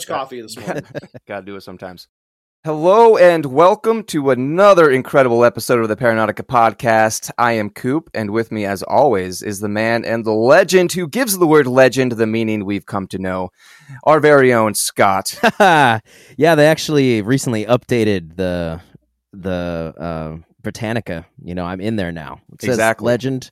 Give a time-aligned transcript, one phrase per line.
[0.00, 0.84] Too much coffee this morning.
[1.26, 2.08] Gotta do it sometimes.
[2.64, 7.30] Hello and welcome to another incredible episode of the Paranaughtica podcast.
[7.36, 11.06] I am Coop, and with me, as always, is the man and the legend who
[11.06, 13.50] gives the word legend the meaning we've come to know,
[14.04, 15.38] our very own Scott.
[15.60, 16.00] yeah,
[16.36, 18.80] they actually recently updated the
[19.32, 21.26] the uh, Britannica.
[21.42, 22.40] You know, I'm in there now.
[22.54, 23.06] It says Exactly.
[23.06, 23.50] legend.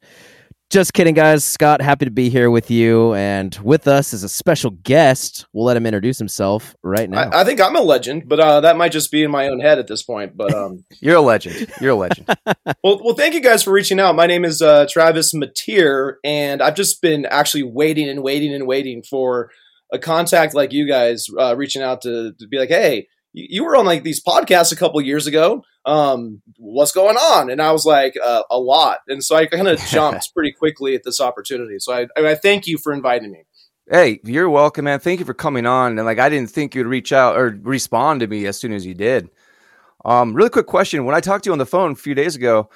[0.70, 1.46] Just kidding, guys.
[1.46, 5.46] Scott, happy to be here with you, and with us is a special guest.
[5.54, 7.30] We'll let him introduce himself right now.
[7.30, 9.60] I, I think I'm a legend, but uh, that might just be in my own
[9.60, 10.36] head at this point.
[10.36, 11.72] But um, You're a legend.
[11.80, 12.28] You're a legend.
[12.84, 14.14] well, well, thank you guys for reaching out.
[14.14, 18.66] My name is uh, Travis Mateer, and I've just been actually waiting and waiting and
[18.66, 19.50] waiting for
[19.90, 23.08] a contact like you guys uh, reaching out to, to be like, hey,
[23.48, 25.64] you, were on like these podcasts a couple years ago.
[25.84, 27.50] Um, what's going on?
[27.50, 28.98] And I was like, uh, a lot.
[29.08, 31.78] And so I kind of jumped pretty quickly at this opportunity.
[31.78, 33.44] So I, I thank you for inviting me.
[33.90, 35.00] hey, you're welcome, man.
[35.00, 35.98] Thank you for coming on.
[35.98, 38.84] And like, I didn't think you'd reach out or respond to me as soon as
[38.84, 39.30] you did.
[40.04, 41.04] Um, really quick question.
[41.04, 42.70] When I talked to you on the phone a few days ago,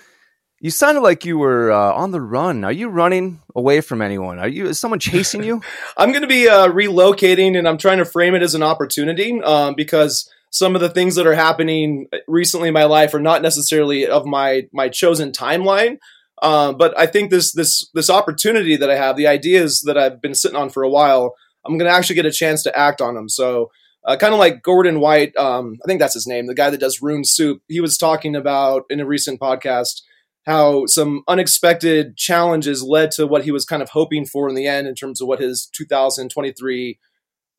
[0.62, 2.62] you sounded like you were uh, on the run.
[2.62, 4.38] Are you running away from anyone?
[4.38, 4.66] Are you?
[4.66, 5.60] Is someone chasing you?
[5.96, 9.42] I'm going to be uh, relocating, and I'm trying to frame it as an opportunity
[9.42, 13.42] um, because some of the things that are happening recently in my life are not
[13.42, 15.96] necessarily of my my chosen timeline.
[16.42, 20.20] Um, but I think this this this opportunity that I have, the ideas that I've
[20.20, 23.14] been sitting on for a while, I'm to actually get a chance to act on
[23.14, 23.28] them.
[23.28, 23.70] So.
[24.04, 26.80] Uh, kind of like Gordon White, um, I think that's his name, the guy that
[26.80, 27.62] does Rune Soup.
[27.68, 30.00] He was talking about in a recent podcast
[30.44, 34.66] how some unexpected challenges led to what he was kind of hoping for in the
[34.66, 36.98] end in terms of what his 2023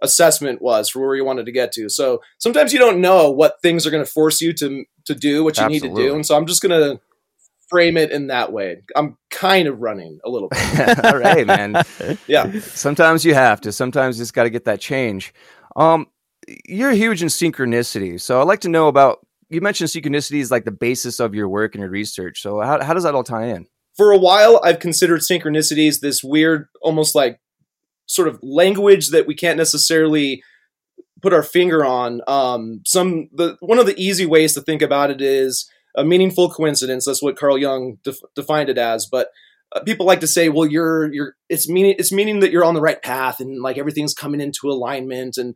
[0.04, 1.90] assessment was for where you wanted to get to.
[1.90, 5.44] So sometimes you don't know what things are going to force you to to do
[5.44, 7.02] what you need to do, and so I'm just going to
[7.68, 8.78] frame it in that way.
[8.96, 11.06] I'm kind of running a little bit.
[11.06, 11.84] All right, man.
[12.28, 12.60] Yeah.
[12.60, 13.72] Sometimes you have to.
[13.72, 15.34] Sometimes you just got to get that change.
[15.76, 16.08] Um,
[16.68, 19.26] you're huge in synchronicity, so I'd like to know about.
[19.50, 22.42] You mentioned synchronicity is like the basis of your work and your research.
[22.42, 23.68] So how how does that all tie in?
[23.96, 27.40] for a while I've considered synchronicities this weird almost like
[28.14, 30.44] sort of language that we can't necessarily
[31.22, 32.22] put our finger on.
[32.28, 36.50] Um, some the one of the easy ways to think about it is a meaningful
[36.50, 37.06] coincidence.
[37.06, 39.08] That's what Carl Jung def- defined it as.
[39.08, 39.30] But
[39.74, 42.76] uh, people like to say well you're you're it's meaning it's meaning that you're on
[42.76, 45.56] the right path and like everything's coming into alignment and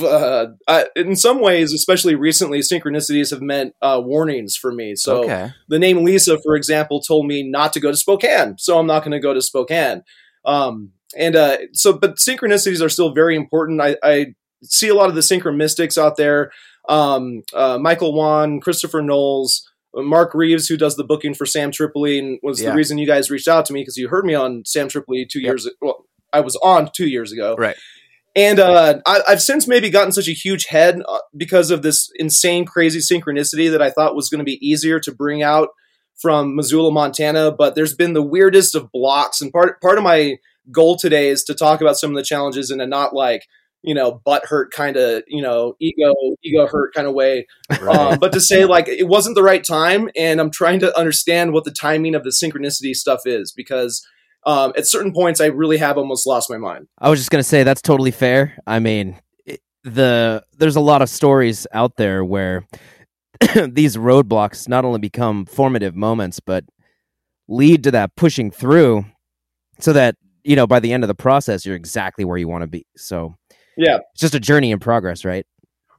[0.00, 4.94] uh, I, in some ways especially recently synchronicities have meant uh, warnings for me.
[4.96, 8.78] So okay, the name Lisa, for example, told me not to go to Spokane, so
[8.78, 10.02] I'm not going to go to Spokane.
[10.44, 13.80] Um, and uh, so, but synchronicities are still very important.
[13.80, 14.26] I, I
[14.62, 16.50] see a lot of the synchromystics out there.
[16.88, 22.18] Um, uh, Michael Wan, Christopher Knowles, Mark Reeves, who does the booking for Sam Tripoli,
[22.18, 22.70] and was Yeah.
[22.70, 25.26] the reason you guys reached out to me because you heard me on Sam Tripoli
[25.30, 25.46] two Yep.
[25.46, 25.70] years.
[25.80, 27.76] Well, I was on two years ago, right.
[28.34, 32.10] and uh, I, I've since maybe gotten such a huge head uh, because of this
[32.16, 35.68] insane, crazy synchronicity that I thought was going to be easier to bring out
[36.20, 37.52] from Missoula, Montana.
[37.52, 40.36] But there's been the weirdest of blocks, and part part of my
[40.72, 43.42] goal today is to talk about some of the challenges in a not like
[43.82, 47.46] you know butt hurt kind of you know ego ego hurt kind of way
[47.80, 47.96] Right.
[47.96, 51.52] um, but to say like it wasn't the right time and i'm trying to understand
[51.52, 54.04] what the timing of the synchronicity stuff is because
[54.46, 57.42] um, at certain points i really have almost lost my mind I was just gonna
[57.42, 58.56] say that's totally fair.
[58.66, 62.66] I mean, it, the there's a lot of stories out there where
[63.68, 66.64] these roadblocks not only become formative moments, but
[67.48, 69.04] lead to that pushing through,
[69.78, 70.16] so that
[70.46, 72.86] you know by the end of the process you're exactly where you want to be.
[72.96, 73.36] So
[73.76, 75.46] yeah it's just a journey in progress, right?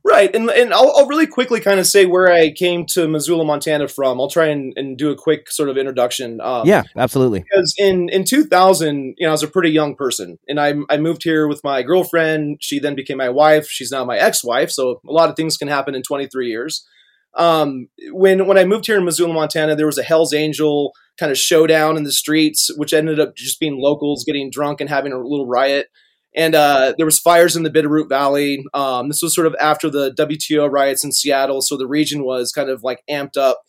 [0.08, 3.44] Right, and and I'll, I'll really quickly kind of say where I came to Missoula,
[3.44, 4.22] Montana from.
[4.22, 6.40] I'll try and, and do a quick sort of introduction.
[6.40, 7.42] Um, yeah, absolutely.
[7.42, 10.96] because in in 2000, you know, I was a pretty young person, and I I
[10.96, 12.60] moved here with my girlfriend.
[12.62, 13.68] She then became my wife.
[13.68, 14.72] She's now my ex-wife.
[14.72, 16.88] So a lot of things can happen in 23 years.
[17.38, 21.32] Um, when when I moved here in Missoula, Montana, there was a Hell's Angel kind
[21.32, 25.14] of showdown in the streets, which ended up just being locals getting drunk and having
[25.14, 25.88] a little riot.
[26.36, 28.64] And uh, there was fires in the Bitterroot Valley.
[28.74, 32.52] Um, this was sort of after the WTO riots in Seattle, so the region was
[32.52, 33.62] kind of like amped up.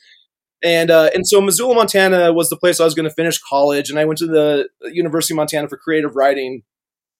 [0.63, 3.91] And uh, and so Missoula, Montana, was the place I was going to finish college,
[3.91, 6.63] and I went to the University of Montana for creative writing.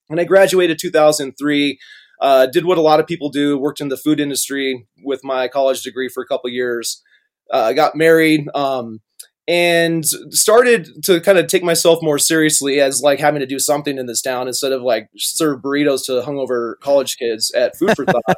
[0.09, 1.79] And I graduated 2003.
[2.19, 5.47] Uh, did what a lot of people do, worked in the food industry with my
[5.47, 7.01] college degree for a couple years.
[7.51, 8.99] Uh, got married, um,
[9.47, 13.97] and started to kind of take myself more seriously as like having to do something
[13.97, 18.05] in this town instead of like serve burritos to hungover college kids at Food for
[18.05, 18.23] Thought.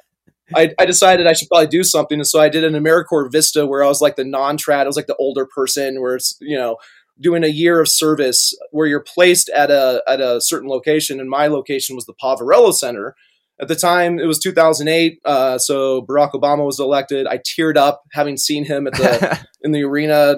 [0.56, 3.66] I, I decided I should probably do something, and so I did an AmeriCorps Vista
[3.66, 6.58] where I was like the non-trad, I was like the older person, where it's you
[6.58, 6.78] know
[7.20, 11.30] doing a year of service where you're placed at a at a certain location, and
[11.30, 13.16] my location was the Poverello Center,
[13.62, 17.28] At the time, it was 2008, uh, so Barack Obama was elected.
[17.28, 20.38] I teared up having seen him at the in the arena.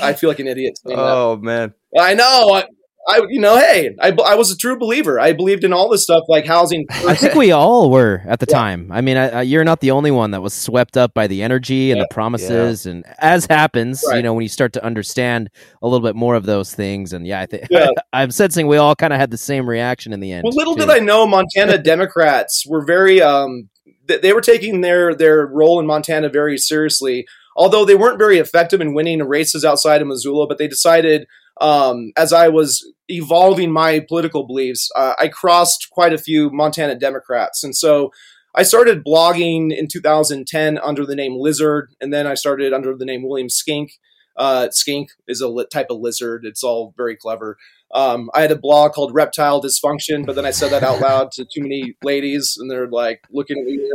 [0.00, 0.78] I feel like an idiot.
[0.84, 2.64] Oh man, I know.
[3.08, 5.18] I, you know, hey, I, I was a true believer.
[5.18, 6.86] I believed in all this stuff like housing.
[6.90, 8.56] I think we all were at the yeah.
[8.56, 8.92] time.
[8.92, 11.42] I mean, I, I, you're not the only one that was swept up by the
[11.42, 12.04] energy and yeah.
[12.04, 12.92] the promises, yeah.
[12.92, 14.16] and as happens, right.
[14.16, 15.50] you know, when you start to understand
[15.82, 17.68] a little bit more of those things, and yeah, I think
[18.12, 20.44] I'm sensing we all kind of had the same reaction in the end.
[20.44, 20.82] Well, little too.
[20.82, 23.70] did I know, Montana Democrats were very, um,
[24.06, 27.26] they were taking their their role in Montana very seriously.
[27.56, 31.26] Although they weren't very effective in winning races outside of Missoula, but they decided
[31.60, 36.94] um, as I was evolving my political beliefs, uh, I crossed quite a few Montana
[36.94, 37.62] Democrats.
[37.62, 38.12] And so
[38.54, 43.04] I started blogging in 2010 under the name Lizard, and then I started under the
[43.04, 43.92] name William Skink.
[44.36, 46.46] Uh, skink is a type of lizard.
[46.46, 47.58] It's all very clever.
[47.92, 51.30] Um, I had a blog called Reptile Dysfunction, but then I said that out loud
[51.32, 53.90] to too many ladies, and they're like looking at me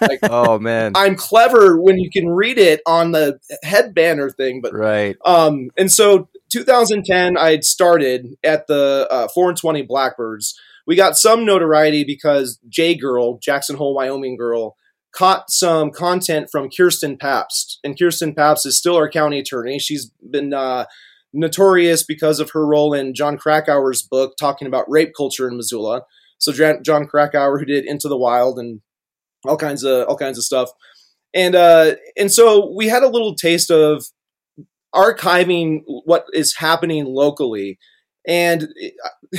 [0.00, 4.62] like, "Oh man, I'm clever when you can read it on the head banner thing."
[4.62, 5.16] But right.
[5.26, 10.58] Um, and so 2010, I had started at the uh, 4 and 20 Blackbirds.
[10.86, 14.76] We got some notoriety because J Girl, Jackson Hole, Wyoming girl,
[15.12, 17.78] caught some content from Kirsten Pabst.
[17.84, 19.78] And Kirsten Pabst is still our county attorney.
[19.78, 20.86] She's been uh,
[21.32, 26.02] notorious because of her role in Jon Krakauer's book talking about rape culture in Missoula.
[26.38, 26.52] So
[26.82, 28.80] John Krakauer, who did Into the Wild and
[29.44, 30.70] all kinds of all kinds of stuff,
[31.34, 34.04] and uh, and so we had a little taste of
[34.94, 37.78] archiving what is happening locally.
[38.26, 38.68] And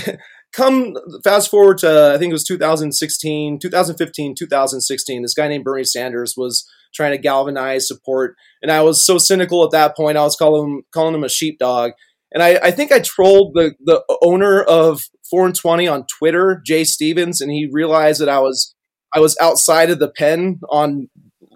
[0.07, 0.13] uh,
[0.53, 5.21] come fast forward to I think it was 2016, 2015, 2016.
[5.21, 9.63] This guy named Bernie Sanders was trying to galvanize support, and I was so cynical
[9.63, 10.18] at that point.
[10.18, 11.92] I was calling him, calling him a sheepdog,
[12.31, 16.62] and I, I think I trolled the the owner of 4 and 20 on Twitter,
[16.65, 18.75] Jay Stevens, and he realized that I was
[19.13, 21.09] I was outside of the pen on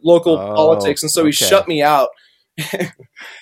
[0.04, 2.10] local oh, politics, and so he shut me out.
[2.58, 2.92] It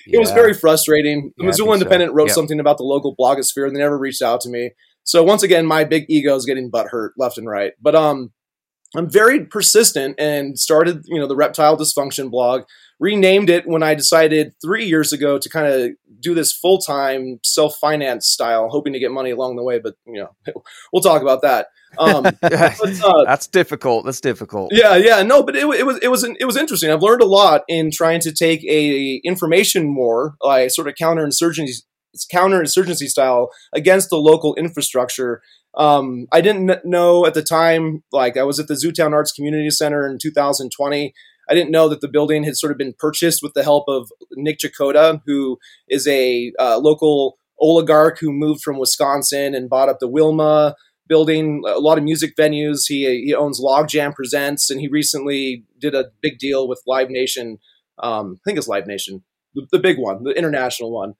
[0.06, 0.18] yeah.
[0.18, 1.32] was very frustrating.
[1.36, 2.14] The yeah, Missoula Independent so.
[2.14, 2.34] wrote yep.
[2.34, 4.70] something about the local blogosphere, and they never reached out to me.
[5.04, 7.72] So once again, my big ego is getting butt hurt left and right.
[7.80, 8.32] But um,
[8.96, 12.62] I'm very persistent and started, you know, the Reptile Dysfunction blog.
[13.04, 17.38] Renamed it when I decided three years ago to kind of do this full time
[17.44, 19.78] self finance style, hoping to get money along the way.
[19.78, 20.34] But you know,
[20.92, 21.66] we'll talk about that.
[21.98, 24.06] Um, but, uh, That's difficult.
[24.06, 24.70] That's difficult.
[24.72, 26.90] Yeah, yeah, no, but it, it was it was it was interesting.
[26.90, 31.82] I've learned a lot in trying to take a information war, like sort of counterinsurgency
[32.32, 35.42] counterinsurgency style against the local infrastructure
[35.76, 39.70] um, I didn't know at the time, like I was at the Zootown Arts Community
[39.70, 41.12] Center in 2020.
[41.48, 44.10] I didn't know that the building had sort of been purchased with the help of
[44.32, 45.58] Nick Checota, who
[45.88, 50.74] is a uh, local oligarch who moved from Wisconsin and bought up the Wilma
[51.06, 52.84] building, a lot of music venues.
[52.86, 57.58] He, he owns Logjam Presents, and he recently did a big deal with Live Nation.
[57.98, 59.22] Um, I think it's Live Nation,
[59.54, 61.14] the, the big one, the international one.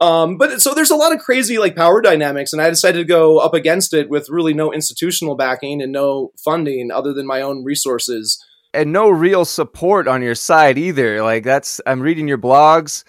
[0.00, 3.04] Um, but so there's a lot of crazy like power dynamics, and I decided to
[3.04, 7.40] go up against it with really no institutional backing and no funding other than my
[7.40, 8.44] own resources.
[8.74, 11.22] And no real support on your side either.
[11.22, 13.04] Like that's I'm reading your blogs.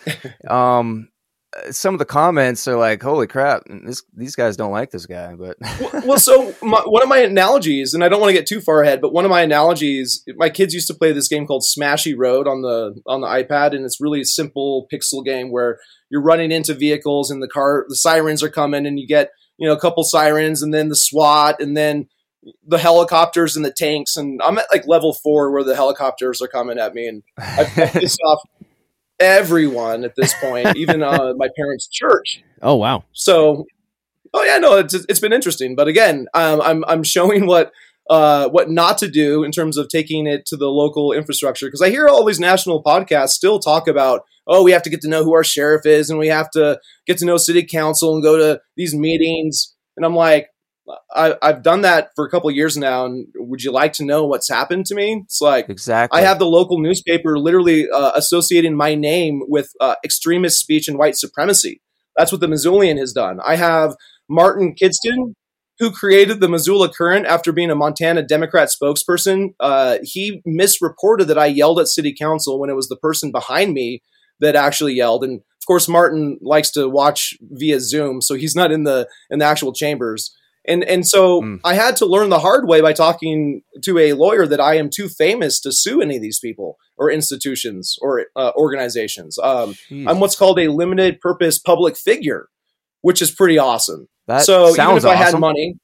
[0.49, 1.09] um,
[1.71, 5.33] some of the comments are like, "Holy crap, this, these guys don't like this guy."
[5.35, 8.47] But well, well, so my, one of my analogies, and I don't want to get
[8.47, 11.47] too far ahead, but one of my analogies, my kids used to play this game
[11.47, 15.51] called Smashy Road on the on the iPad, and it's really a simple pixel game
[15.51, 19.31] where you're running into vehicles and the car, the sirens are coming, and you get
[19.57, 22.07] you know a couple sirens, and then the SWAT, and then
[22.65, 26.47] the helicopters and the tanks, and I'm at like level four where the helicopters are
[26.47, 28.39] coming at me, and I pissed off
[29.19, 32.43] everyone at this point, even uh, my parents' church.
[32.61, 33.03] Oh wow!
[33.13, 33.65] So,
[34.33, 35.75] oh yeah, no, it's it's been interesting.
[35.75, 37.71] But again, um, I'm I'm showing what
[38.09, 41.81] uh, what not to do in terms of taking it to the local infrastructure because
[41.81, 45.07] I hear all these national podcasts still talk about oh we have to get to
[45.07, 48.23] know who our sheriff is and we have to get to know city council and
[48.23, 50.49] go to these meetings and I'm like
[51.13, 54.25] I, have done that for a couple years now, and would you like to know
[54.25, 55.21] what's happened to me?
[55.23, 56.19] It's like exactly.
[56.19, 60.97] I have the local newspaper literally uh, associating my name with uh, extremist speech and
[60.97, 61.81] white supremacy.
[62.17, 63.39] That's what the Missoulian has done.
[63.45, 63.95] I have
[64.29, 65.33] Martin Kidston,
[65.79, 69.53] who created the Missoula Current after being a Montana Democrat spokesperson.
[69.59, 73.73] Uh, he misreported that I yelled at city council when it was the person behind
[73.73, 74.03] me
[74.39, 78.71] that actually yelled, and of course Martin likes to watch via Zoom, so he's not
[78.71, 80.35] in the in the actual chambers.
[80.69, 81.59] And and so mm.
[81.65, 84.89] I had to learn the hard way by talking to a lawyer that I am
[84.89, 89.39] too famous to sue any of these people or institutions or uh, organizations.
[89.39, 92.49] Um, I'm what's called a limited purpose public figure,
[93.01, 94.07] which is pretty awesome.
[94.27, 95.75] That so even if I had money,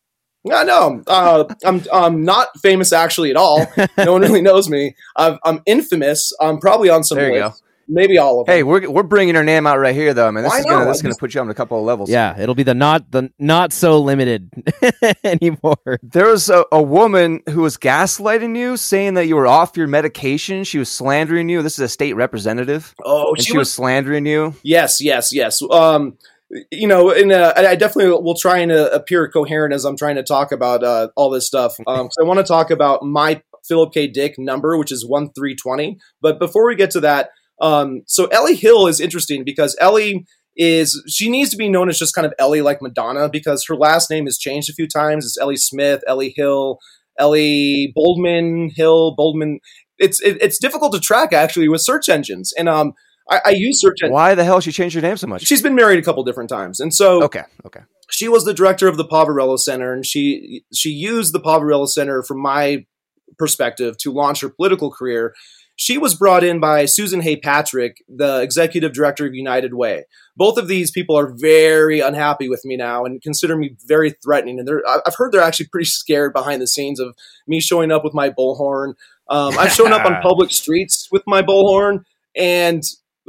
[0.51, 1.03] I know.
[1.07, 3.65] Uh, I'm I'm not famous actually at all.
[3.97, 4.95] No one really knows me.
[5.15, 6.31] i am infamous.
[6.39, 7.17] I'm probably on some.
[7.17, 7.63] There you lists.
[7.87, 8.55] Maybe all of them.
[8.55, 10.27] Hey, we're we're bringing our name out right here, though.
[10.27, 11.83] I mean, this Why is gonna this is gonna put you on a couple of
[11.85, 12.09] levels.
[12.09, 14.49] Yeah, it'll be the not the not so limited
[15.23, 15.99] anymore.
[16.01, 19.87] There was a, a woman who was gaslighting you, saying that you were off your
[19.87, 20.63] medication.
[20.63, 21.61] She was slandering you.
[21.61, 23.73] This is a state representative, Oh, and she, she, was, was.
[23.73, 24.55] slandering you.
[24.63, 25.61] Yes, yes, yes.
[25.69, 26.17] Um,
[26.71, 29.97] you know, and uh, I I definitely will try and uh, appear coherent as I'm
[29.97, 31.75] trying to talk about uh, all this stuff.
[31.87, 34.07] Um, I want to talk about my Philip K.
[34.07, 35.97] Dick number, which is one three twenty.
[36.21, 37.29] But before we get to that,
[37.61, 40.25] um, so Ellie Hill is interesting because Ellie
[40.57, 43.75] is she needs to be known as just kind of Ellie like Madonna because her
[43.75, 45.25] last name has changed a few times.
[45.25, 46.79] It's Ellie Smith, Ellie Hill,
[47.19, 49.59] Ellie Boldman Hill, Boldman.
[49.97, 52.93] It's it, it's difficult to track actually with search engines, and um,
[53.29, 54.13] I, I use search engines.
[54.13, 55.45] Why the hell she changed her name so much?
[55.45, 57.81] She's been married a couple different times, and so okay, okay.
[58.09, 62.23] she was the director of the Poverello Center, and she she used the Poverello Center,
[62.23, 62.85] from my
[63.37, 65.33] perspective, to launch her political career.
[65.77, 70.05] She was brought in by Susan Hay Patrick, the executive director of United Way.
[70.37, 74.59] Both of these people are very unhappy with me now and consider me very threatening.
[74.59, 74.69] And
[75.05, 77.15] I've heard they're actually pretty scared behind the scenes of
[77.47, 78.93] me showing up with my bullhorn.
[79.29, 82.03] Um, I've shown up on public streets with my bullhorn,
[82.35, 82.83] and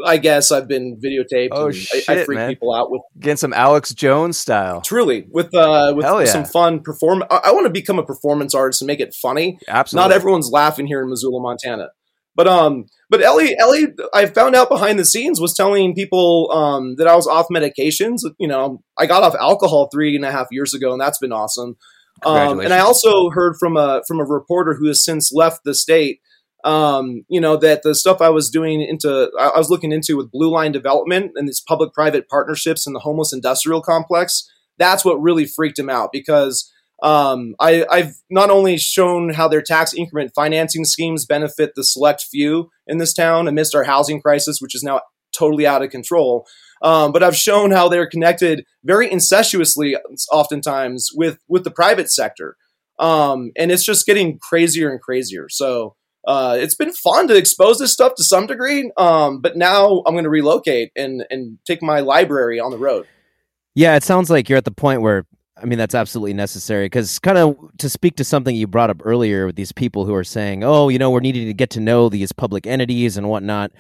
[0.05, 1.49] I guess I've been videotaped.
[1.53, 2.49] Oh, and I, I shit, freak man.
[2.51, 4.83] people out with Getting some Alex Jones style.
[4.83, 6.25] truly with uh with yeah.
[6.27, 9.59] some fun perform I, I want to become a performance artist and make it funny.
[9.69, 10.09] Absolutely.
[10.09, 11.89] Not everyone's laughing here in Missoula, Montana.
[12.37, 16.97] But um but Ellie Ellie I found out behind the scenes was telling people um
[16.97, 18.21] that I was off medications.
[18.39, 21.33] You know, I got off alcohol three and a half years ago and that's been
[21.33, 21.77] awesome.
[22.25, 25.75] Um, and I also heard from a from a reporter who has since left the
[25.75, 26.21] state
[26.67, 30.17] um, you know, that the stuff I was doing into, I I was looking into
[30.17, 35.05] with Blue Line Development and these public private partnerships in the homeless industrial complex, that's
[35.05, 36.71] what really freaked him out because
[37.03, 42.25] um, I, I've not only shown how their tax increment financing schemes benefit the select
[42.31, 45.01] few in this town amidst our housing crisis, which is now
[45.37, 46.47] totally out of control.
[46.83, 49.95] Um, but I've shown how they're connected very incestuously,
[50.31, 52.57] oftentimes with with the private sector,
[52.99, 55.49] um, and it's just getting crazier and crazier.
[55.49, 58.91] So uh, it's been fun to expose this stuff to some degree.
[58.97, 63.07] Um, but now I'm going to relocate and and take my library on the road.
[63.75, 65.25] Yeah, it sounds like you're at the point where
[65.61, 69.01] I mean that's absolutely necessary because kind of to speak to something you brought up
[69.05, 71.81] earlier with these people who are saying, "Oh, you know, we're needing to get to
[71.81, 73.73] know these public entities and whatnot."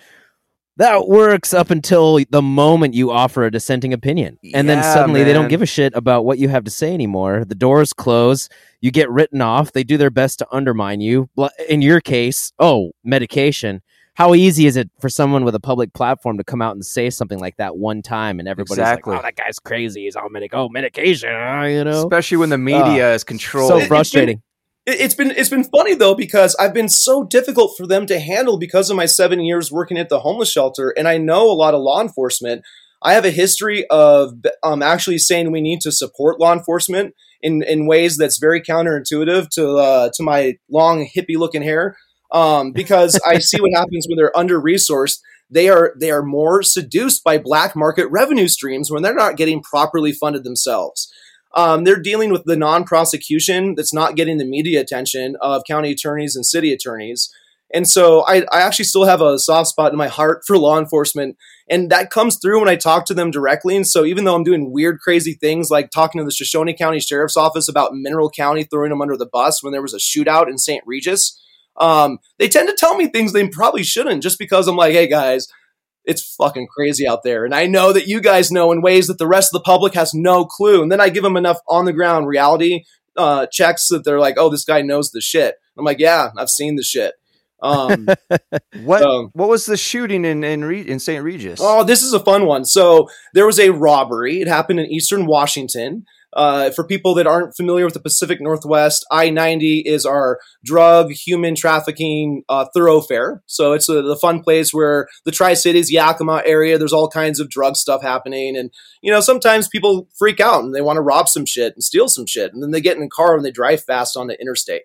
[0.78, 5.24] That works up until the moment you offer a dissenting opinion, and then Yeah, suddenly
[5.24, 7.44] they don't give a shit about what you have to say anymore.
[7.46, 8.50] The doors close,
[8.82, 9.72] you get written off.
[9.72, 11.30] They do their best to undermine you.
[11.68, 13.82] In your case, oh, medication.
[14.16, 17.10] How easy is it for someone with a public platform to come out and say
[17.10, 19.12] something like that one time, and everybody's Exactly.
[19.12, 20.04] like, "Oh, that guy's crazy.
[20.04, 20.52] He's on medic.
[20.54, 21.28] Oh, medication.
[21.32, 23.68] ah," you know, Especially when the media is controlled.
[23.68, 24.42] so It- frustrating.
[24.86, 28.18] It- It's been it's been funny though because I've been so difficult for them to
[28.20, 31.52] handle because of my seven years working at the homeless shelter, and I know a
[31.52, 32.62] lot of law enforcement.
[33.02, 34.32] I have a history of
[34.62, 39.50] um, actually saying we need to support law enforcement in, in ways that's very counterintuitive
[39.50, 41.96] to uh, to my long hippie looking hair,
[42.30, 45.20] um, because I see what happens when they're under resourced.
[45.50, 49.62] They are they are more seduced by black market revenue streams when they're not getting
[49.62, 51.12] properly funded themselves.
[51.54, 56.36] Um, they're dealing with the non-prosecution that's not getting the media attention of county attorneys
[56.36, 57.30] and city attorneys.
[57.72, 60.78] And so I, I actually still have a soft spot in my heart for law
[60.78, 61.36] enforcement.
[61.68, 63.74] And that comes through when I talk to them directly.
[63.74, 67.00] And so even though I'm doing weird, crazy things like talking to the Shoshone County
[67.00, 70.48] Sheriff's Office about Mineral County throwing them under the bus when there was a shootout
[70.48, 70.82] in St.
[70.86, 71.40] Regis,
[71.78, 75.08] um, they tend to tell me things they probably shouldn't just because I'm like, hey
[75.08, 75.46] guys,
[76.04, 77.44] it's fucking crazy out there.
[77.44, 79.94] And I know that you guys know in ways that the rest of the public
[79.94, 80.82] has no clue.
[80.82, 82.84] And then I give them enough on the ground reality
[83.16, 85.56] uh, checks that they're like, oh, this guy knows the shit.
[85.76, 87.14] I'm like, yeah, I've seen the shit.
[87.62, 88.06] Um,
[88.82, 91.24] what um, what was the shooting in in, Re- in St.
[91.24, 91.58] Regis?
[91.62, 92.64] Oh, this is a fun one.
[92.64, 94.40] So there was a robbery.
[94.40, 96.04] It happened in eastern Washington.
[96.36, 101.10] Uh, for people that aren't familiar with the Pacific Northwest, I 90 is our drug,
[101.12, 103.42] human trafficking uh, thoroughfare.
[103.46, 107.40] So it's a, the fun place where the Tri Cities, Yakima area, there's all kinds
[107.40, 108.54] of drug stuff happening.
[108.54, 111.82] And, you know, sometimes people freak out and they want to rob some shit and
[111.82, 112.52] steal some shit.
[112.52, 114.82] And then they get in a car and they drive fast on the interstate.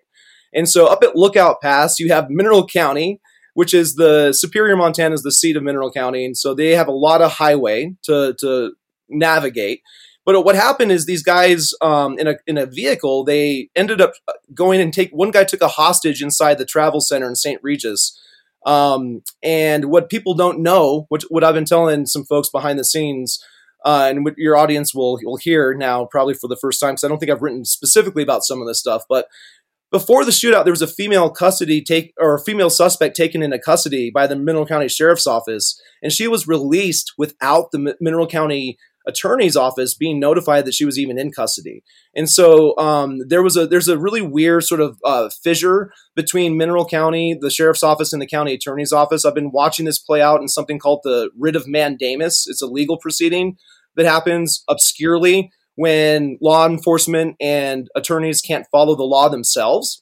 [0.54, 3.20] And so up at Lookout Pass, you have Mineral County,
[3.52, 6.88] which is the Superior, Montana is the seat of Mineral County, and so they have
[6.88, 8.72] a lot of highway to to
[9.08, 9.82] navigate.
[10.24, 14.12] But what happened is these guys um, in a in a vehicle they ended up
[14.54, 17.60] going and take one guy took a hostage inside the travel center in St.
[17.62, 18.18] Regis.
[18.64, 22.84] Um, and what people don't know, which what I've been telling some folks behind the
[22.84, 23.44] scenes,
[23.84, 27.04] uh, and what your audience will will hear now probably for the first time because
[27.04, 29.26] I don't think I've written specifically about some of this stuff, but
[29.92, 33.58] before the shootout, there was a female custody take or a female suspect taken into
[33.58, 38.78] custody by the Mineral County Sheriff's Office, and she was released without the Mineral County
[39.06, 41.82] Attorney's Office being notified that she was even in custody.
[42.14, 46.56] And so um, there was a there's a really weird sort of uh, fissure between
[46.56, 49.24] Mineral County, the Sheriff's Office, and the County Attorney's Office.
[49.24, 52.46] I've been watching this play out in something called the writ of mandamus.
[52.48, 53.56] It's a legal proceeding
[53.96, 60.01] that happens obscurely when law enforcement and attorneys can't follow the law themselves.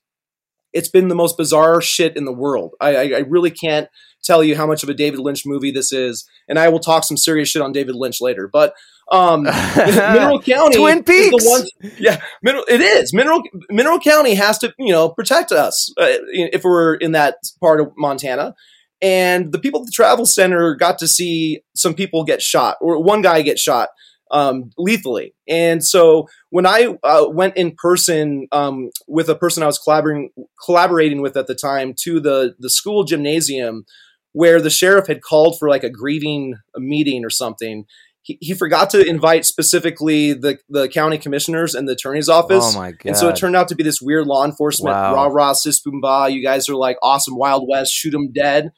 [0.73, 2.75] It's been the most bizarre shit in the world.
[2.81, 3.89] I, I, I really can't
[4.23, 7.05] tell you how much of a David Lynch movie this is, and I will talk
[7.05, 8.49] some serious shit on David Lynch later.
[8.53, 8.75] But
[9.11, 9.43] um,
[9.77, 11.63] Mineral County, Twin Peaks, one,
[11.99, 16.65] yeah, Mineral, it is Mineral Mineral County has to you know protect us uh, if
[16.65, 18.55] we're in that part of Montana.
[19.03, 23.03] And the people at the travel center got to see some people get shot, or
[23.03, 23.89] one guy get shot
[24.31, 25.35] um, lethally.
[25.49, 30.31] And so when I uh, went in person um, with a person I was collaborating
[30.65, 33.85] collaborating with at the time to the the school gymnasium,
[34.33, 37.85] where the sheriff had called for like a grieving meeting or something.
[38.23, 42.77] He, he forgot to invite specifically the, the county commissioners and the attorney's office.
[42.77, 43.07] Oh my god!
[43.07, 45.15] And so it turned out to be this weird law enforcement wow.
[45.15, 46.27] rah rah sis boom bah.
[46.27, 48.73] You guys are like awesome Wild West, shoot them dead.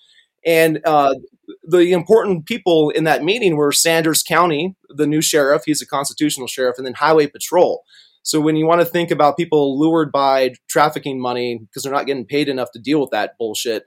[0.45, 1.15] And uh,
[1.63, 6.47] the important people in that meeting were Sanders County, the new sheriff, he's a constitutional
[6.47, 7.85] sheriff, and then Highway Patrol.
[8.25, 12.07] So when you want to think about people lured by trafficking money because they're not
[12.07, 13.85] getting paid enough to deal with that bullshit,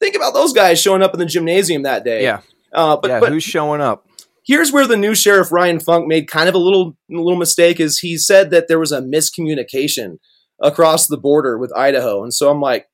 [0.00, 2.22] think about those guys showing up in the gymnasium that day.
[2.22, 2.40] Yeah.
[2.72, 4.06] Uh, but, yeah, but who's showing up?
[4.44, 7.80] Here's where the new sheriff Ryan Funk made kind of a little a little mistake.
[7.80, 10.18] Is he said that there was a miscommunication
[10.60, 12.88] across the border with Idaho, and so I'm like,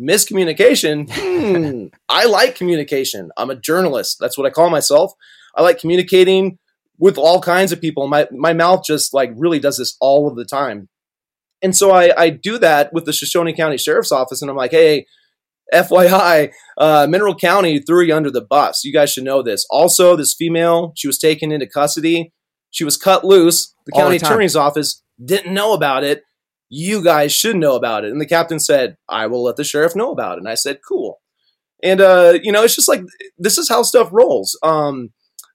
[0.00, 1.10] miscommunication.
[1.44, 3.30] Hmm, I like communication.
[3.36, 4.16] I'm a journalist.
[4.18, 5.12] That's what I call myself.
[5.54, 6.58] I like communicating
[6.98, 8.06] with all kinds of people.
[8.08, 10.88] My my mouth just like really does this all of the time.
[11.62, 14.70] And so I, I do that with the Shoshone County Sheriff's Office, and I'm like,
[14.70, 15.06] hey,
[15.72, 18.84] FYI, uh, Mineral County threw you under the bus.
[18.84, 19.66] You guys should know this.
[19.70, 22.32] Also, this female, she was taken into custody.
[22.70, 23.74] She was cut loose.
[23.86, 26.22] The county the attorney's office didn't know about it
[26.68, 28.10] you guys should know about it.
[28.10, 30.38] And the captain said, I will let the sheriff know about it.
[30.38, 31.20] And I said, cool.
[31.82, 33.02] And, uh, you know, it's just like,
[33.38, 34.58] this is how stuff rolls.
[34.62, 35.10] Um,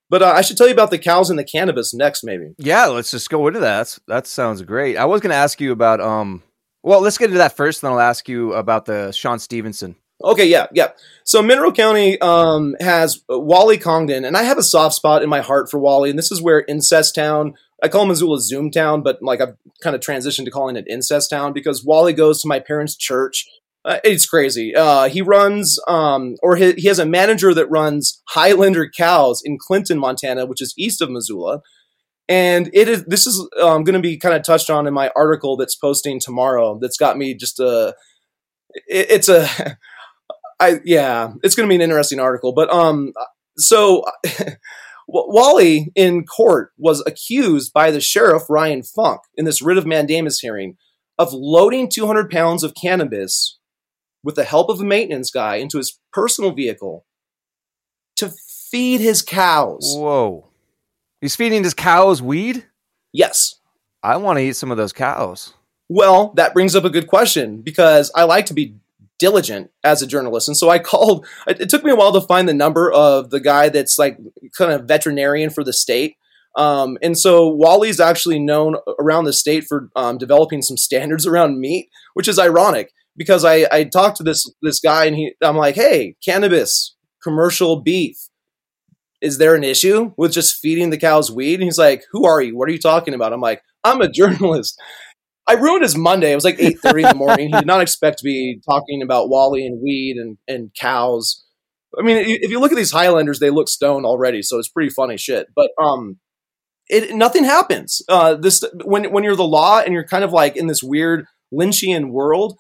[0.10, 2.54] but uh, I should tell you about the cows and the cannabis next, maybe.
[2.58, 3.78] Yeah, let's just go into that.
[3.78, 4.98] That's, that sounds great.
[4.98, 6.44] I was going to ask you about, um,
[6.84, 9.96] well, let's get into that first, then I'll ask you about the Sean Stevenson.
[10.24, 10.90] Okay, yeah, yeah.
[11.24, 15.42] So Mineral County um, has Wally Congdon, and I have a soft spot in my
[15.42, 19.20] heart for Wally, and this is where Incest Town I call Missoula Zoom Town, but
[19.22, 22.60] like I've kind of transitioned to calling it Incest Town because Wally goes to my
[22.60, 23.46] parents' church.
[23.86, 24.76] Uh, it's crazy.
[24.76, 29.58] Uh, he runs, um, or he, he has a manager that runs Highlander Cows in
[29.58, 31.62] Clinton, Montana, which is east of Missoula.
[32.28, 33.06] And it is.
[33.06, 36.20] This is um, going to be kind of touched on in my article that's posting
[36.20, 36.78] tomorrow.
[36.80, 37.96] That's got me just a.
[38.88, 39.48] It, it's a.
[40.60, 42.52] I yeah, it's going to be an interesting article.
[42.52, 43.14] But um,
[43.58, 44.04] so
[45.12, 50.40] Wally in court was accused by the sheriff, Ryan Funk, in this writ of mandamus
[50.40, 50.78] hearing
[51.18, 53.58] of loading 200 pounds of cannabis
[54.24, 57.06] with the help of a maintenance guy into his personal vehicle
[58.18, 58.32] to
[58.70, 59.96] feed his cows.
[59.98, 60.48] Whoa.
[61.22, 62.66] He's feeding his cows weed?
[63.12, 63.56] Yes.
[64.04, 65.54] I want to eat some of those cows.
[65.90, 68.76] Well, that brings up a good question because I like to be
[69.20, 70.48] diligent as a journalist.
[70.48, 73.40] And so I called, it took me a while to find the number of the
[73.40, 74.18] guy that's like
[74.58, 76.16] kind of veterinarian for the state.
[76.56, 81.60] Um, and so Wally's actually known around the state for um, developing some standards around
[81.60, 85.58] meat, which is ironic because I, I talked to this this guy and he I'm
[85.58, 88.18] like, hey, cannabis, commercial beef,
[89.22, 91.56] is there an issue with just feeding the cows weed?
[91.56, 92.58] And he's like, who are you?
[92.58, 93.34] What are you talking about?
[93.34, 94.80] I'm like, I'm a journalist.
[95.50, 96.32] I ruined his Monday.
[96.32, 97.48] It was like eight thirty in the morning.
[97.48, 101.44] He did not expect to be talking about Wally and weed and and cows.
[101.98, 104.92] I mean, if you look at these Highlanders, they look stoned already, so it's pretty
[104.92, 105.48] funny shit.
[105.56, 106.20] But um,
[106.88, 108.02] it nothing happens.
[108.08, 111.26] Uh, this when when you're the law and you're kind of like in this weird
[111.54, 112.58] Lynchian world.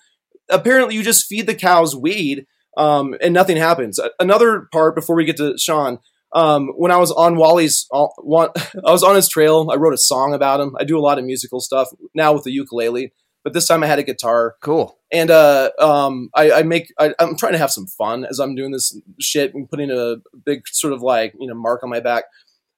[0.51, 3.99] Apparently, you just feed the cows weed, um, and nothing happens.
[4.19, 5.99] Another part before we get to Shawn
[6.33, 9.69] um, when I was on Wally's, uh, I was on his trail.
[9.71, 10.75] I wrote a song about him.
[10.79, 13.13] I do a lot of musical stuff now with the ukulele,
[13.43, 14.55] but this time I had a guitar.
[14.61, 14.97] Cool.
[15.11, 16.93] And uh, um, I, I make.
[16.99, 20.17] I, am trying to have some fun as I'm doing this shit and putting a
[20.45, 22.25] big sort of like you know mark on my back.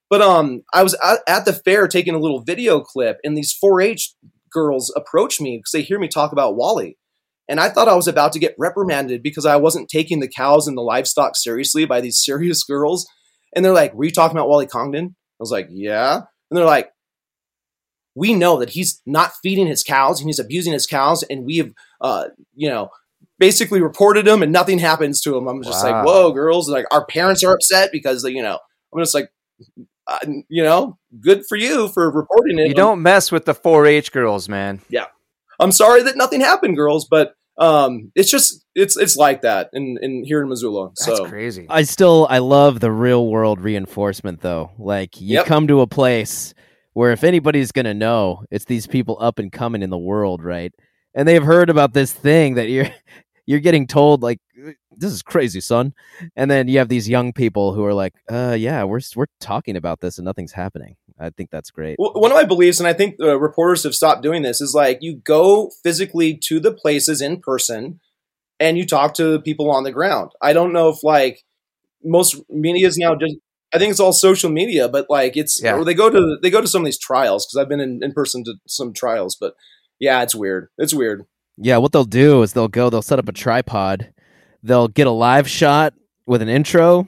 [0.10, 3.58] But um, I was at, at the fair taking a little video clip, and these
[3.64, 4.14] 4-H
[4.52, 6.98] girls approach me because they hear me talk about Wally.
[7.48, 10.68] And I thought I was about to get reprimanded because I wasn't taking the cows
[10.68, 13.08] and the livestock seriously by these serious girls
[13.56, 16.16] and they're like, "Were you talking about Wally Congdon?" I was like, yeah.
[16.16, 16.92] And they're like,
[18.16, 21.58] we know that he's not feeding his cows and he's abusing his cows, and we
[21.58, 22.90] have, uh, you know,
[23.40, 25.48] basically reported him, and nothing happens to him.
[25.48, 25.92] I'm just Wow.
[25.92, 26.70] like, whoa, girls!
[26.70, 28.60] Like our parents are upset because you know,
[28.94, 29.30] I'm just like,
[30.08, 32.68] uh, you know, good for you for reporting it.
[32.68, 34.82] You don't mess with the 4-H girls, man.
[34.90, 35.06] Yeah.
[35.60, 39.98] I'm sorry that nothing happened, girls, but um, it's just it's it's like that in
[40.02, 40.90] in here in Missoula.
[40.90, 41.68] That's so crazy.
[41.70, 44.72] I still I love the real world reinforcement though.
[44.80, 45.46] Like you Yep.
[45.46, 46.54] come to a place
[46.94, 50.74] where if anybody's gonna know, it's these people up and coming in the world, right?
[51.14, 52.88] And they've heard about this thing that you're
[53.46, 54.40] you're getting told like
[54.98, 55.94] this is crazy, son.
[56.36, 59.76] And then you have these young people who are like, uh yeah, we're we're talking
[59.76, 60.96] about this and nothing's happening.
[61.20, 61.98] I think that's great.
[62.00, 64.74] Well, one of my beliefs, and I think uh, reporters have stopped doing this, is
[64.74, 68.00] like you go physically to the places in person
[68.60, 70.32] and you talk to people on the ground.
[70.42, 71.44] I don't know if like
[72.04, 73.36] most media is now just.
[73.74, 75.76] I think it's all social media, but like it's Yeah.
[75.78, 78.04] or they go to they go to some of these trials because I've been in,
[78.04, 79.54] in person to some trials, but
[80.00, 80.68] yeah, it's weird.
[80.78, 81.26] It's weird.
[81.58, 84.12] Yeah, what they'll do is they'll go, they'll set up a tripod,
[84.64, 85.94] they'll get a live shot
[86.26, 87.08] with an intro,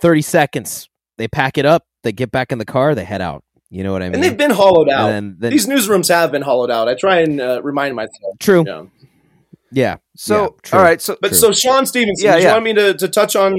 [0.00, 0.88] 30 seconds.
[1.16, 3.44] They pack it up, they get back in the car, they head out.
[3.70, 4.14] You know what I mean?
[4.14, 5.10] And they've been hollowed out.
[5.10, 6.88] And then, then These newsrooms have been hollowed out.
[6.88, 8.38] I try and uh, remind myself.
[8.40, 8.64] true.
[8.66, 8.84] Yeah.
[9.70, 9.96] Yeah.
[10.16, 10.78] So, Yeah, true.
[10.78, 11.36] all right, so But True.
[11.36, 12.52] so Sean Stevenson, Yeah, did you yeah.
[12.54, 13.54] want me to, to touch on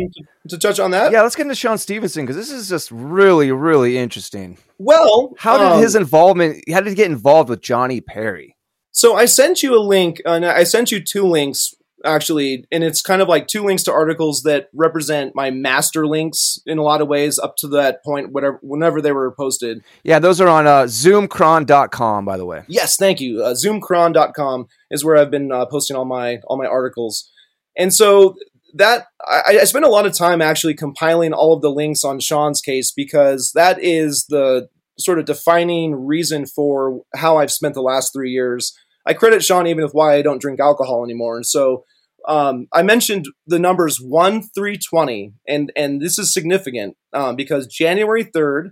[0.47, 1.11] to touch on that?
[1.11, 4.57] yeah, let's get into Sean Stevenson because this is just really, really interesting.
[4.79, 6.63] Well, How did um, his involvement?
[6.71, 8.55] How did he get involved with Johnny Perry?
[8.91, 13.01] So I sent you a link, and I sent you two links actually, and it's
[13.01, 17.01] kind of like two links to articles that represent my master links in a lot
[17.01, 19.83] of ways up to that point, whatever, whenever they were posted.
[20.03, 22.63] Yeah, those are on uh, ZoomCron.com, by the way.
[22.67, 23.43] Yes, thank you.
[23.43, 27.29] Uh, Zoomcron.com is where I've been uh, posting all my all my articles,
[27.77, 28.35] and so
[28.75, 32.19] that I, I spent a lot of time actually compiling all of the links on
[32.19, 37.81] Sean's case because that is the sort of defining reason for how I've spent the
[37.81, 38.77] last three years.
[39.09, 41.83] I credit Sean even with why I don't drink alcohol anymore, and so
[42.27, 47.67] um, I mentioned the numbers one, three, twenty, and and this is significant um, because
[47.67, 48.71] January third.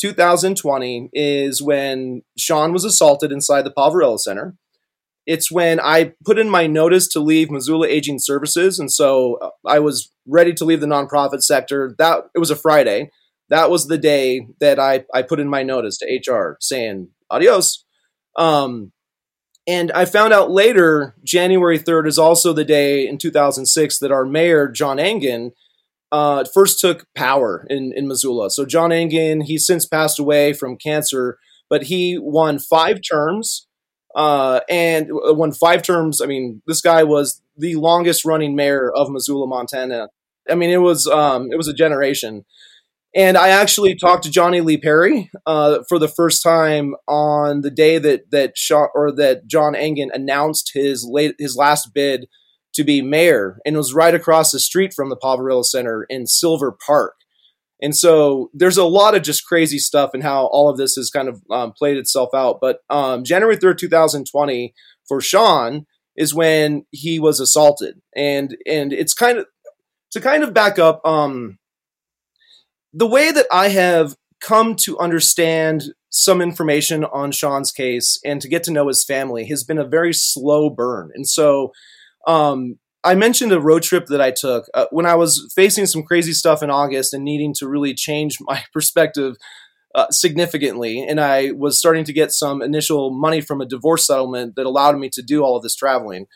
[0.00, 4.56] 2020 is when Sean was assaulted inside the Poverello Center.
[5.26, 9.50] It's when I put in my notice to leave Missoula Aging Services, and so uh,
[9.64, 11.94] I was ready to leave the nonprofit sector.
[11.98, 13.10] That it was a Friday.
[13.48, 17.84] That was the day that I I put in my notice to HR saying adios.
[18.36, 18.90] Um,
[19.66, 24.24] and I found out later, January 3rd is also the day in 2006 that our
[24.24, 25.52] mayor, John Engen,
[26.10, 28.50] uh, first took power in, in Missoula.
[28.50, 31.38] So John Engen, he's since passed away from cancer,
[31.70, 33.66] but he won five terms.
[34.14, 36.20] Uh, and won five terms.
[36.20, 40.08] I mean, this guy was the longest running mayor of Missoula, Montana.
[40.50, 42.44] I mean, it was um, it was a generation.
[43.14, 47.70] And I actually talked to Johnny Lee Perry uh, for the first time on the
[47.70, 52.26] day that that Shaw, or that John Engen announced his late his last bid
[52.74, 56.26] to be mayor, and it was right across the street from the Poverello Center in
[56.26, 57.14] Silver Park.
[57.82, 61.10] And so there's a lot of just crazy stuff and how all of this has
[61.10, 62.58] kind of um, played itself out.
[62.60, 64.72] But um, January 3rd, 2020,
[65.08, 65.84] for Sean,
[66.16, 68.00] is when he was assaulted.
[68.16, 69.46] And and it's kind of
[70.12, 71.58] to kind of back up um,
[72.92, 78.48] the way that I have come to understand some information on Sean's case and to
[78.48, 81.10] get to know his family has been a very slow burn.
[81.14, 81.72] And so
[82.26, 86.02] um, I mentioned a road trip that I took uh, when I was facing some
[86.02, 89.36] crazy stuff in August and needing to really change my perspective
[89.94, 91.04] uh, significantly.
[91.06, 94.98] And I was starting to get some initial money from a divorce settlement that allowed
[94.98, 96.26] me to do all of this traveling.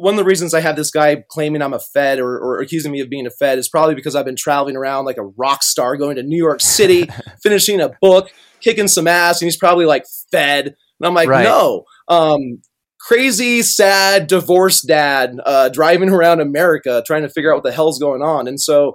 [0.00, 2.90] One of the reasons I have this guy claiming I'm a Fed or, or accusing
[2.90, 5.62] me of being a Fed is probably because I've been traveling around like a rock
[5.62, 7.06] star, going to New York City,
[7.42, 10.66] finishing a book, kicking some ass, and he's probably like Fed.
[10.66, 11.44] And I'm like, Right.
[11.44, 11.84] no.
[12.08, 12.62] Um,
[12.98, 17.98] crazy, sad, divorced dad uh, driving around America trying to figure out what the hell's
[17.98, 18.48] going on.
[18.48, 18.94] And so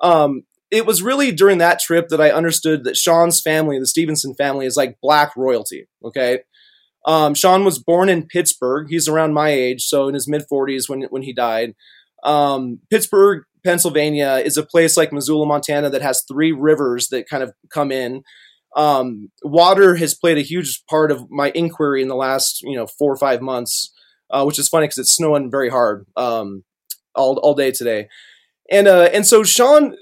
[0.00, 4.34] um, it was really during that trip that I understood that Sean's family, the Stevenson
[4.34, 5.86] family, is like black royalty.
[6.04, 6.40] Okay.
[7.06, 8.88] Um, Sean was born in Pittsburgh.
[8.90, 11.74] He's around my age, so in his mid 40s when, when he died.
[12.24, 17.42] Um, Pittsburgh, Pennsylvania is a place like Missoula, Montana that has three rivers that kind
[17.42, 18.22] of come in
[18.76, 22.86] um, water has played a huge part of my inquiry in the last you know
[22.86, 23.90] four or five months,
[24.30, 26.62] uh, which is funny because it's snowing very hard um,
[27.14, 28.08] all all day today,
[28.70, 29.96] and uh, and so Sean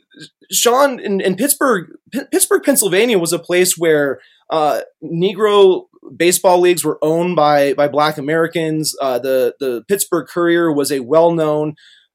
[0.50, 4.18] Sean in, in Pittsburgh P- Pittsburgh Pennsylvania was a place where
[4.50, 5.84] uh, Negro
[6.16, 8.94] baseball leagues were owned by by Black Americans.
[9.00, 11.74] Uh, the the Pittsburgh Courier was a well known,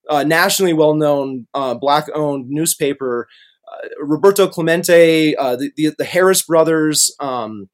[0.09, 3.27] uh, nationally well known uh, Black owned newspaper.
[3.71, 7.69] Uh, Roberto Clemente, uh, the, the, the Harris brothers, um,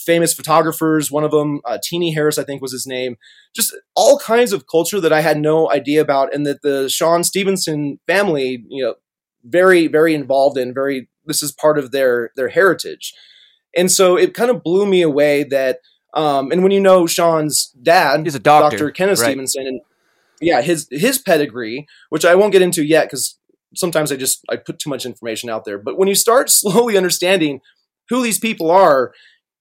[0.00, 1.10] famous photographers.
[1.10, 3.16] One of them, uh, Teenie Harris, I think was his name.
[3.54, 7.24] Just all kinds of culture that I had no idea about, and that the Sean
[7.24, 8.94] Stevenson family, you know,
[9.44, 10.74] very very involved in.
[10.74, 13.14] Very, this is part of their their heritage,
[13.76, 15.80] and so it kind of blew me away that.
[16.14, 18.90] Um, and when you know Sean's dad, He's a doctor, Dr.
[18.90, 19.26] Kenneth right.
[19.26, 19.80] Stevenson, and
[20.40, 23.38] yeah, his his pedigree, which I won't get into yet because
[23.74, 25.78] sometimes I just I put too much information out there.
[25.78, 27.60] But when you start slowly understanding
[28.08, 29.12] who these people are,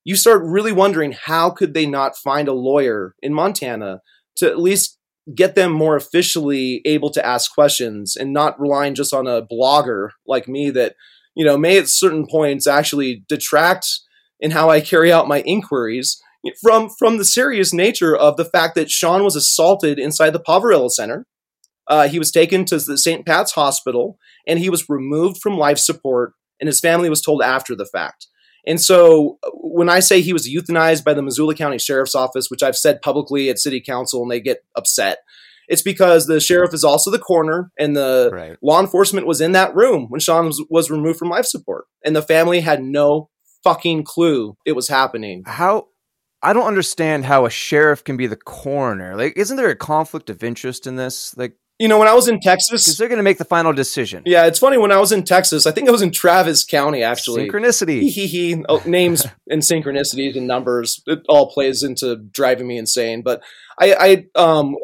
[0.03, 4.01] you start really wondering how could they not find a lawyer in Montana
[4.37, 4.97] to at least
[5.35, 10.11] get them more officially able to ask questions and not relying just on a blogger
[10.25, 10.95] like me that
[11.37, 13.87] you know may at certain points actually detract
[14.39, 16.21] in how I carry out my inquiries
[16.61, 20.89] from from the serious nature of the fact that Sean was assaulted inside the Poverello
[20.89, 21.25] Center.
[21.87, 23.25] Uh, he was taken to the St.
[23.25, 27.75] Pat's Hospital and he was removed from life support, and his family was told after
[27.75, 28.27] the fact.
[28.65, 32.49] And so uh, when I say he was euthanized by the Missoula County Sheriff's Office,
[32.49, 35.19] which I've said publicly at City Council and they get upset,
[35.67, 38.57] it's because the sheriff is also the coroner and the Right.
[38.61, 41.85] law enforcement was in that room when Sean was, was removed from life support.
[42.05, 43.29] And the family had no
[43.63, 45.43] fucking clue it was happening.
[45.45, 45.87] How
[46.41, 49.15] I don't understand how a sheriff can be the coroner.
[49.17, 51.35] Like, isn't there a conflict of interest in this?
[51.35, 53.73] Like, You know, when I was in because Texas, they're going to make the final
[53.73, 54.21] decision.
[54.25, 54.77] yeah, it's funny.
[54.77, 57.49] When I was in Texas, I think I was in Travis County actually.
[57.49, 58.01] Synchronicity.
[58.01, 58.63] hee hee.
[58.69, 63.23] Oh, names and synchronicities and numbers, it all plays into driving me insane.
[63.23, 63.41] But
[63.79, 63.93] I,
[64.35, 64.75] I, um,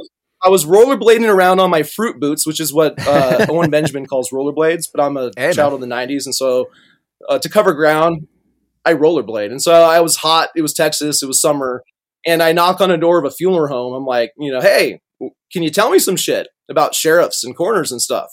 [0.45, 4.29] I was rollerblading around on my fruit boots, which is what uh, Owen Benjamin calls
[4.31, 4.87] rollerblades.
[4.93, 5.53] But I'm a Hey, man.
[5.53, 6.69] child of the '90s, and so
[7.29, 8.27] uh, to cover ground,
[8.85, 9.51] I rollerblade.
[9.51, 10.49] And so I was hot.
[10.55, 11.23] It was Texas.
[11.23, 11.83] It was summer,
[12.25, 13.93] and I knock on a door of a funeral home.
[13.93, 14.99] I'm like, you know, hey,
[15.51, 18.29] can you tell me some shit about sheriffs and coroners and stuff?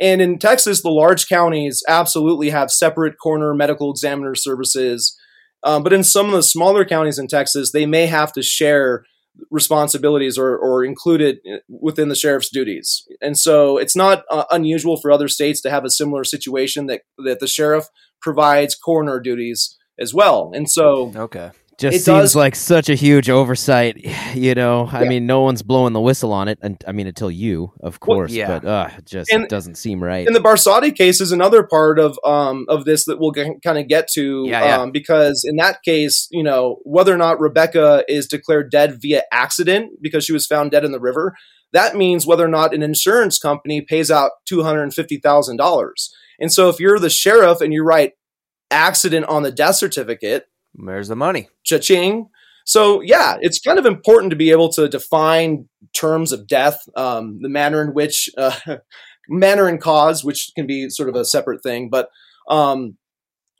[0.00, 5.14] And in Texas, the large counties absolutely have separate coroner medical examiner services.
[5.62, 9.04] Um, but in some of the smaller counties in Texas, they may have to share
[9.50, 13.06] responsibilities or, or include it within the sheriff's duties.
[13.20, 17.02] And so it's not uh, unusual for other states to have a similar situation that,
[17.24, 17.86] that the sheriff
[18.20, 20.50] provides coroner duties as well.
[20.54, 21.50] And so Okay.
[21.80, 23.96] Just It seems does- like such a huge oversight,
[24.34, 24.88] you know.
[24.92, 25.08] I Yeah.
[25.08, 28.18] mean, no one's blowing the whistle on it, and I mean, until you, of Well,
[28.18, 28.32] course.
[28.32, 28.58] yeah.
[28.58, 30.26] But uh, it just And- doesn't seem right.
[30.26, 33.88] And the Barsotti case is another part of um, of this that we'll kind of
[33.88, 34.80] get to, Yeah, yeah.
[34.82, 39.22] Um, because in that case, you know, whether or not Rebecca is declared dead via
[39.32, 41.34] accident because she was found dead in the river,
[41.72, 45.56] that means whether or not an insurance company pays out two hundred and fifty thousand
[45.56, 46.12] dollars.
[46.38, 48.12] And so, if you're the sheriff and you write
[48.70, 51.48] accident on the death certificate, Where's the money?
[51.64, 52.28] cha-ching.
[52.64, 57.40] So yeah, it's kind of important to be able to define terms of death, um,
[57.42, 58.54] the manner in which, uh,
[59.28, 61.88] manner and cause, which can be sort of a separate thing.
[61.90, 62.08] But,
[62.48, 62.96] um,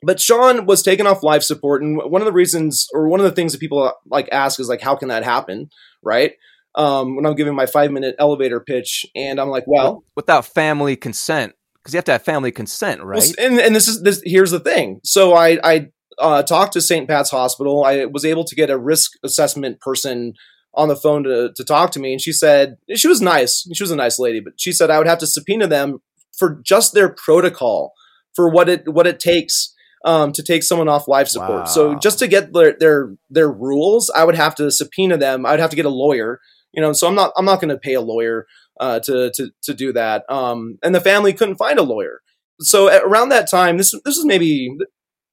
[0.03, 3.25] but Sean was taken off life support, and one of the reasons, or one of
[3.25, 5.69] the things that people like ask is like, how can that happen,
[6.01, 6.33] right?
[6.73, 10.95] Um, when I'm giving my five minute elevator pitch, and I'm like, well, Without family
[10.95, 13.19] consent, because you have to have family consent, right?
[13.19, 14.21] well, and and this is this.
[14.25, 15.01] Here's the thing.
[15.03, 15.87] So I I
[16.21, 17.07] uh, talked to St.
[17.07, 17.83] Pat's Hospital.
[17.83, 20.33] I was able to get a risk assessment person
[20.73, 23.67] on the phone to to talk to me, and she said she was nice.
[23.73, 25.99] She was a nice lady, but she said I would have to subpoena them
[26.37, 27.93] for just their protocol
[28.33, 29.73] for what it what it takes.
[30.03, 34.09] Um, to take someone off life support, so just to get their their their rules,
[34.09, 35.45] I would have to subpoena them.
[35.45, 36.39] I'd have to get a lawyer,
[36.71, 36.91] you know.
[36.91, 38.47] So I'm not I'm not going to pay a lawyer
[38.79, 40.23] uh, to to to do that.
[40.27, 42.21] Um, and the family couldn't find a lawyer
[42.61, 44.77] so around that time, this this was maybe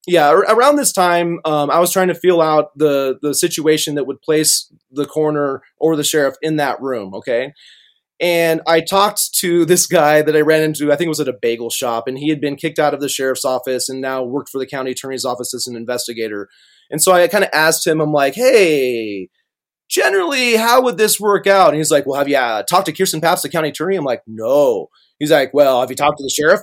[0.06, 4.06] yeah around this time, um, I was trying to feel out the the situation that
[4.06, 7.14] would place the coroner or the sheriff in that room.
[7.14, 7.52] Okay.
[8.20, 11.28] And I talked to this guy that I ran into, I think it was at
[11.28, 14.24] a bagel shop, and he had been kicked out of the sheriff's office and now
[14.24, 16.48] worked for the county attorney's office as an investigator.
[16.90, 19.28] And so I kind of asked him, I'm like, hey,
[19.88, 21.68] generally, how would this work out?
[21.68, 23.94] And he's like, well, have you uh, talked to Kirsten Pabst, the county attorney?
[23.94, 24.88] I'm like, no.
[25.20, 26.60] He's like, well, have you talked to the sheriff?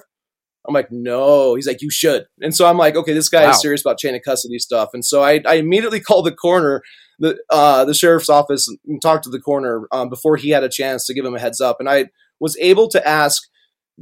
[0.67, 1.56] I'm like, no.
[1.56, 2.25] He's like, you should.
[2.41, 3.51] And so I'm like, okay, this guy Wow.
[3.51, 4.89] is serious about chain of custody stuff.
[4.93, 6.82] And so I, I immediately called the coroner,
[7.19, 10.69] the uh, the sheriff's office, and talked to the coroner um, before he had a
[10.69, 11.78] chance to give him a heads up.
[11.80, 12.08] And I
[12.39, 13.43] was able to ask,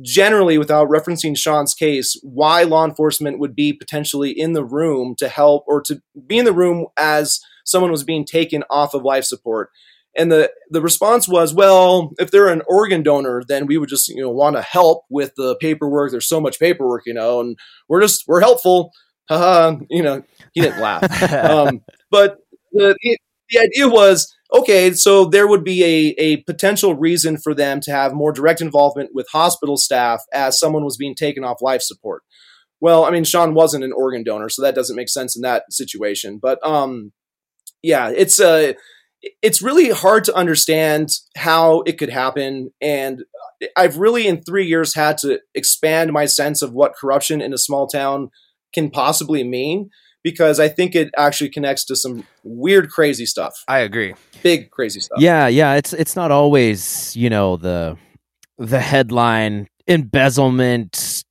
[0.02, 5.28] generally, without referencing Sean's case, why law enforcement would be potentially in the room to
[5.30, 9.24] help or to be in the room as someone was being taken off of life
[9.24, 9.70] support.
[10.16, 14.10] And the, the response was, well, if they're an organ donor, then we would just,
[14.10, 16.12] you know, want to help with the paperwork.
[16.12, 17.58] There's so much paperwork, you know, and
[17.90, 18.92] we're just, we're helpful.
[19.28, 20.24] Haha, you know,
[20.54, 21.04] he didn't laugh.
[21.34, 22.38] Um, but
[22.72, 23.18] the, the,
[23.60, 28.14] idea was, okay, so there would be a, a potential reason for them to have
[28.14, 32.24] more direct involvement with hospital staff as someone was being taken off life support.
[32.80, 35.72] Well, I mean, Sean wasn't an organ donor, so that doesn't make sense in that
[35.72, 36.40] situation.
[36.42, 37.14] But um,
[37.82, 38.74] yeah, it's uh,
[39.42, 43.24] it's really hard to understand how it could happen, and
[43.78, 47.58] I've really in three years had to expand my sense of what corruption in a
[47.58, 48.30] small town
[48.74, 49.90] can possibly mean
[50.24, 53.54] because I think it actually connects to some weird, crazy stuff.
[53.68, 54.16] I agree.
[54.42, 55.20] Big, crazy stuff.
[55.20, 55.76] Yeah, yeah.
[55.76, 57.98] It's it's not always you know the
[58.58, 61.24] the headline embezzlement,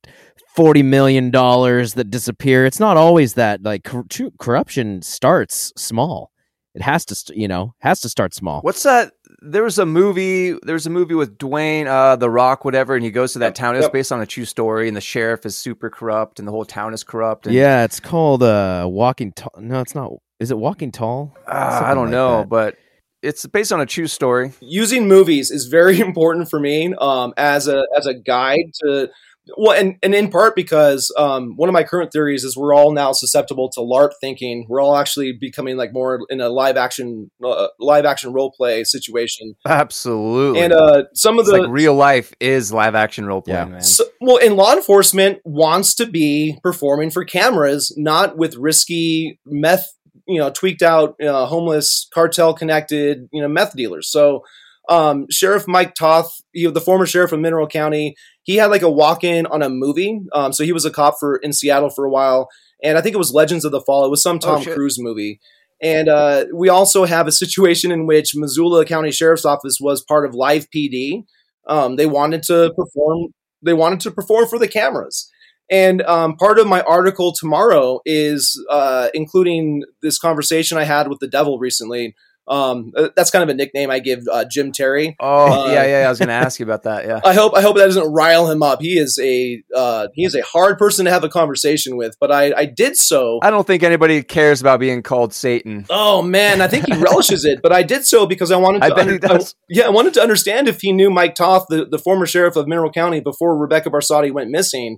[0.55, 2.65] forty million dollars that disappear.
[2.65, 3.63] It's not always that.
[3.63, 4.05] Like cor-
[4.39, 6.31] corruption starts small.
[6.75, 8.61] It has to, st- you know, has to start small.
[8.61, 9.13] What's that?
[9.41, 10.57] There was a movie.
[10.63, 13.55] There's a movie with Dwayne, uh, The Rock, whatever, and he goes to that Yep,
[13.55, 13.75] town.
[13.75, 13.93] It's yep.
[13.93, 16.93] based on a true story, and the sheriff is super corrupt, and the whole town
[16.93, 17.45] is corrupt.
[17.45, 19.51] And, Yeah, it's called uh Walking Tall.
[19.59, 20.11] No, it's not.
[20.39, 21.35] Is it Walking Tall?
[21.47, 22.49] uh, I don't like know, that.
[22.49, 22.75] but
[23.21, 24.51] it's based on a true story.
[24.59, 29.09] using movies is very important for me um, as a as a guide to
[29.57, 32.93] well and, and in part because um, one of my current theories is we're all
[32.93, 37.29] now susceptible to larp thinking we're all actually becoming like more in a live action
[37.43, 40.61] uh, live action role play situation Absolutely.
[40.61, 43.53] and uh, some of it's the like real life is live action role play.
[43.53, 43.65] Yeah.
[43.65, 43.81] man.
[43.81, 49.87] So, well, and law enforcement wants to be performing for cameras, not with risky meth,
[50.27, 54.09] you know, tweaked out, uh, homeless, cartel connected, you know, meth dealers.
[54.09, 54.43] So,
[54.89, 58.81] um, Sheriff Mike Toth, you know, the former sheriff of Mineral County, he had like
[58.81, 60.19] a walk in on a movie.
[60.33, 62.49] Um, so he was a cop for in Seattle for a while,
[62.83, 64.05] and I think it was Legends of the Fall.
[64.05, 64.75] It was some Oh, Tom shit.
[64.75, 65.39] Cruise movie.
[65.81, 70.25] And uh, we also have a situation in which Missoula County Sheriff's Office was part
[70.25, 71.25] of Live PD.
[71.67, 75.29] Um, they wanted to perform they wanted to perform for the cameras.
[75.71, 81.19] And um, part of my article tomorrow is uh, including this conversation I had with
[81.19, 82.15] the devil recently.
[82.45, 85.15] Um, uh, that's kind of a nickname I give uh, Jim Terry.
[85.21, 86.07] oh uh, yeah, yeah.
[86.07, 87.05] I was going to ask you about that.
[87.05, 87.21] Yeah.
[87.23, 88.81] I hope I hope that doesn't rile him up.
[88.81, 92.31] He is a uh, he is a hard person to have a conversation with, but
[92.31, 93.39] I, I did so.
[93.41, 95.85] I don't think anybody cares about being called Satan.
[95.89, 98.85] Oh man, I think he relishes it, but I did so because I wanted to.
[98.85, 99.55] I bet he under- does.
[99.69, 102.67] yeah, I wanted to understand if he knew Mike Toth, the, the former sheriff of
[102.67, 104.97] Mineral County, before Rebecca Barsotti went missing.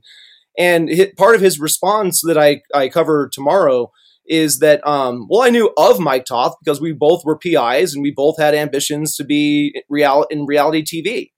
[0.57, 3.91] And part of his response that I, I cover tomorrow
[4.27, 8.01] is that, um, well, I knew of Mike Toth because we both were PIs and
[8.01, 11.31] we both had ambitions to be real in reality TV.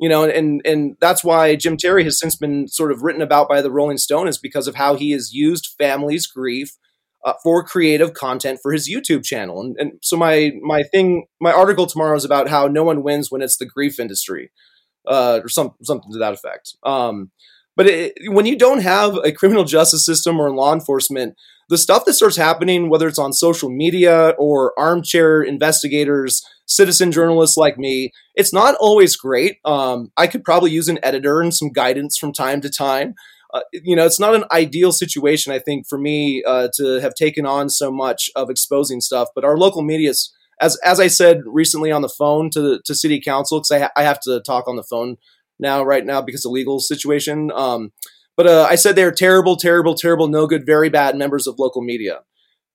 [0.00, 3.48] You know, and and that's why Jim Terry has since been sort of written about
[3.48, 6.72] by the Rolling Stone is because of how he has used families' grief
[7.24, 9.60] uh, for creative content for his YouTube channel.
[9.60, 13.30] And, and so my my thing, my article tomorrow is about how no one wins
[13.30, 14.50] when it's the grief industry,
[15.06, 16.76] uh, or some something to that effect.
[16.82, 17.30] Um,
[17.76, 21.34] but it, when you don't have a criminal justice system or law enforcement,
[21.68, 27.56] the stuff that starts happening, whether it's on social media or armchair investigators, citizen journalists
[27.56, 29.58] like me, it's not always great.
[29.64, 33.14] Um, I could probably use an editor and some guidance from time to time
[33.54, 37.14] uh, you know, it's not an ideal situation, I think, for me uh, to have
[37.14, 39.28] taken on so much of exposing stuff.
[39.32, 42.94] But our local media, is, as as I said recently on the phone to to
[42.96, 45.16] city council, because I, ha- I have to talk on the phone
[45.60, 47.52] now, right now, because of legal situation.
[47.54, 47.92] Um,
[48.36, 51.82] but uh, I said they're terrible, terrible, terrible, no good, very bad members of local
[51.82, 52.20] media.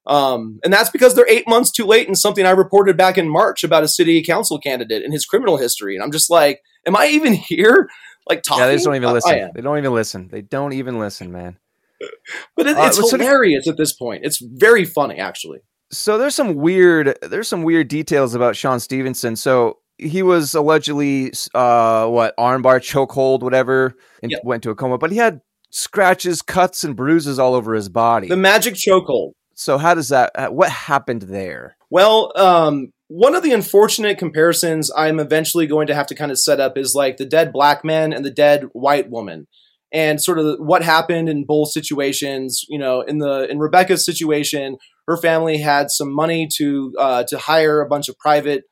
[0.08, 3.30] Um, and that's because they're eight months too late in something I reported back in
[3.30, 5.96] March about a city council candidate and his criminal history.
[5.96, 7.90] And I'm just like, am I even here?
[8.28, 8.62] Like talking?
[8.64, 9.52] Yeah, they just don't even Uh, listen.
[9.54, 10.30] They don't even listen.
[10.32, 11.58] They don't even listen, man.
[12.56, 14.24] But it, Uh, it's sort of- hilarious at this point.
[14.26, 15.60] It's very funny, actually.
[15.92, 19.36] So there's some weird there's some weird details about Sean Stevenson.
[19.36, 24.42] So he was allegedly uh what armbar chokehold whatever and Yep.
[24.44, 28.28] went to a coma, but he had scratches, cuts, and bruises all over his body.
[28.28, 29.32] The magic chokehold.
[29.54, 30.32] so how does that?
[30.36, 31.76] uh, What happened there?
[31.90, 36.40] Well, um, one of the unfortunate comparisons I'm eventually going to have to kind of
[36.40, 39.48] set up is like the dead black man and the dead white woman,
[39.92, 42.64] and sort of what happened in both situations.
[42.70, 47.38] You know, in the in Rebecca's situation, her family had some money to uh, to
[47.40, 48.64] hire a bunch of private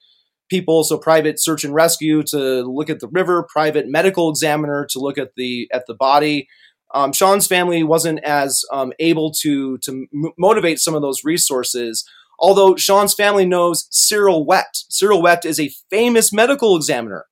[0.49, 4.99] people, so private search and rescue to look at the river, private medical examiner to
[4.99, 6.47] look at the at the body.
[6.93, 12.07] Um, Sean's family wasn't as um, able to to m- motivate some of those resources.
[12.39, 14.85] Although Sean's family knows Cyril Wecht.
[14.89, 17.25] Cyril Wecht is a famous medical examiner,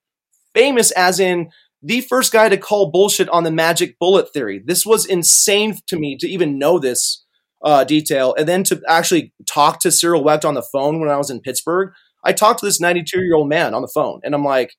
[0.54, 1.52] famous as in
[1.82, 4.62] the first guy to call bullshit on the magic bullet theory.
[4.66, 7.24] This was insane to me to even know this
[7.64, 11.18] uh, detail, and then to actually talk to Cyril Wecht on the phone when I
[11.18, 11.92] was in Pittsburgh.
[12.24, 14.74] I talked to this 92 year old man on the phone, and I'm like,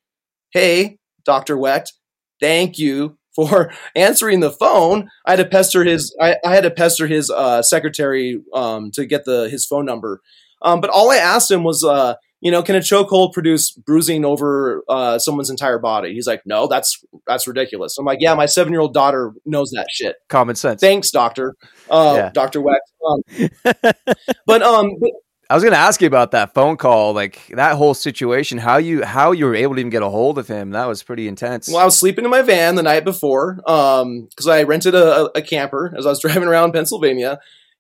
[0.51, 1.93] "Hey, Doctor Wecht,
[2.41, 5.09] thank you for answering the phone.
[5.25, 9.07] I had to pester his I, I had to pester his uh, secretary um, to
[9.07, 10.21] get the his phone number.
[10.63, 14.25] Um, but all I asked him was, uh, you know, can a chokehold produce bruising
[14.25, 16.15] over uh, someone's entire body?
[16.15, 17.97] He's like, no, that's that's ridiculous.
[17.99, 20.17] I'm like, yeah, my seven year old daughter knows that shit.
[20.29, 20.81] Common sense.
[20.81, 21.55] Thanks, doctor,
[21.91, 22.31] uh, Yeah.
[22.33, 22.81] Doctor Wecht.
[23.07, 23.21] Um,
[24.47, 25.11] but um, but
[25.49, 28.59] I was gonna ask you about that phone call, like that whole situation.
[28.59, 30.71] How you how you were able to even get a hold of him?
[30.71, 31.69] That was pretty intense.
[31.69, 35.31] Well, I was sleeping in my van the night before Um, because I rented a,
[35.37, 37.39] a- camper as I was driving around Pennsylvania,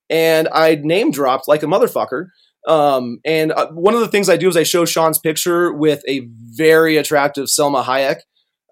[0.08, 2.28] and I name dropped like a motherfucker.
[2.68, 6.02] Um, and uh, one of the things I do is I show Sean's picture with
[6.08, 8.18] a very attractive Salma Hayek.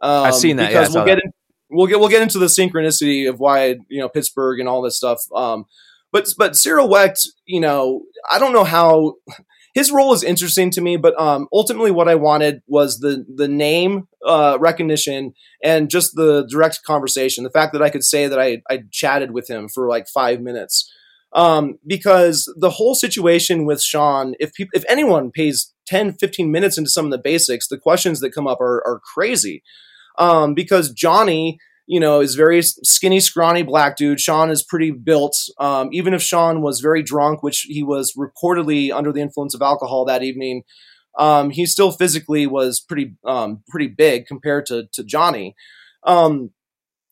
[0.02, 1.32] Um, I've seen that, because saw we'll get in,
[1.70, 4.96] we'll get we'll get into the synchronicity of why you know Pittsburgh and all this
[4.96, 5.20] stuff.
[5.34, 5.64] Um,
[6.14, 9.16] but but Cyril Wecht, you know, I don't know how
[9.74, 13.48] his role is interesting to me, but um, ultimately what I wanted was the the
[13.48, 17.42] name uh, recognition and just the direct conversation.
[17.42, 20.40] The fact that I could say that I I chatted with him for like five
[20.40, 20.88] minutes,
[21.32, 26.78] um, because the whole situation with Sean, if peop if anyone pays 10, 15 minutes
[26.78, 29.64] into some of the basics, the questions that come up are are crazy.
[30.16, 34.20] Um, because Johnny, you know, is very skinny, scrawny black dude.
[34.20, 35.36] Sean is pretty built.
[35.58, 39.62] Um, even if Sean was very drunk, which he was reportedly under the influence of
[39.62, 40.62] alcohol that evening,
[41.18, 45.54] um, he still physically was pretty um, pretty big compared to to Johnny.
[46.04, 46.50] Um,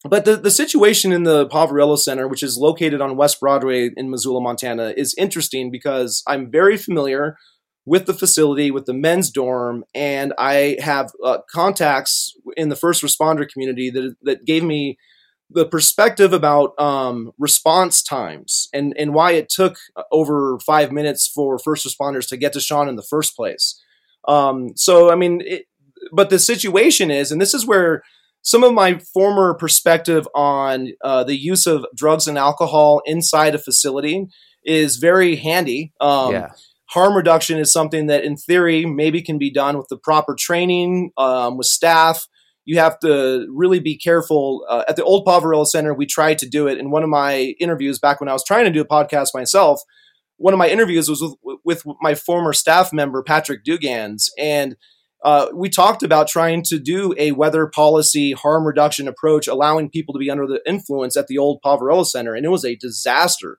[0.08, 4.10] but the, the situation in the Poverello Center, which is located on West Broadway in
[4.10, 7.36] Missoula, Montana, is interesting because I'm very familiar
[7.84, 13.02] with the facility, with the men's dorm, and I have uh, contacts in the first
[13.02, 14.98] responder community that that gave me
[15.50, 19.76] the perspective about um, response times and and why it took
[20.10, 23.80] over five minutes for first responders to get to Sean in the first place.
[24.28, 25.66] Um, so I mean, it,
[26.12, 28.02] but the situation is, and this is where
[28.42, 33.58] some of my former perspective on uh, the use of drugs and alcohol inside a
[33.58, 34.26] facility
[34.64, 35.92] is very handy.
[36.00, 36.48] Um, yeah,
[36.92, 41.10] harm reduction is something that in theory maybe can be done with the proper training
[41.16, 42.26] um, with staff.
[42.64, 44.64] You have to really be careful.
[44.68, 46.78] Uh, at the old poverello center we tried to do it.
[46.78, 49.82] In one of my interviews back when i was trying to do a podcast myself
[50.42, 54.24] one of my interviews was with, with my former staff member patrick dugans.
[54.36, 54.76] And
[55.24, 60.12] uh, we talked about trying to do a weather policy harm reduction approach allowing people
[60.14, 62.34] to be under the influence at the old poverello center.
[62.34, 63.58] And it was a disaster.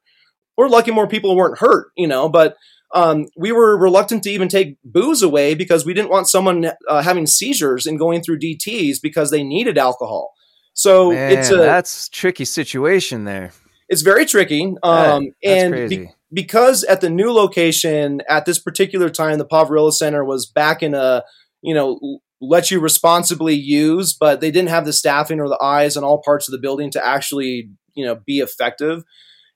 [0.57, 2.55] We're lucky more people weren't hurt you know but
[2.93, 7.01] um, we were reluctant to even take booze away because we didn't want someone uh,
[7.01, 10.33] having seizures and going through DTS because they needed alcohol.
[10.73, 13.51] So Man, it's a that's tricky situation there.
[13.89, 14.75] it's very tricky.
[14.83, 19.91] Um, that's and be- because at the new location at this particular time, the Poverello
[19.91, 21.23] Center was back in a
[21.61, 25.95] you know let you responsibly use, but they didn't have the staffing or the eyes
[25.95, 29.03] on all parts of the building to actually you know be effective.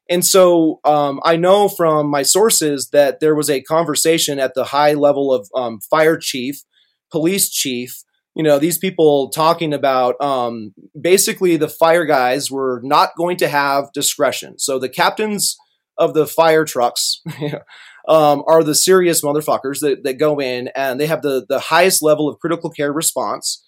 [0.10, 4.66] And so um, I know from my sources that there was a conversation at the
[4.66, 6.64] high level of um, fire chief,
[7.12, 8.04] police chief,
[8.38, 13.48] you know, these people talking about um, basically the fire guys were not going to
[13.48, 14.60] have discretion.
[14.60, 15.58] So the captains
[15.98, 17.20] of the fire trucks
[18.08, 22.04] um, are the serious motherfuckers that, that go in and they have the, the highest
[22.04, 23.66] level of critical care response.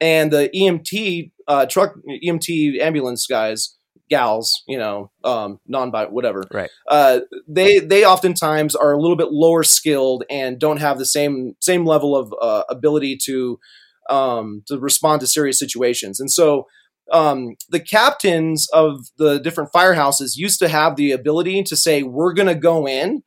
[0.00, 3.77] And the EMT uh, truck, EMT ambulance guys,
[4.08, 6.44] gals, you know, um, non bi whatever.
[6.52, 6.70] Right.
[6.86, 11.54] Uh, they they oftentimes are a little bit lower skilled and don't have the same
[11.60, 13.58] same level of uh, ability to
[14.08, 16.20] um, to respond to serious situations.
[16.20, 16.66] And so
[17.12, 22.34] um, the captains of the different firehouses used to have the ability to say, "We're
[22.34, 23.22] going to go in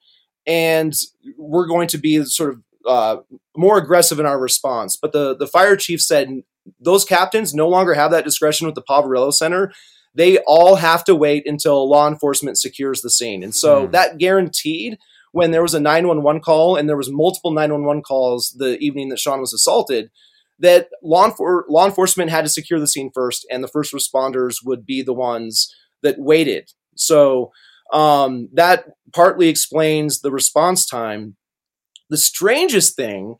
[0.45, 0.93] and
[1.37, 3.17] we're going to be sort of uh,
[3.55, 6.41] more aggressive in our response." But the the fire chief said
[6.79, 9.71] those captains no longer have that discretion with the Poverello Center
[10.13, 13.43] they all have to wait until law enforcement secures the scene.
[13.43, 13.91] And so Hmm.
[13.91, 14.97] that guaranteed
[15.31, 19.19] when there was a 911 call and there was multiple 911 calls the evening that
[19.19, 20.11] Sean was assaulted,
[20.59, 24.57] that law, enfor- law enforcement had to secure the scene first and the first responders
[24.65, 26.71] would be the ones that waited.
[26.95, 27.51] So
[27.93, 31.35] um, that partly explains the response time.
[32.09, 33.35] The strangest thing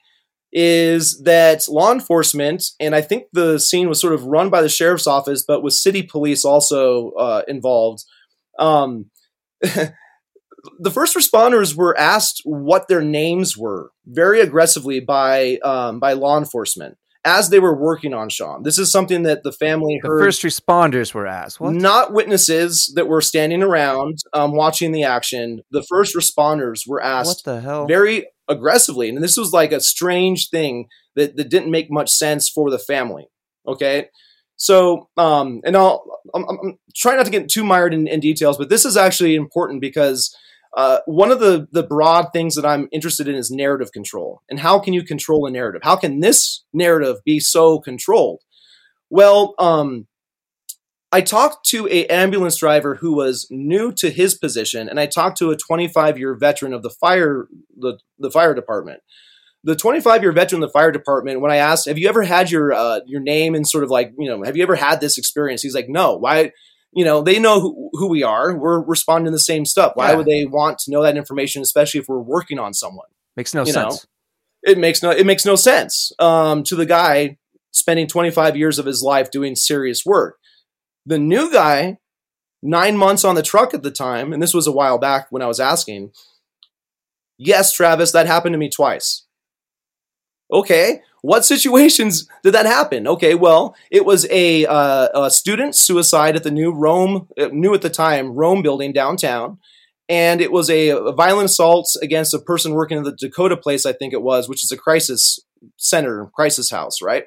[0.54, 4.70] is that law enforcement, and I think the scene was sort of run by the
[4.70, 8.04] sheriff's office, but with city police also uh, involved.
[8.60, 9.06] Um,
[9.62, 16.38] the first responders were asked what their names were very aggressively by um, by law
[16.38, 18.64] enforcement as they were working on Sean.
[18.64, 20.20] This is something that the family The heard.
[20.24, 21.60] first responders were asked.
[21.60, 21.74] What?
[21.74, 25.62] Not witnesses that were standing around um, watching the action.
[25.70, 27.86] The first responders were asked What the hell?
[27.86, 29.10] very aggressively.
[29.10, 32.80] And this was like a strange thing that, that didn't make much sense for the
[32.80, 33.28] family.
[33.66, 34.08] Okay.
[34.56, 36.04] So, um, and I'll,
[36.36, 39.36] I'm, I'm trying not to get too mired in, in details, but this is actually
[39.36, 40.36] important because
[40.78, 44.41] uh, one of the the broad things that I'm interested in is narrative control.
[44.49, 45.82] And how can you control a narrative?
[45.84, 48.41] How can this narrative be so controlled?
[49.10, 50.08] Well, um,
[51.12, 55.38] I talked to a ambulance driver who was new to his position, and I talked
[55.39, 57.47] to a 25 year veteran of the fire
[57.78, 59.01] the, the fire department.
[59.64, 62.49] The 25 year veteran of the fire department, when I asked, "Have you ever had
[62.49, 65.18] your uh, your name and sort of like you know, have you ever had this
[65.18, 66.16] experience?" He's like, "No.
[66.16, 66.51] Why?
[66.93, 68.53] You know, they know who, who we are.
[68.57, 69.93] We're responding to the same stuff.
[69.95, 70.16] Why Yeah.
[70.18, 73.07] would they want to know that information, especially if we're working on someone?"
[73.38, 74.07] Makes no You know, sense.
[74.64, 77.38] it makes no it makes no sense um, to the guy
[77.72, 80.38] spending 25 years of his life doing serious work.
[81.06, 81.97] The new guy,
[82.62, 85.41] nine months on the truck at the time, and this was a while back when
[85.41, 86.12] I was asking.
[87.38, 89.26] Yes, Travis, that happened to me twice.
[90.52, 93.08] Okay, what situations did that happen?
[93.08, 97.74] Okay, well, it was a, uh, a student suicide at the new Rome, uh, new
[97.74, 99.58] at the time Rome building downtown
[100.12, 103.86] and it was a, a violent assault against a person working in the Dakota place,
[103.86, 105.39] I think it was, which is a crisis
[105.78, 107.24] center, crisis house, right?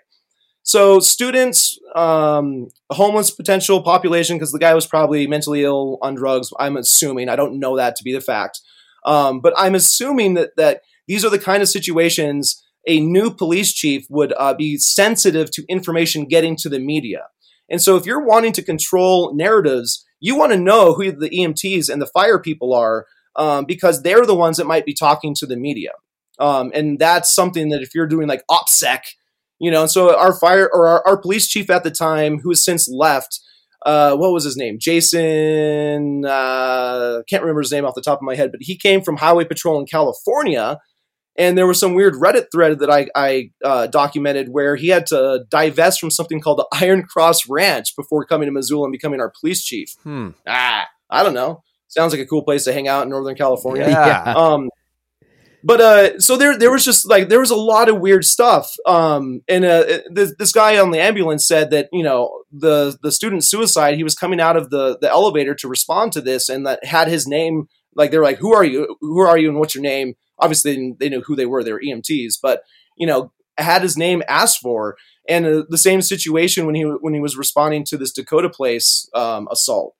[0.64, 6.50] So students, um, homeless potential population, because the guy was probably mentally ill on drugs.
[6.58, 7.28] I'm assuming.
[7.28, 8.60] I don't know that to be the fact,
[9.04, 13.72] um, but I'm assuming that that these are the kind of situations a new police
[13.72, 17.28] chief would uh, be sensitive to information getting to the media.
[17.70, 21.90] And so, if you're wanting to control narratives, you want to know who the EMTs
[21.90, 23.06] and the fire people are
[23.36, 25.90] um, because they're the ones that might be talking to the media.
[26.38, 29.00] Um, and that's something that if you're doing like OPSEC,
[29.58, 32.50] you know, and so our fire or our, our police chief at the time, who
[32.50, 33.40] has since left,
[33.86, 34.78] uh, what was his name?
[34.80, 39.02] Jason, uh, can't remember his name off the top of my head, but he came
[39.02, 40.78] from Highway Patrol in California.
[41.36, 45.04] And there was some weird Reddit thread that I, I uh, documented where he had
[45.06, 49.20] to divest from something called the Iron Cross Ranch before coming to Missoula and becoming
[49.20, 49.94] our police chief.
[50.04, 50.30] Hmm.
[50.46, 51.64] Ah, I don't know.
[51.88, 53.88] Sounds like a cool place to hang out in Northern California.
[53.88, 54.32] Yeah.
[54.36, 54.70] Um,
[55.66, 58.74] but uh, so there, there was just like there was a lot of weird stuff.
[58.84, 63.10] Um, and uh, this, this guy on the ambulance said that you know the the
[63.10, 63.96] student suicide.
[63.96, 67.08] He was coming out of the the elevator to respond to this, and that had
[67.08, 67.68] his name.
[67.96, 68.96] Like they're like, who are you?
[69.00, 69.48] Who are you?
[69.48, 70.14] And what's your name?
[70.38, 71.64] Obviously, they knew who they were.
[71.64, 72.60] They were EMTs, but
[72.98, 74.96] you know, had his name asked for.
[75.26, 79.08] And uh, the same situation when he when he was responding to this Dakota Place
[79.14, 79.94] um, assault.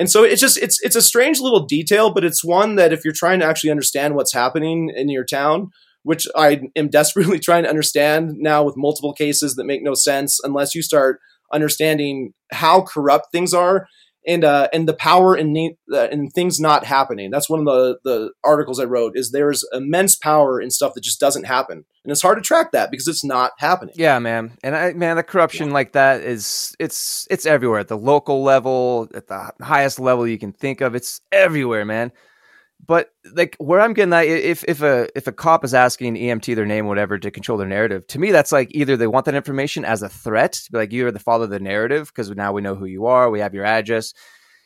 [0.00, 3.04] And so it's just it's it's a strange little detail, but it's one that if
[3.04, 5.70] you're trying to actually understand what's happening in your town,
[6.04, 10.40] which I am desperately trying to understand now with multiple cases that make no sense
[10.42, 11.20] unless you start
[11.52, 13.86] understanding how corrupt things are
[14.26, 17.30] and uh, and the power in ne- uh, in things not happening.
[17.30, 19.16] That's one of the the articles I wrote.
[19.16, 22.72] Is there's immense power in stuff that just doesn't happen, and it's hard to track
[22.72, 23.94] that because it's not happening.
[23.96, 24.52] Yeah, man.
[24.62, 29.08] And I man, the corruption like that is it's it's everywhere at the local level,
[29.14, 30.94] at the highest level you can think of.
[30.94, 32.12] It's everywhere, man.
[32.86, 36.54] But like where I'm getting that if if a if a cop is asking EMT
[36.54, 39.34] their name, whatever, to control their narrative, to me that's like either they want that
[39.34, 42.74] information as a threat, like you're the father of the narrative because now we know
[42.74, 44.12] who you are, we have your address.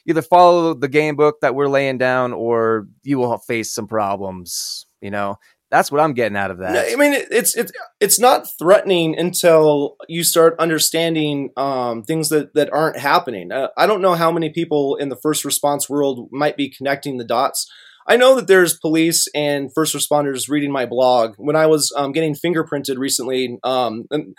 [0.06, 4.86] Either follow the game book that we're laying down, or you will face some problems.
[5.00, 5.38] You know,
[5.74, 6.72] that's what I'm getting out of that.
[6.72, 12.54] No, I mean, it's it's it's not threatening until you start understanding um, things that
[12.54, 13.50] that aren't happening.
[13.50, 17.16] Uh, I don't know how many people in the first response world might be connecting
[17.16, 17.68] the dots.
[18.06, 21.34] I know that there's police and first responders reading my blog.
[21.36, 24.34] When I was um, getting fingerprinted recently, um, and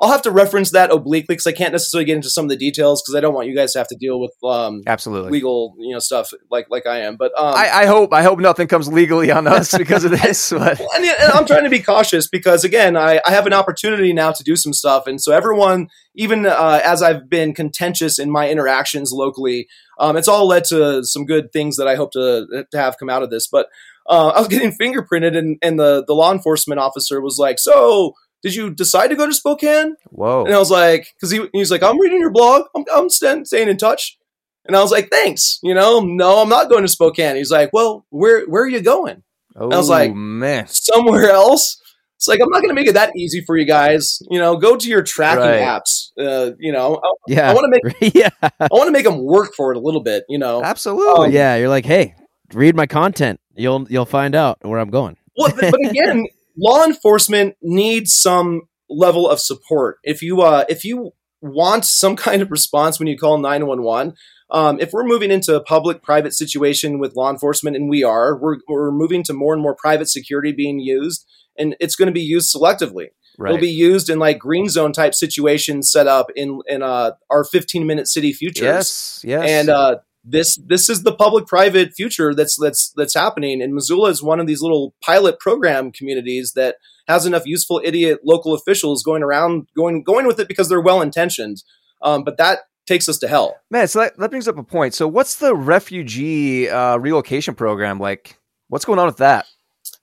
[0.00, 2.56] I'll have to reference that obliquely because I can't necessarily get into some of the
[2.56, 5.30] details because I don't want you guys to have to deal with um, Absolutely.
[5.30, 7.16] legal, you know, stuff like like I am.
[7.16, 10.52] But um, I, I hope I hope nothing comes legally on us because of this.
[10.62, 13.52] But Well, and, and I'm trying to be cautious because again, I, I have an
[13.52, 18.18] opportunity now to do some stuff, and so everyone, even uh, as I've been contentious
[18.18, 19.68] in my interactions locally,
[19.98, 23.08] um, it's all led to some good things that I hope to to have come
[23.08, 23.46] out of this.
[23.46, 23.68] But
[24.06, 28.14] uh, I was getting fingerprinted, and, and the the law enforcement officer was like, "So,
[28.42, 31.58] did you decide to go to Spokane?" whoa, And I was like, because he, he
[31.60, 32.62] was like, I'm reading your blog.
[32.76, 34.18] I'm, I'm staying, staying in touch.
[34.64, 35.58] And I was like, thanks.
[35.62, 37.36] You know, no, I'm not going to Spokane.
[37.36, 39.22] He's like, well, where where are you going?
[39.56, 41.78] oh, was like, man, Somewhere else.
[42.16, 44.20] It's like I'm not going to make it that easy for you guys.
[44.30, 45.60] You know, go to your tracking Right.
[45.60, 46.10] apps.
[46.16, 47.50] Uh, you know, I, Yeah.
[47.50, 48.28] I want to make yeah.
[48.42, 50.22] I want to make them work for it a little bit.
[50.28, 51.26] You know, absolutely.
[51.26, 51.56] Um, yeah.
[51.56, 52.14] You're like, hey,
[52.54, 53.40] read my content.
[53.56, 55.16] You'll you'll find out where I'm going.
[55.36, 56.24] well, but, but again,
[56.56, 59.98] law enforcement needs some level of support.
[60.02, 63.82] If you uh, if you want some kind of response when you call nine one
[63.82, 64.14] one,
[64.50, 68.36] um, if we're moving into a public private situation with law enforcement, and we are,
[68.36, 71.26] we're we're moving to more and more private security being used,
[71.58, 73.08] and it's going to be used selectively.
[73.38, 73.50] right.
[73.50, 77.44] It'll be used in like green zone type situations set up in in uh, our
[77.44, 78.62] 15 minute city futures.
[78.62, 83.60] yes, yes, And uh, this this is the public private future that's that's that's happening
[83.60, 86.76] and missoula is one of these little pilot program communities that
[87.08, 91.02] has enough useful idiot local officials going around going going with it because they're well
[91.02, 91.62] intentioned
[92.02, 94.94] um, but that takes us to hell Man, so that, that brings up a point.
[94.94, 98.38] So, what's the refugee uh, relocation program like?
[98.68, 99.46] What's going on with that?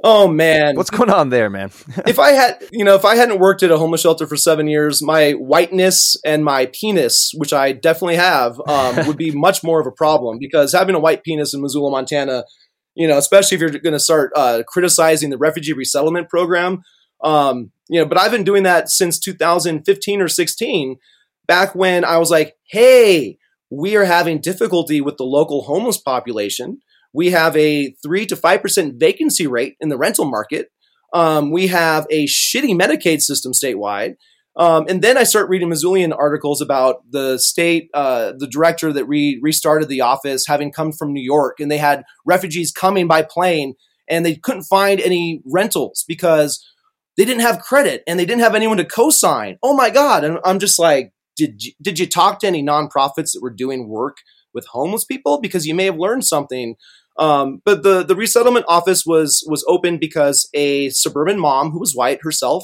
[0.04, 1.72] Oh man What's going on there, man?
[2.08, 4.68] if I had, you know, if I hadn't worked at a homeless shelter for seven
[4.68, 9.82] years, my whiteness and my penis, which I definitely have, um, would be much more
[9.82, 12.46] of a problem because having a white penis in Missoula, Montana,
[12.96, 16.82] you know, especially if you're going to start uh, criticizing the refugee resettlement program,
[17.24, 20.98] um, you know, but I've been doing that since 2015 or 16,
[21.48, 23.38] back when I was like, hey,
[23.70, 26.82] we are having difficulty with the local homeless population.
[27.14, 30.70] We have a three to five percent vacancy rate in the rental market.
[31.14, 34.16] Um, we have a shitty Medicaid system statewide.
[34.56, 39.06] Um, and then I start reading Missoulian articles about the state, uh, the director that
[39.06, 43.22] re- restarted the office having come from New York, and they had refugees coming by
[43.22, 43.76] plane,
[44.10, 46.66] and they couldn't find any rentals because
[47.16, 49.58] they didn't have credit and they didn't have anyone to co-sign.
[49.64, 50.24] Oh my god!
[50.24, 53.88] And I'm just like, did you, did you talk to any nonprofits that were doing
[53.88, 54.18] work
[54.54, 56.76] with homeless people because you may have learned something?
[57.20, 61.94] Um, but the the resettlement office was was open because a suburban mom who was
[61.94, 62.64] white herself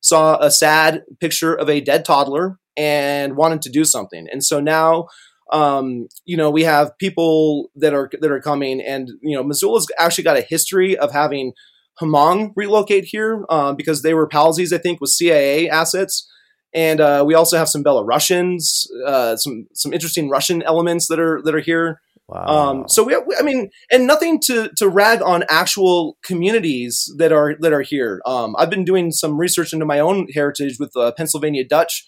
[0.00, 4.26] saw a sad picture of a dead toddler and wanted to do something.
[4.32, 5.06] And so now,
[5.52, 9.86] um, you know, we have people that are that are coming, and you know, Missoula's
[9.98, 11.52] actually got a history of having
[12.00, 16.28] Hmong relocate here uh, because they were palsies, I think, with CIA assets.
[16.74, 21.40] And uh, we also have some Belarusians, uh, some some interesting Russian elements that are
[21.44, 22.00] that are here.
[22.32, 22.46] Wow.
[22.46, 27.30] Um, so we, we- I mean, and nothing to to rag on actual communities that
[27.32, 28.22] are that are here.
[28.24, 32.06] Um, I've been doing some research into my own heritage with uh, Pennsylvania Dutch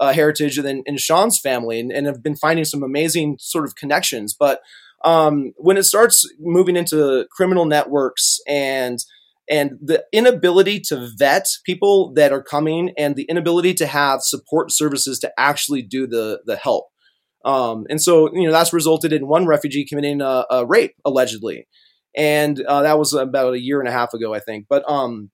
[0.00, 3.64] uh, heritage and then in Sean's family, and, and have been finding some amazing sort
[3.64, 4.34] of connections.
[4.38, 4.60] But
[5.04, 8.98] um, when it starts moving into criminal networks and
[9.50, 14.70] and the inability to vet people that are coming and the inability to have support
[14.70, 16.86] services to actually do the the help
[17.44, 21.66] um, and so, you know, that's resulted in one refugee committing a, a rape allegedly,
[22.16, 24.66] and uh, that was about a year and a half ago, I think.
[24.68, 25.30] But um,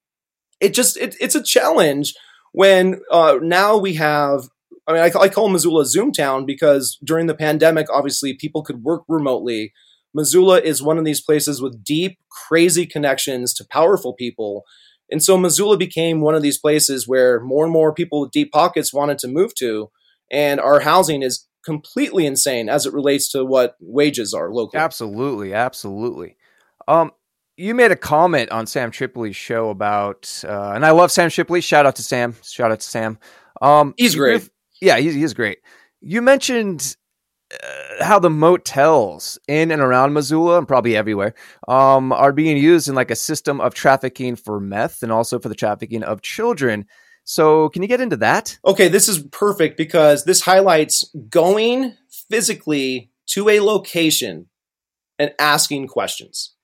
[0.61, 2.15] it just it, it's a challenge
[2.53, 4.43] when uh, now we have.
[4.87, 8.83] I mean, I, I call Missoula Zoom Town because during the pandemic, obviously, people could
[8.83, 9.73] work remotely.
[10.13, 14.65] Missoula is one of these places with deep, crazy connections to powerful people.
[15.11, 18.51] And so Missoula became one of these places where more and more people with deep
[18.53, 19.91] pockets wanted to move to.
[20.31, 24.81] And our housing is completely insane as it relates to what wages are locally.
[24.81, 26.37] Absolutely, absolutely.
[26.89, 27.13] Um,
[27.57, 31.61] you made a comment on Sam Tripoli's show about, uh, and I love Sam Tripoli.
[31.61, 32.35] Shout out to Sam.
[32.43, 33.19] Shout out to Sam.
[33.61, 34.49] Um, He's great.
[34.81, 35.59] Yeah, he's, he is great.
[36.01, 36.97] You mentioned
[37.53, 41.35] uh, how the motels in and around Missoula and probably everywhere
[41.69, 45.51] um, are being used in like a system of trafficking for meth and also for
[45.51, 46.87] the trafficking of children.
[47.25, 48.59] So, can you get into that?
[48.65, 51.95] Okay, this is perfect because this highlights going
[52.29, 54.47] physically to a location
[55.19, 56.55] and asking questions.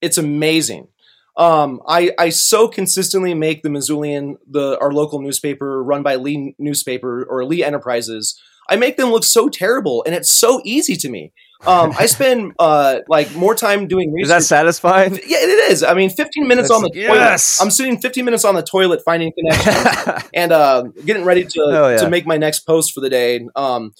[0.00, 0.88] It's amazing.
[1.36, 6.54] Um, I, I so consistently make the Missoulian, the our local newspaper run by Lee
[6.58, 8.40] newspaper or Lee Enterprises.
[8.70, 11.32] I make them look so terrible, and it's so easy to me.
[11.66, 15.14] Um, I spend uh, like more time doing Is that satisfying?
[15.26, 15.82] yeah, it is.
[15.82, 17.58] I mean, 15 minutes That's- on the yes!
[17.58, 17.66] toilet.
[17.66, 21.96] I'm sitting 15 minutes on the toilet finding connections and uh, getting ready to yeah.
[21.98, 23.46] to make my next post for the day.
[23.56, 23.92] Um,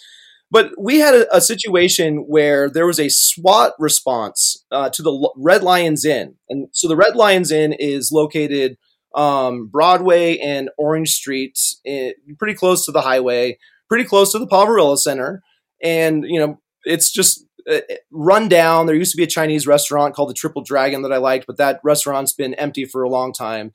[0.53, 5.13] but we had a, a situation where there was a SWAT response uh, to the
[5.13, 8.77] L- Red Lions Inn, and so the Red Lions Inn is located
[9.15, 13.59] um, Broadway and Orange Street, eh, pretty close to the highway,
[13.91, 15.43] pretty close to the Poverello Center,
[15.83, 17.81] and you know it's just uh,
[18.11, 18.87] run down.
[18.87, 21.59] There used to be a Chinese restaurant called the Triple Dragon that I liked, but
[21.59, 23.73] that restaurant's been empty for a long time.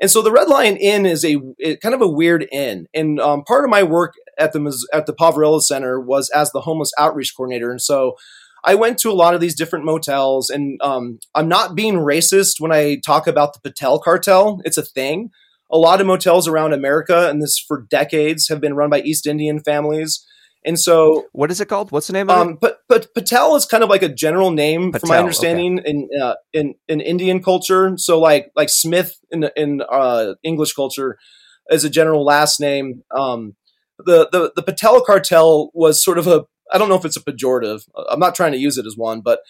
[0.00, 2.86] And so the Red Lion Inn is a it- kind of a weird inn.
[2.94, 6.62] And um, part of my work at the at the Poverello Center was as the
[6.62, 7.70] homeless outreach coordinator.
[7.70, 8.16] And so
[8.64, 10.50] I went to a lot of these different motels.
[10.50, 14.60] And um, I'm not being racist when I talk about the Patel cartel.
[14.64, 15.30] It's a thing.
[15.74, 19.26] A lot of motels around America, and this for decades, have been run by East
[19.26, 20.24] Indian families.
[20.64, 21.92] And so what is it called?
[21.92, 22.40] What's the name of it?
[22.40, 25.80] um, but but Patel is kind of like a general name, from my Patel, understanding,
[25.84, 27.92] in uh, in in Indian culture.
[27.98, 31.18] So like like Smith in in uh, English culture
[31.68, 33.02] is a general last name.
[33.14, 33.56] Um,
[33.98, 37.20] the the the Patel cartel was sort of a I don't know if it's a
[37.20, 37.82] pejorative.
[38.08, 39.40] I'm not trying to use it as one, but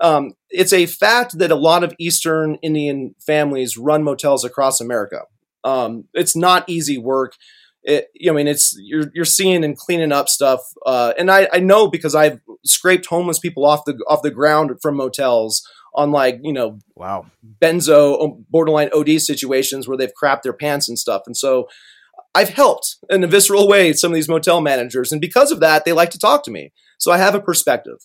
[0.00, 5.22] um, it's a fact that a lot of Eastern Indian families run motels across America.
[5.64, 7.34] Um, it's not easy work.
[7.82, 11.30] it, you know, I mean, it's you're you're seeing and cleaning up stuff, uh, and
[11.30, 15.66] I I know because I've scraped homeless people off the off the ground from motels
[15.94, 17.26] on like you know wow
[17.60, 21.68] benzo um, borderline OD situations where they've crapped their pants and stuff, and so
[22.34, 25.84] I've helped in a visceral way some of these motel managers, and because of that,
[25.84, 27.98] they like to talk to me, so I have a perspective.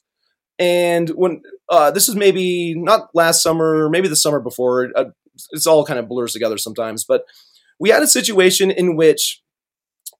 [0.59, 5.05] And when uh, this is maybe not last summer, maybe the summer before, uh,
[5.51, 7.25] it's all kind of blurs together sometimes, but
[7.79, 9.41] we had a situation in which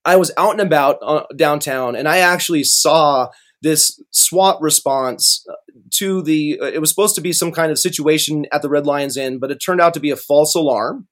[0.06, 3.30] I was out and about uh, downtown, and I actually saw
[3.62, 5.56] this SWAT response uh,
[5.96, 6.60] to the.
[6.62, 9.40] Uh, it was supposed to be some kind of situation at the Red Lions Inn,
[9.40, 11.08] but it turned out to be a false alarm.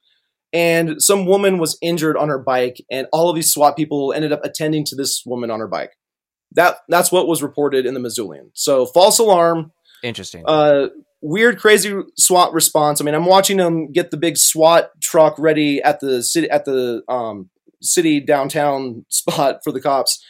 [0.53, 4.31] And some woman was injured on her bike, and all of these SWAT people ended
[4.31, 5.91] up attending to this woman on her bike.
[6.53, 8.51] That that's what was reported in the Missoulian.
[8.53, 9.73] So false alarm.
[10.03, 10.43] Interesting.
[10.47, 10.87] Uh,
[11.26, 13.01] weird, crazy SWAT response.
[13.01, 16.65] I mean, I'm watching them get the big SWAT truck ready at the city at
[16.65, 17.49] the um,
[17.82, 20.23] city downtown spot for the cops.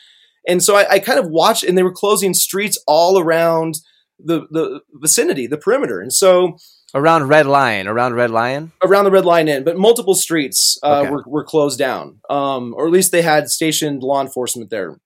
[0.48, 3.80] And so I, I, kind of watched, and they were closing streets all around
[4.20, 6.00] the the vicinity, the perimeter.
[6.00, 6.58] And so
[6.94, 11.02] around Red Lion, around Red Lion, around the Red Lion Inn, but multiple streets uh,
[11.02, 11.10] okay.
[11.10, 14.98] were, were closed down, um, or at least they had stationed law enforcement there.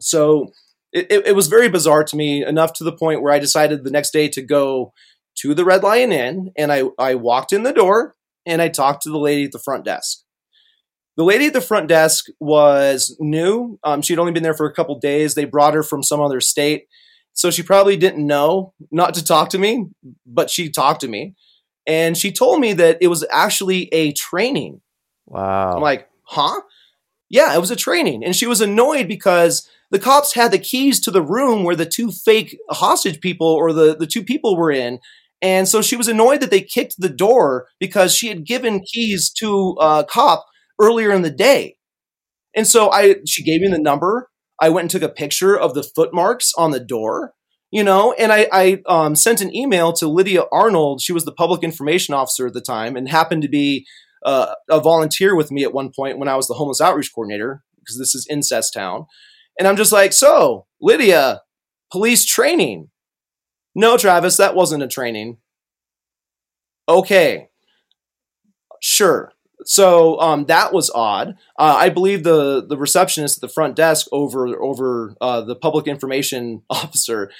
[0.00, 0.52] So
[0.92, 3.90] it, it was very bizarre to me, enough to the point where I decided the
[3.90, 4.92] next day to go
[5.36, 8.14] to the Red Lion Inn, and I I walked in the door
[8.46, 10.20] and I talked to the lady at the front desk.
[11.16, 13.78] The lady at the front desk was new.
[13.84, 15.34] Um, she'd only been there for a couple days.
[15.34, 16.86] They brought her from some other state.
[17.34, 19.86] So she probably didn't know not to talk to me,
[20.26, 21.34] but she talked to me.
[21.86, 24.80] And she told me that it was actually a training.
[25.26, 25.76] Wow.
[25.76, 26.60] I'm like, huh?
[27.28, 28.24] Yeah, it was a training.
[28.24, 31.86] And she was annoyed because the cops had the keys to the room where the
[31.86, 34.98] two fake hostage people or the, the two people were in.
[35.44, 39.30] And so she was annoyed that they kicked the door because she had given keys
[39.40, 40.46] to a cop
[40.80, 41.76] earlier in the day.
[42.56, 44.30] And so I she gave me the number.
[44.58, 47.34] I went and took a picture of the footmarks on the door,
[47.70, 51.02] you know, and I, I um, sent an email to Lydia Arnold.
[51.02, 53.86] She was the public information officer at the time and happened to be
[54.24, 57.62] uh, a volunteer with me at one point when I was the homeless outreach coordinator
[57.80, 59.04] because this is incest town.
[59.58, 61.42] And I'm just like, so Lydia,
[61.92, 62.88] police training.
[63.74, 65.38] No, Travis, that wasn't a training.
[66.88, 67.48] Okay.
[68.80, 69.32] Sure.
[69.64, 71.36] So um, that was odd.
[71.58, 75.86] Uh, I believe the the receptionist at the front desk over over uh, the public
[75.86, 77.30] information officer.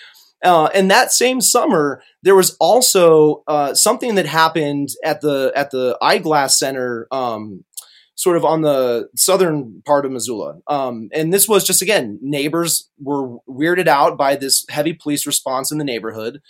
[0.42, 5.70] Uh, and that same summer, there was also uh, something that happened at the at
[5.70, 7.64] the Eyeglass Center, um,
[8.14, 10.58] sort of on the southern part of Missoula.
[10.66, 15.72] Um, and this was just again, neighbors were weirded out by this heavy police response
[15.72, 16.40] in the neighborhood.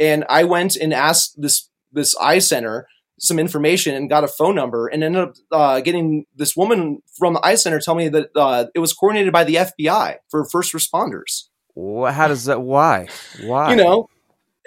[0.00, 2.86] And I went and asked this this eye center
[3.20, 7.34] some information and got a phone number and ended up uh, getting this woman from
[7.34, 10.72] the eye center tell me that uh, it was coordinated by the FBI for first
[10.72, 11.44] responders.
[11.76, 12.62] How does that?
[12.62, 13.08] Why?
[13.42, 13.70] Why?
[13.70, 14.08] You know,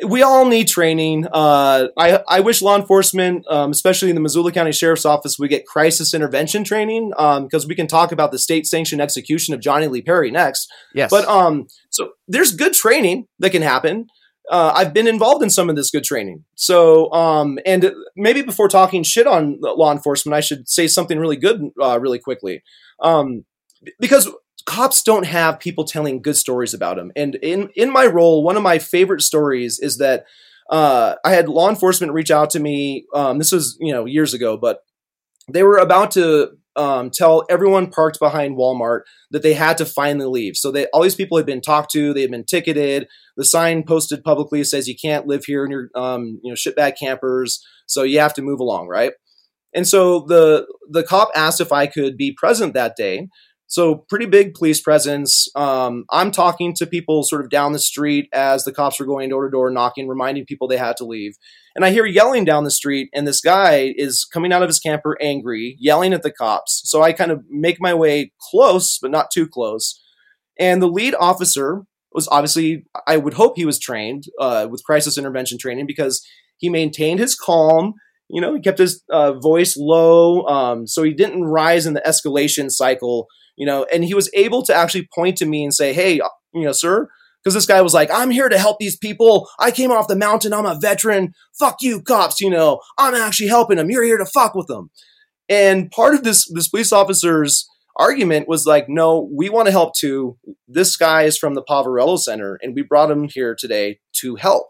[0.04, 1.28] we all need training.
[1.32, 5.50] Uh, I I wish law enforcement, um, especially in the Missoula County Sheriff's Office, would
[5.50, 9.62] get crisis intervention training because um, we can talk about the state sanctioned execution of
[9.62, 10.72] Johnny Lee Perry next.
[10.94, 14.08] Yes, but um, so there's good training that can happen
[14.50, 16.44] uh, I've been involved in some of this good training.
[16.56, 21.38] So, um, and maybe before talking shit on law enforcement, I should say something really
[21.38, 22.64] good, uh, really quickly,
[23.00, 23.46] um,
[24.00, 24.30] because
[24.66, 27.12] cops don't have people telling good stories about them.
[27.16, 30.26] And in in my role, one of my favorite stories is that
[30.70, 33.06] uh, I had law enforcement reach out to me.
[33.14, 34.80] Um, this was you know years ago, but
[35.52, 39.02] they were about to um, tell everyone parked behind Walmart
[39.32, 40.58] that they had to finally leave.
[40.58, 43.08] So they all these people had been talked to, they had been ticketed.
[43.38, 46.98] The sign posted publicly says you can't live here in your um, you know shitbag
[47.00, 49.14] campers, so you have to move along, right?
[49.74, 53.28] And so the the cop asked if I could be present that day.
[53.68, 55.48] So pretty big police presence.
[55.56, 59.30] Um, I'm talking to people sort of down the street as the cops were going
[59.30, 61.34] door to door knocking, reminding people they had to leave.
[61.76, 64.80] And I hear yelling down the street, and this guy is coming out of his
[64.80, 66.82] camper angry, yelling at the cops.
[66.86, 70.02] So I kind of make my way close, but not too close.
[70.58, 75.18] And the lead officer was obviously, I would hope he was trained uh, with crisis
[75.18, 76.26] intervention training because
[76.58, 77.96] he maintained his calm.
[78.30, 82.02] You know, he kept his uh, voice low, um, so he didn't rise in the
[82.08, 83.28] escalation cycle.
[83.56, 86.20] You know, and he was able to actually point to me and say, "Hey,
[86.54, 87.10] you know, sir,
[87.46, 89.48] because this guy was like, I'm here to help these people.
[89.60, 90.52] I came off the mountain.
[90.52, 91.34] I'm a veteran.
[91.60, 92.42] Fuck you, cops.
[92.42, 93.92] You know, I'm actually helping them.
[93.92, 94.90] You're here to fuck with them.
[95.48, 99.94] And part of this, this police officer's argument was like, no, we want to help
[99.96, 100.38] too.
[100.68, 104.66] This guy is from the Poverello Center and we brought him here today to help.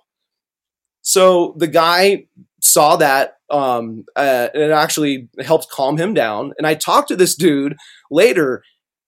[1.01, 2.25] So the guy
[2.61, 6.53] saw that um, uh, and it actually helped calm him down.
[6.57, 7.75] And I talked to this dude
[8.11, 8.63] later.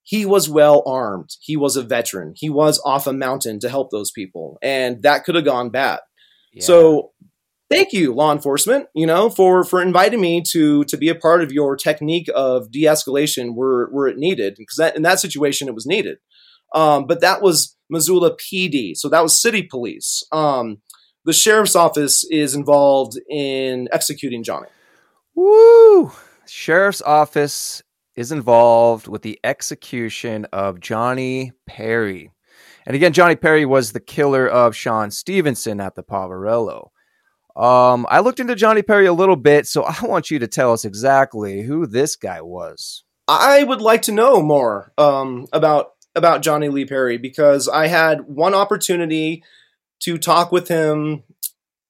[0.07, 1.31] He was well armed.
[1.41, 2.33] He was a veteran.
[2.37, 5.99] He was off a mountain to help those people, and that could have gone bad.
[6.53, 6.63] Yeah.
[6.63, 7.11] So
[7.69, 11.43] thank you law enforcement you know for for inviting me to to be a part
[11.43, 15.75] of your technique of de-escalation where where it needed because that in that situation it
[15.75, 16.17] was needed
[16.73, 20.77] um, but that was missoula pd so that was city police um,
[21.25, 24.69] the sheriff's office is involved in executing johnny
[25.35, 26.11] Woo!
[26.47, 27.83] Sheriff's office
[28.17, 32.31] is involved with the execution of Johnny Perry.
[32.85, 36.89] And again, Johnny Perry was the killer of Sean Stevenson at the Poverello.
[37.55, 40.73] Um, I looked into Johnny Perry a little bit, so I want you to tell
[40.73, 43.03] us exactly who this guy was.
[43.27, 48.21] I would like to know more um, about about Johnny Lee Perry because I had
[48.21, 49.43] one opportunity
[49.99, 51.23] to talk with him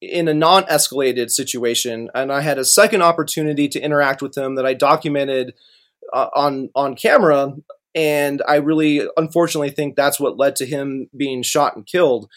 [0.02, 4.66] in a non-escalated situation, and I had a second opportunity to interact with him that
[4.66, 5.54] I documented
[6.14, 7.54] uh, on on camera.
[7.96, 12.30] And I really, unfortunately, think that's what led to him being shot and killed.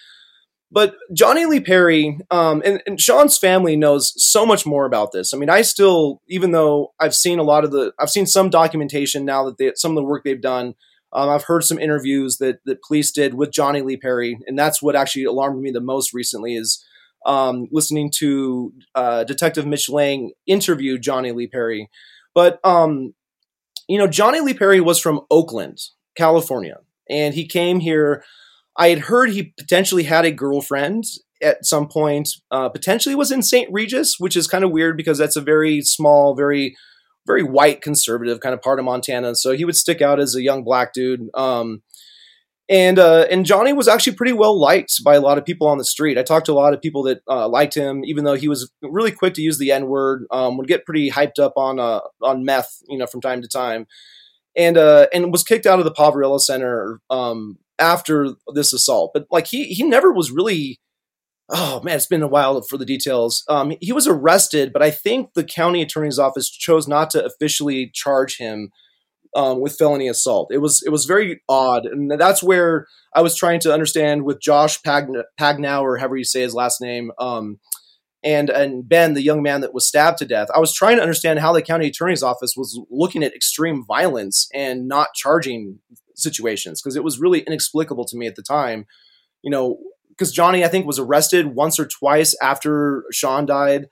[0.73, 5.35] But Johnny Lee Perry um, and, and Sean's family knows so much more about this.
[5.35, 8.51] I mean, I still, even though I've seen a lot of the, I've seen some
[8.51, 10.75] documentation now that they, some of the work they've done.
[11.13, 14.81] Um, I've heard some interviews that that police did with Johnny Lee Perry, and that's
[14.81, 16.85] what actually alarmed me the most recently is
[17.27, 21.91] um, listening to uh, Detective Mitch Lang interview Johnny Lee Perry.
[22.33, 23.15] But um,
[23.91, 25.79] you know, Johnny Lee Perry was from Oakland,
[26.17, 26.79] California,
[27.09, 28.23] and he came here
[28.77, 31.05] I had heard he potentially had a girlfriend
[31.43, 32.31] at some point.
[32.51, 33.69] Uh, potentially was in St.
[33.71, 36.77] Regis, which is kind of weird because that's a very small, very
[37.27, 39.35] very white conservative kind of part of Montana.
[39.35, 41.29] So he would stick out as a young black dude.
[41.35, 41.83] Um,
[42.71, 45.79] and uh, and Johnny was actually pretty well liked by a lot of people on
[45.79, 46.17] the street.
[46.17, 48.71] I talked to a lot of people that uh, liked him, even though he was
[48.81, 50.25] really quick to use the N word.
[50.31, 53.49] Um, would get pretty hyped up on uh, on meth, you know, from time to
[53.49, 53.87] time,
[54.57, 59.11] and uh, and was kicked out of the Poverello Center um, after this assault.
[59.13, 60.79] But like he he never was really.
[61.53, 63.43] Oh man, it's been a while for the details.
[63.49, 67.91] Um, he was arrested, but I think the county attorney's office chose not to officially
[67.93, 68.71] charge him
[69.35, 70.49] um, with felony assault.
[70.53, 74.41] It was it was very odd, and that's where I was trying to understand with
[74.41, 77.59] Josh Pagn- Pagnow or however you say his last name, um,
[78.23, 80.49] and and Ben, the young man that was stabbed to death.
[80.55, 84.49] I was trying to understand how the county attorney's office was looking at extreme violence
[84.53, 85.79] and not charging
[86.17, 88.87] situations because it was really inexplicable to me at the time.
[89.43, 89.79] You know,
[90.09, 93.89] because Johnny I think was arrested once or twice after Sean died,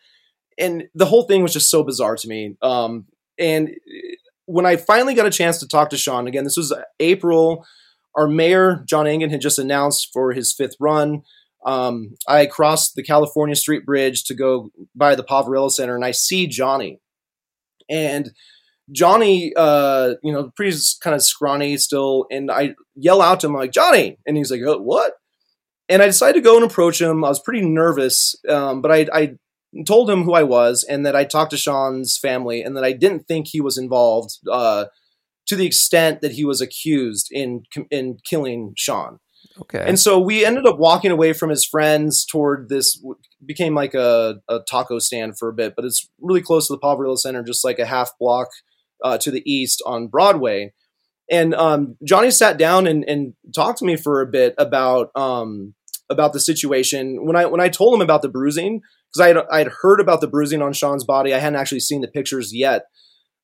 [0.59, 2.57] and the whole thing was just so bizarre to me.
[2.61, 3.07] Um,
[3.39, 3.71] and
[4.49, 7.67] when I finally got a chance to talk to Sean again, this was April.
[8.17, 11.23] Our mayor John Engen had just announced for his fifth run.
[11.67, 16.13] Um, I crossed the California Street Bridge to go by the Poverello Center, and I
[16.13, 16.99] see Johnny,
[17.91, 18.31] and
[18.91, 23.55] Johnny, uh, you know, pretty kind of scrawny still, and I yell out to him
[23.55, 25.13] like Johnny, and he's like, oh, "What?"
[25.91, 27.23] And I decided to go and approach him.
[27.23, 29.35] I was pretty nervous, um, but I, I
[29.87, 32.93] told him who I was and that I talked to Sean's family and that I
[32.93, 34.87] didn't think he was involved uh,
[35.47, 39.19] to the extent that he was accused in in killing Sean.
[39.61, 39.85] Okay.
[39.87, 43.03] And so we ended up walking away from his friends toward this
[43.45, 46.81] became like a, a taco stand for a bit, but it's really close to the
[46.81, 48.49] Poverello Center, just like a half block
[49.03, 50.73] uh, to the east on Broadway.
[51.31, 55.75] And um, Johnny sat down and, and talked to me for a bit about um,
[56.11, 57.25] about the situation.
[57.25, 58.81] When I when I told him about the bruising,
[59.11, 61.81] because I had I had heard about the bruising on Sean's body, I hadn't actually
[61.81, 62.87] seen the pictures yet.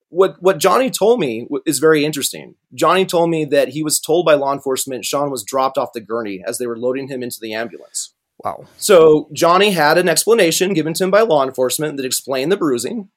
[0.08, 2.54] What what Johnny told me is very interesting.
[2.74, 6.00] Johnny told me that he was told by law enforcement Sean was dropped off the
[6.00, 8.14] gurney as they were loading him into the ambulance.
[8.44, 8.66] Wow.
[8.76, 13.08] So Johnny had an explanation given to him by law enforcement that explained the bruising.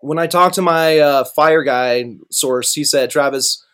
[0.00, 3.64] When I talked to my uh, fire guy source, he said, Travis,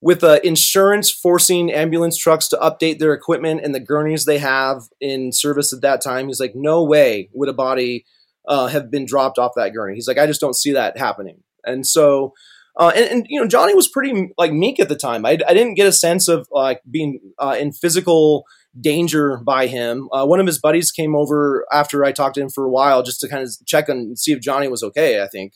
[0.00, 4.82] with uh, insurance forcing ambulance trucks to update their equipment and the gurneys they have
[5.00, 8.04] in service at that time, he's like, no way would a body
[8.46, 9.94] uh, have been dropped off that gurney.
[9.94, 11.42] He's like, I just don't see that happening.
[11.64, 12.34] And so,
[12.78, 15.24] uh, and, and, you know, Johnny was pretty like meek at the time.
[15.24, 18.44] I, I didn't get a sense of like being uh, in physical
[18.78, 20.08] danger by him.
[20.12, 23.02] Uh, one of his buddies came over after I talked to him for a while
[23.02, 25.22] just to kind of check and see if Johnny was okay.
[25.22, 25.54] I think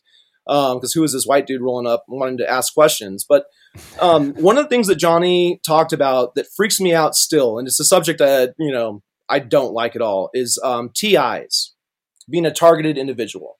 [0.50, 3.24] because um, this white dude rolling up wanting to ask questions?
[3.28, 3.44] But
[4.00, 7.68] um, one of the things that Johnny talked about that freaks me out still, and
[7.68, 11.74] it's a subject that you know I don't like at all, is um, TIs
[12.28, 13.58] being a targeted individual.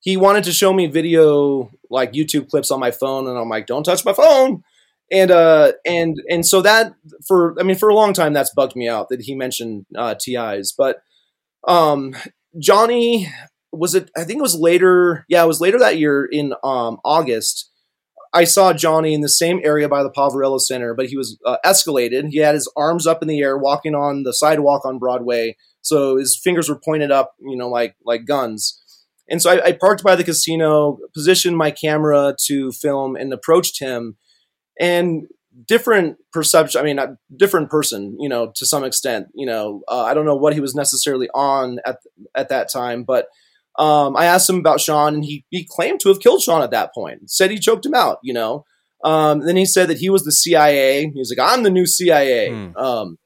[0.00, 3.66] He wanted to show me video like YouTube clips on my phone, and I'm like,
[3.66, 4.62] "Don't touch my phone."
[5.12, 6.94] And uh, and and so that
[7.28, 10.14] for I mean for a long time that's bugged me out that he mentioned uh,
[10.14, 11.02] TIs, but
[11.68, 12.16] um,
[12.58, 13.30] Johnny
[13.78, 14.10] was it?
[14.16, 15.24] I think it was later.
[15.28, 17.70] Yeah, it was later that year in um, August.
[18.32, 21.56] I saw Johnny in the same area by the Poverello Center, but he was uh,
[21.64, 22.28] escalated.
[22.30, 25.56] He had his arms up in the air, walking on the sidewalk on Broadway.
[25.80, 28.82] So his fingers were pointed up, you know, like like guns.
[29.28, 33.80] And so I, I parked by the casino, positioned my camera to film, and approached
[33.80, 34.16] him.
[34.78, 35.26] And
[35.66, 36.80] different perception.
[36.80, 39.28] I mean, a different person, you know, to some extent.
[39.34, 41.98] You know, uh, I don't know what he was necessarily on at
[42.34, 43.28] at that time, but
[43.78, 46.70] um, I asked him about Sean, and he he claimed to have killed Sean at
[46.70, 47.30] that point.
[47.30, 48.18] Said he choked him out.
[48.22, 48.64] You know.
[49.04, 51.10] Um, then he said that he was the CIA.
[51.10, 52.76] He was like, "I'm the new CIA." Hmm.
[52.76, 53.18] Um,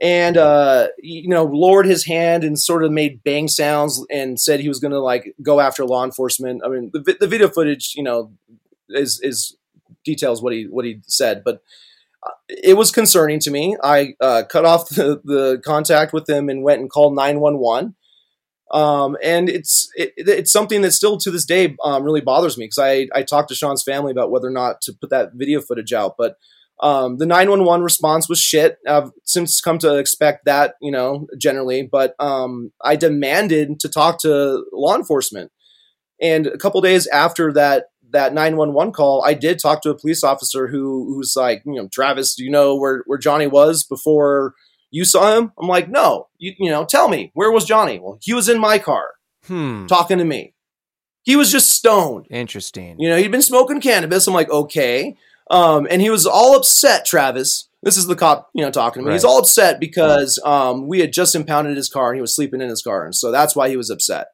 [0.00, 4.60] and uh, you know, lowered his hand and sort of made bang sounds and said
[4.60, 6.62] he was going to like go after law enforcement.
[6.64, 8.32] I mean, the, the video footage, you know,
[8.88, 9.56] is is
[10.04, 11.62] details what he what he said, but
[12.22, 13.76] uh, it was concerning to me.
[13.82, 17.58] I uh, cut off the, the contact with him and went and called nine one
[17.58, 17.94] one.
[18.70, 22.64] Um, and it's it, it's something that still to this day um, really bothers me
[22.64, 25.60] because I I talked to Sean's family about whether or not to put that video
[25.60, 26.36] footage out, but
[26.80, 28.78] um, the 911 response was shit.
[28.88, 34.20] I've since come to expect that, you know, generally, but um, I demanded to talk
[34.22, 35.52] to law enforcement.
[36.20, 40.24] And a couple days after that that 911 call, I did talk to a police
[40.24, 44.54] officer who who's like, you know, Travis, do you know where, where Johnny was before
[44.94, 45.52] you saw him?
[45.58, 47.98] I'm like, no, you, you know, tell me, where was Johnny?
[47.98, 49.14] Well, he was in my car
[49.44, 49.86] hmm.
[49.86, 50.54] talking to me.
[51.24, 52.26] He was just stoned.
[52.30, 53.00] Interesting.
[53.00, 54.28] You know, he'd been smoking cannabis.
[54.28, 55.16] I'm like, okay.
[55.50, 57.68] Um, and he was all upset, Travis.
[57.82, 59.08] This is the cop, you know, talking to me.
[59.08, 59.14] Right.
[59.14, 62.60] He's all upset because um, we had just impounded his car and he was sleeping
[62.60, 63.04] in his car.
[63.04, 64.28] And so that's why he was upset.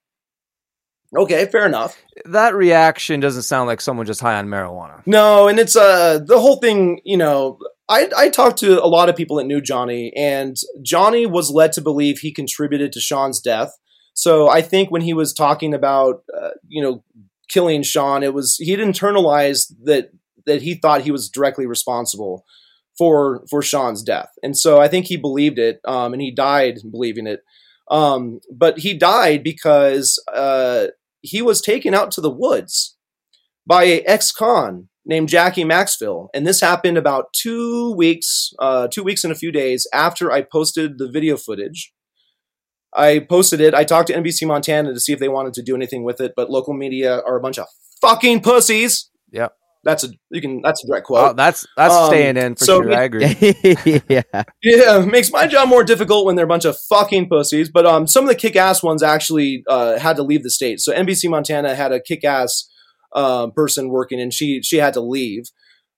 [1.17, 1.97] Okay, fair enough.
[2.27, 5.03] That reaction doesn't sound like someone just high on marijuana.
[5.07, 7.59] No, and it's uh the whole thing, you know,
[7.91, 11.73] I I talked to a lot of people that knew Johnny and Johnny was led
[11.73, 13.77] to believe he contributed to Sean's death.
[14.15, 17.05] So I think when he was talking about uh, you know
[17.49, 20.13] killing Sean, it was he'd internalized that
[20.47, 22.45] that he thought he was directly responsible
[22.97, 24.31] for for Sean's death.
[24.43, 27.43] And so I think he believed it um and he died believing it.
[27.91, 30.87] Um, but he died because uh,
[31.23, 32.97] he was taken out to the woods
[33.67, 39.25] by a ex-con named Jackie Maxville, and this happened about two weeks, uh, two weeks
[39.25, 41.93] and a few days after I posted the video footage.
[42.95, 43.73] I posted it.
[43.73, 46.33] I talked to NBC Montana to see if they wanted to do anything with it,
[46.37, 47.67] but local media are a bunch of
[48.01, 49.11] fucking pussies.
[49.31, 49.49] Yeah,
[49.85, 51.31] That's a you can that's a direct quote.
[51.31, 52.93] Oh, that's that's um, staying in for so sure.
[52.93, 53.27] I agree.
[54.09, 54.23] yeah,
[54.63, 57.69] yeah, makes my job more difficult when they're a bunch of fucking pussies.
[57.69, 60.81] But um, some of the kick-ass ones actually uh, had to leave the state.
[60.81, 62.69] So NBC Montana had a kick-ass
[63.15, 65.45] uh, person working, and she she had to leave.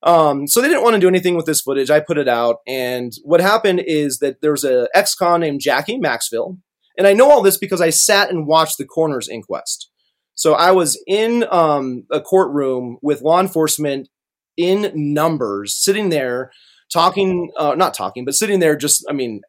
[0.05, 1.91] Um, so they didn't want to do anything with this footage.
[1.91, 5.99] I put it out, and what happened is that there was a ex-con named Jackie
[5.99, 6.59] Maxfield,
[6.99, 9.91] and I know all this because I sat and watched the coroner's inquest.
[10.35, 14.09] So I was in um, a courtroom with law enforcement
[14.57, 16.51] in numbers, sitting there
[16.93, 18.77] talking, uh, not talking, but sitting there.
[18.77, 19.43] Just, I mean,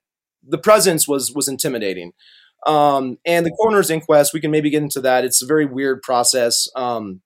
[0.47, 2.11] the presence was was intimidating.
[2.65, 5.25] Um, and the coroner's inquest, we can maybe get into that.
[5.25, 7.21] It's a very weird process, um,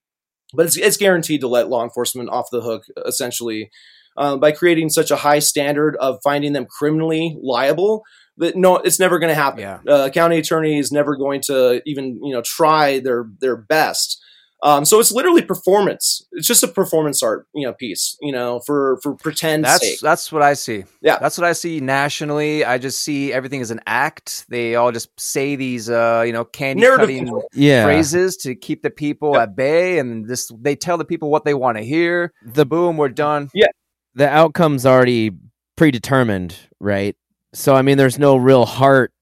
[0.54, 3.70] but it's, it's guaranteed to let law enforcement off the hook, essentially,
[4.16, 8.02] uh, by creating such a high standard of finding them criminally liable
[8.38, 9.60] that no, it's never going to happen.
[9.60, 9.78] Yeah.
[9.86, 14.22] Uh, county attorney is never going to even you know try their their best.
[14.62, 16.26] Um, so it's literally performance.
[16.32, 20.00] It's just a performance art, you know, piece, you know, for for pretend that's, sake.
[20.00, 20.84] That's what I see.
[21.00, 22.64] Yeah, that's what I see nationally.
[22.64, 24.46] I just see everything as an act.
[24.48, 27.84] They all just say these, uh, you know, candy cutting yeah.
[27.84, 31.54] phrases to keep the people at bay, and this they tell the people what they
[31.54, 32.32] want to hear.
[32.44, 33.50] The boom, we're done.
[33.54, 33.68] Yeah,
[34.14, 35.30] the outcome's already
[35.76, 37.14] predetermined, right?
[37.54, 39.12] So I mean, there's no real heart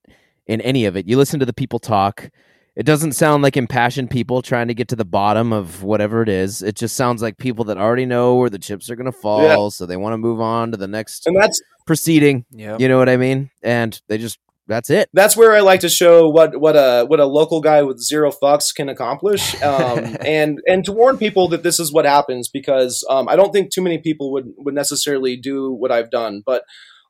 [0.47, 1.07] in any of it.
[1.07, 2.30] You listen to the people talk.
[2.77, 6.29] It doesn't sound like impassioned people trying to get to the bottom of whatever it
[6.29, 6.62] is.
[6.62, 9.43] It just sounds like people that already know where the chips are going to fall,
[9.43, 9.68] yeah.
[9.70, 12.45] so they want to move on to the next and that's proceeding.
[12.51, 13.51] Yeah, you know what I mean.
[13.62, 15.09] And they just that's it.
[15.12, 18.31] That's where I like to show what what a what a local guy with zero
[18.31, 23.05] fucks can accomplish, um, and and to warn people that this is what happens because
[23.09, 26.64] um, I don't think too many people would would necessarily do what I've done, but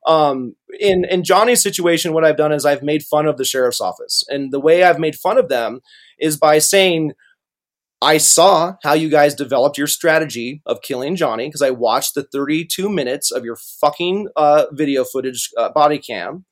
[0.05, 3.81] um, in in Johnny's situation, what I've done is I've made fun of the sheriff's
[3.81, 5.81] office, and the way I've made fun of them
[6.19, 7.13] is by saying,
[8.01, 12.23] "I saw how you guys developed your strategy of killing Johnny because I watched the
[12.23, 16.45] 32 minutes of your fucking uh, video footage uh, body cam."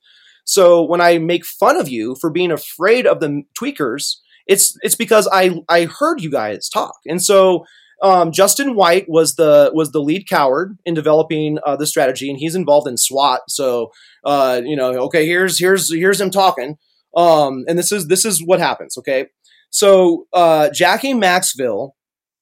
[0.44, 4.16] So when I make fun of you for being afraid of the tweakers,
[4.46, 7.64] it's it's because I I heard you guys talk, and so
[8.02, 12.38] um, Justin White was the was the lead coward in developing uh, the strategy, and
[12.38, 13.42] he's involved in SWAT.
[13.48, 13.90] So
[14.24, 16.76] uh, you know, okay, here's here's here's him talking.
[17.16, 18.96] Um, and this is this is what happens.
[18.98, 19.26] Okay,
[19.70, 21.92] so uh, Jackie Maxville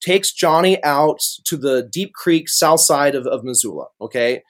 [0.05, 3.87] takes Johnny out to the Deep Creek south side of, of Missoula.
[4.01, 4.43] Okay.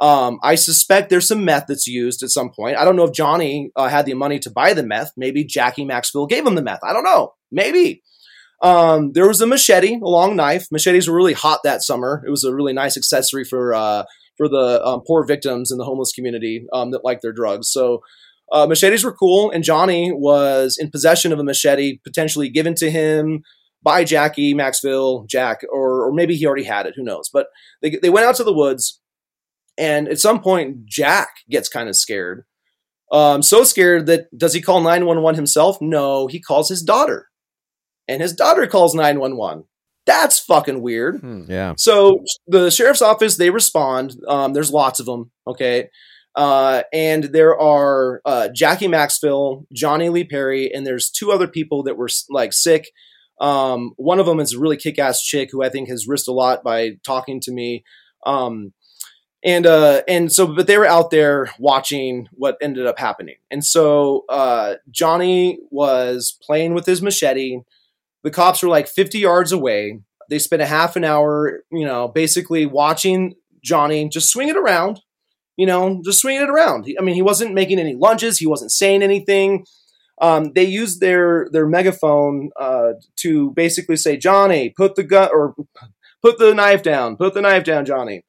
[0.00, 2.76] Um, I suspect there's some meth that's used at some point.
[2.76, 5.10] I don't know if Johnny uh, had the money to buy the meth.
[5.16, 6.84] Maybe Jackie Maxville gave him the meth.
[6.84, 7.32] I don't know.
[7.50, 8.02] Maybe.
[8.62, 10.66] Um, there was a machete, a long knife.
[10.72, 12.22] Machetes were really hot that summer.
[12.26, 14.04] It was a really nice accessory for uh,
[14.36, 17.70] for the um, poor victims in the homeless community um, that like their drugs.
[17.70, 18.02] So
[18.50, 22.90] uh, machetes were cool, and Johnny was in possession of a machete, potentially given to
[22.90, 23.42] him
[23.82, 26.94] by Jackie Maxville, Jack, or or maybe he already had it.
[26.96, 27.30] Who knows?
[27.32, 27.46] But
[27.82, 29.00] they they went out to the woods,
[29.76, 32.44] and at some point, Jack gets kind of scared.
[33.12, 35.78] Um, so scared that does he call nine one one himself?
[35.80, 37.28] No, he calls his daughter,
[38.08, 39.64] and his daughter calls nine one one.
[40.06, 41.20] That's fucking weird.
[41.20, 41.42] Hmm.
[41.48, 41.74] Yeah.
[41.76, 44.16] So the sheriff's office they respond.
[44.26, 45.30] Um, there's lots of them.
[45.46, 45.90] Okay.
[46.34, 51.82] Uh, and there are uh, Jackie Maxville, Johnny Lee Perry, and there's two other people
[51.82, 52.90] that were like sick.
[53.40, 56.32] Um, one of them is a really kick-ass chick who I think has risked a
[56.32, 57.84] lot by talking to me.
[58.24, 58.72] Um,
[59.44, 63.36] and uh, and so, but they were out there watching what ended up happening.
[63.50, 67.60] And so uh, Johnny was playing with his machete.
[68.24, 70.00] The cops were like 50 yards away.
[70.28, 75.00] They spent a half an hour, you know, basically watching Johnny just swing it around
[75.58, 76.86] you know, just swinging it around.
[76.98, 78.38] I mean, he wasn't making any lunges.
[78.38, 79.66] He wasn't saying anything.
[80.20, 85.54] Um, they used their their megaphone uh, to basically say, "Johnny, put the gun or
[86.22, 87.16] put the knife down.
[87.16, 88.24] Put the knife down, Johnny."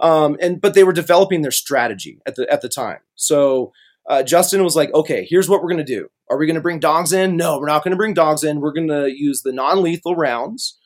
[0.00, 2.98] Um, and but they were developing their strategy at the at the time.
[3.14, 3.72] So
[4.08, 6.08] uh, Justin was like, "Okay, here's what we're gonna do.
[6.30, 7.36] Are we gonna bring dogs in?
[7.36, 8.60] No, we're not gonna bring dogs in.
[8.60, 10.78] We're gonna use the non lethal rounds."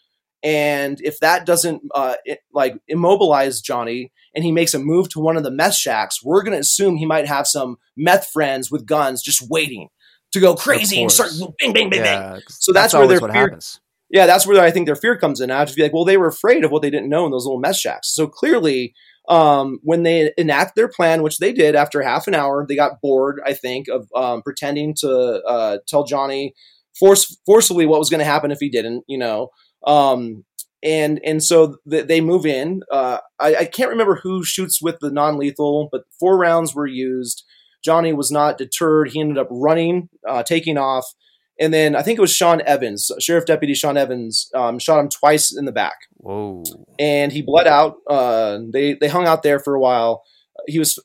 [0.43, 5.21] And if that doesn't uh, it, like immobilize Johnny and he makes a move to
[5.21, 8.71] one of the meth shacks, we're going to assume he might have some meth friends
[8.71, 9.89] with guns just waiting
[10.33, 12.43] to go crazy and start bing, bing, bing, Yeah, bing.
[12.49, 13.81] So that's where always their fear- happens.
[14.11, 15.51] Yeah, that's where I think their fear comes in.
[15.51, 17.33] I have to be like, well, they were afraid of what they didn't know in
[17.33, 18.09] those little meth shacks.
[18.15, 18.95] So clearly,
[19.29, 23.01] um, when they enact their plan, which they did after half an hour, they got
[23.03, 26.55] bored, I think, of um, pretending to uh, tell Johnny
[26.99, 29.49] force forcefully what was going to happen if he didn't, you know.
[29.87, 30.45] Um,
[30.83, 32.83] and and so th- they move in.
[32.91, 36.87] Uh, I, I can't remember who shoots with the non lethal, but four rounds were
[36.87, 37.45] used.
[37.85, 39.11] Johnny was not deterred.
[39.11, 41.05] He ended up running, uh, taking off.
[41.61, 45.09] And then I think it was Sean Evans, Sheriff Deputy Sean Evans, um, shot him
[45.09, 46.63] twice in the back, Whoa.
[46.99, 47.97] and he bled out.
[48.09, 50.23] Uh, they they hung out there for a while.
[50.69, 50.99] He was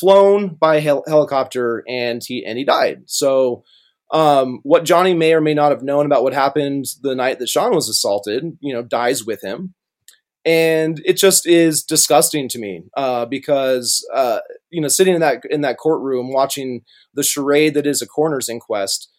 [0.00, 3.02] flown by hel- helicopter, and he and he died.
[3.06, 3.62] So,
[4.10, 7.50] um, what Johnny may or may not have known about what happened the night that
[7.50, 9.74] Sean was assaulted, you know, dies with him,
[10.46, 14.38] and it just is disgusting to me uh, because uh,
[14.70, 18.48] you know, sitting in that in that courtroom watching the charade that is a coroner's
[18.48, 19.10] inquest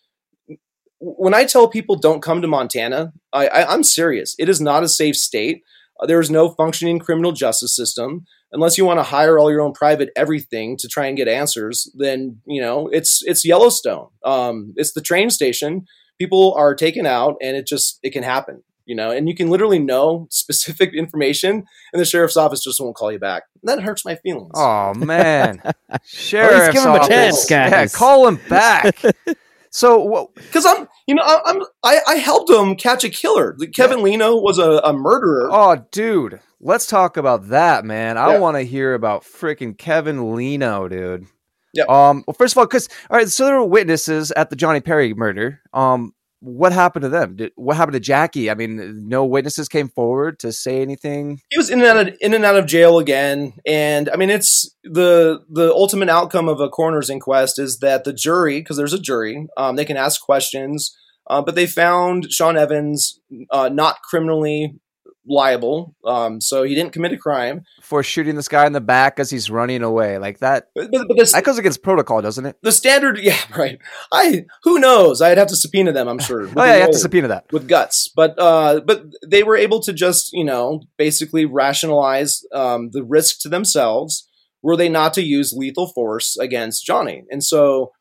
[1.02, 4.36] when I tell people don't come to Montana, I, I, I'm serious.
[4.38, 5.64] It is not a safe state.
[6.00, 8.26] Uh, there is no functioning criminal justice system.
[8.54, 11.90] Unless you want to hire all your own private everything to try and get answers,
[11.96, 14.10] then you know it's it's Yellowstone.
[14.26, 15.86] Um, it's the train station.
[16.20, 18.62] People are taken out, and it just it can happen.
[18.86, 21.64] You know, and you can literally know specific information,
[21.94, 23.44] and the sheriff's office just won't call you back.
[23.64, 24.52] That hurts my feelings.
[24.54, 25.62] Oh man,
[26.04, 27.48] sheriff's give him a office.
[27.48, 29.02] chance, Yeah, call him back.
[29.72, 33.58] so because I'm, you know, I'm I, I helped him catch a killer.
[33.76, 35.50] Kevin Leno was a, a murderer.
[35.52, 38.18] Oh, dude, let's talk about that, man.
[38.18, 38.40] I Yeah.
[38.40, 41.26] want to hear about freaking Kevin Leno, dude.
[41.74, 41.86] Yeah.
[41.88, 42.24] Um.
[42.28, 45.14] Well, first of all, because all right, so there were witnesses at the Johnny Perry
[45.14, 45.62] murder.
[45.74, 46.14] Um.
[46.42, 47.36] What happened to them?
[47.36, 48.50] Did, what happened to Jackie?
[48.50, 51.40] I mean, no witnesses came forward to say anything.
[51.50, 54.30] he was in and out of, in and out of jail again and i mean
[54.30, 58.94] it's the the ultimate outcome of a coroner's inquest is that the jury because there's
[58.94, 60.98] a jury um, they can ask questions
[61.28, 63.20] uh, but they found sean evans
[63.52, 64.80] uh, not criminally
[65.26, 65.96] liable.
[66.06, 67.64] Um, so he didn't commit a crime.
[67.82, 70.18] For shooting this guy in the back as he's running away.
[70.18, 72.58] Like that, but, but, but this, that goes against protocol, doesn't it?
[72.62, 73.80] the standard yeah right.
[74.12, 75.22] I who knows?
[75.22, 76.48] I'd have to subpoena them i'm sure.
[76.56, 77.46] Oh yeah, you have to subpoena that.
[77.52, 78.12] with guts.
[78.16, 83.40] But uh but they were able to just you know basically rationalize um the risk
[83.42, 84.28] to themselves.
[84.64, 87.24] Were they not to use lethal force against johnny?
[87.32, 87.92] And so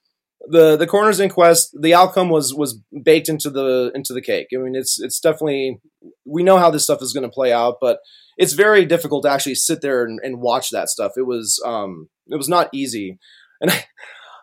[0.49, 4.49] the the coroner's inquest the outcome was was baked into the into the cake.
[4.55, 5.81] I mean it's it's definitely
[6.25, 7.99] we know how this stuff is going to play out but
[8.39, 11.13] it's very difficult to actually sit there and, and watch that stuff.
[11.17, 13.19] It was um it was not easy.
[13.61, 13.85] And i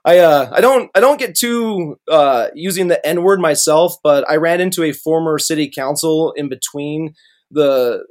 [0.06, 4.30] I uh, I don't I don't get too uh, using the N word myself, but
[4.30, 7.14] I ran into a former city council in between
[7.52, 8.06] the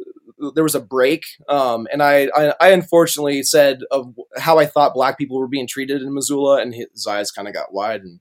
[0.54, 4.94] there was a break, um, and I, I I unfortunately said of how I thought
[4.94, 8.20] black people were being treated in Missoula, and his eyes kind of got wide, and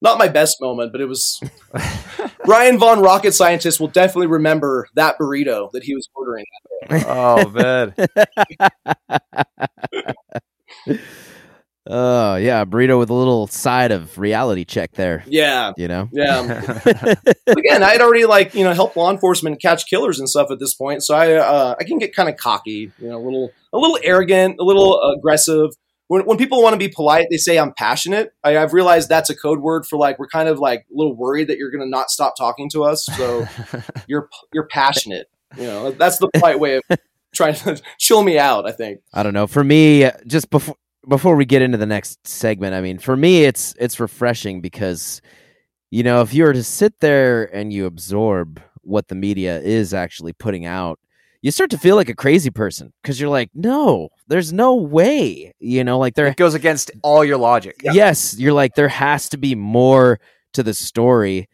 [0.00, 1.40] not my best moment, but it was.
[2.44, 6.46] Brian Von Rocket Scientist will definitely remember that burrito that he was ordering.
[6.90, 7.94] oh man.
[11.90, 15.24] Oh yeah, burrito with a little side of reality check there.
[15.26, 16.08] Yeah, You know.
[16.12, 16.42] yeah.
[17.46, 20.58] Again, I had already like you know helped law enforcement catch killers and stuff at
[20.58, 23.50] this point, so I uh, I can get kind of cocky, you know, a little
[23.72, 25.70] a little arrogant, a little aggressive.
[26.08, 28.32] When, when people want to be polite, they say I'm passionate.
[28.42, 31.14] I, I've realized that's a code word for like we're kind of like a little
[31.14, 33.04] worried that you're going to not stop talking to us.
[33.04, 33.46] So
[34.06, 35.26] you're you're passionate.
[35.56, 36.98] You know, that's the polite way of
[37.34, 38.66] trying to chill me out.
[38.66, 39.00] I think.
[39.14, 39.46] I don't know.
[39.46, 40.76] For me, just before
[41.08, 45.20] before we get into the next segment, I mean, for me, it's it's refreshing because,
[45.90, 49.94] you know, if you were to sit there and you absorb what the media is
[49.94, 50.98] actually putting out,
[51.42, 55.52] you start to feel like a crazy person because you're like, no, there's no way,
[55.60, 56.26] you know, like there.
[56.26, 57.80] It goes against all your logic.
[57.82, 57.92] Yeah.
[57.92, 60.18] Yes, you're like there has to be more
[60.54, 61.48] to the story,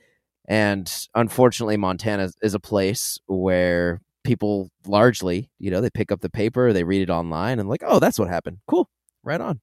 [0.48, 6.30] and unfortunately, Montana is a place where people largely, you know, they pick up the
[6.30, 8.58] paper, they read it online, and like, oh, that's what happened.
[8.66, 8.88] Cool,
[9.24, 9.60] right on,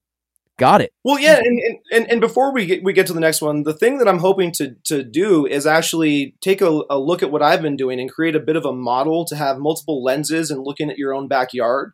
[0.58, 0.92] got it.
[1.04, 1.62] Well, yeah, and,
[1.92, 4.20] and- and, before we get we get to the next one, the thing that I'm
[4.20, 8.00] hoping to to do is actually take a, a look at what I've been doing
[8.00, 11.14] and create a bit of a model to have multiple lenses and looking at your
[11.14, 11.94] own backyard,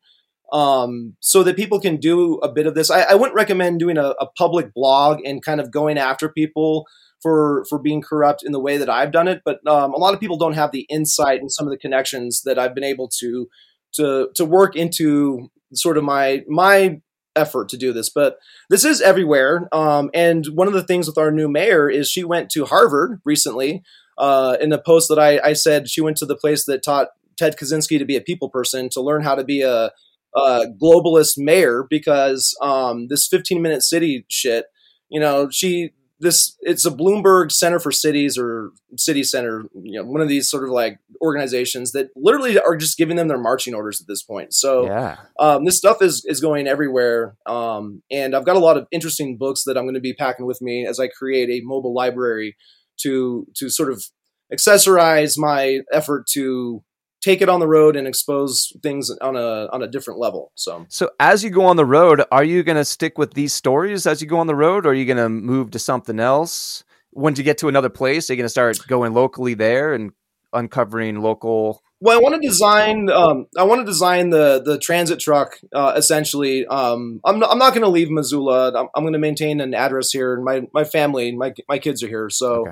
[0.52, 2.90] um, so that people can do a bit of this.
[2.90, 6.86] I, I wouldn't recommend doing a, a public blog and kind of going after people
[7.22, 10.14] for for being corrupt in the way that I've done it, but um, a lot
[10.14, 13.10] of people don't have the insight and some of the connections that I've been able
[13.20, 13.48] to
[13.96, 17.02] to to work into sort of my my
[17.38, 18.38] effort to do this, but
[18.70, 19.68] this is everywhere.
[19.72, 23.22] Um, and one of the things with our new mayor is she went to Harvard
[23.24, 23.84] recently.
[24.18, 27.10] Uh, in a post that I, I said, she went to the place that taught
[27.38, 29.92] Ted Kaczynski to be a people person to learn how to be a,
[30.36, 34.66] a globalist mayor because um, this 15 minute city shit,
[35.10, 40.06] you know, she this it's a Bloomberg Center for Cities or City Center, you know,
[40.06, 43.74] one of these sort of like organizations that literally are just giving them their marching
[43.76, 44.54] orders at this point.
[44.54, 45.18] So Yeah.
[45.40, 49.38] um, this stuff is is going everywhere, um, and I've got a lot of interesting
[49.38, 52.56] books that I'm going to be packing with me as I create a mobile library
[53.02, 54.04] to to sort of
[54.52, 56.84] accessorize my effort to
[57.28, 60.52] take it on the road and expose things on a on a different level.
[60.56, 63.54] So So as you go on the road, are you going to stick with these
[63.54, 66.20] stories as you go on the road, or are you going to move to something
[66.20, 66.84] else?
[67.12, 70.12] Once you get to another place, are you going to start going locally there and
[70.54, 71.82] uncovering local?
[72.00, 73.10] Well, I want to design.
[73.10, 75.50] Um, I want to design the the transit truck.
[75.74, 78.72] Uh, essentially, um, I'm not, I'm not going to leave Missoula.
[78.80, 82.04] I'm, I'm going to maintain an address here, and my my family, my my kids
[82.04, 82.30] are here.
[82.30, 82.72] So, Okay.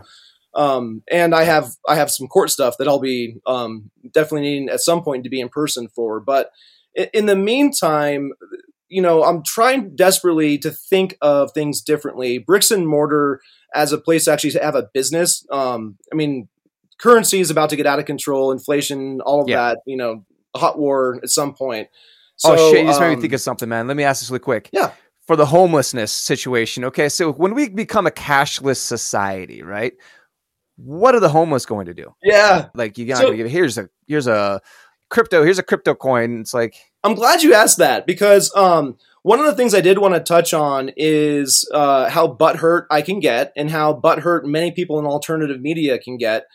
[0.56, 4.70] Um, and I have I have some court stuff that I'll be um, definitely needing
[4.70, 6.20] at some point to be in person for.
[6.20, 6.50] But
[6.96, 8.32] in, in the meantime,
[8.88, 12.38] you know, I'm trying desperately to think of things differently.
[12.38, 13.42] Bricks and mortar
[13.74, 15.46] as a place to actually have a business.
[15.52, 16.48] Um, I mean,
[17.00, 19.58] currency is about to get out of control, inflation, all of Yeah.
[19.58, 19.80] that.
[19.86, 20.24] You know,
[20.56, 21.90] hot war at some point.
[22.38, 22.82] So, oh shit!
[22.82, 23.88] You just made me um, think of something, man.
[23.88, 24.70] Let me ask this really quick.
[24.72, 24.92] Yeah.
[25.26, 27.10] For the homelessness situation, okay.
[27.10, 29.94] So when we become a cashless society, right?
[30.78, 32.14] What are the homeless going to do?
[32.24, 34.62] Yeah, Like you got So- to give here's a here's a
[35.10, 36.42] crypto here's a crypto coin.
[36.42, 40.00] It's like I'm glad you asked that because um, one of the things I did
[40.00, 44.72] want to touch on is uh, how butthurt I can get and how butthurt many
[44.72, 46.46] people in alternative media can get.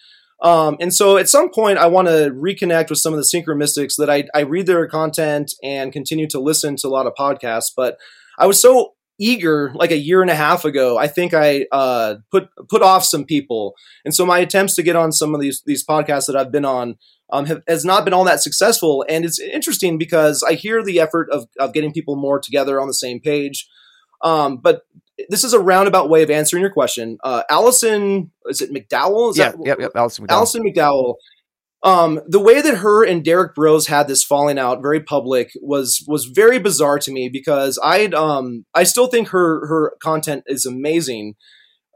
[0.42, 3.56] Um, and so at some point, I want to reconnect with some of the synchro
[3.56, 7.12] mystics that I, I read their content and continue to listen to a lot of
[7.14, 7.70] podcasts.
[7.76, 7.98] But
[8.38, 10.98] I was so eager like a year and a half ago.
[10.98, 13.74] I think I uh, put put off some people,
[14.04, 16.64] and so my attempts to get on some of these these podcasts that I've been
[16.64, 16.96] on
[17.32, 19.04] um, have, has not been all that successful.
[19.08, 22.88] And it's interesting because I hear the effort of, of getting people more together on
[22.88, 23.68] the same page.
[24.22, 24.82] Um, but
[25.28, 27.18] this is a roundabout way of answering your question.
[27.22, 29.30] Uh, Allison, is it McDowell?
[29.30, 29.92] Is yeah, that, yep, yep.
[29.94, 30.32] Allison, McDowell.
[30.32, 31.14] Allison McDowell.
[31.82, 36.04] Um, the way that her and Derrick Broze had this falling out, very public, was
[36.06, 40.66] was very bizarre to me because I um I still think her her content is
[40.66, 41.36] amazing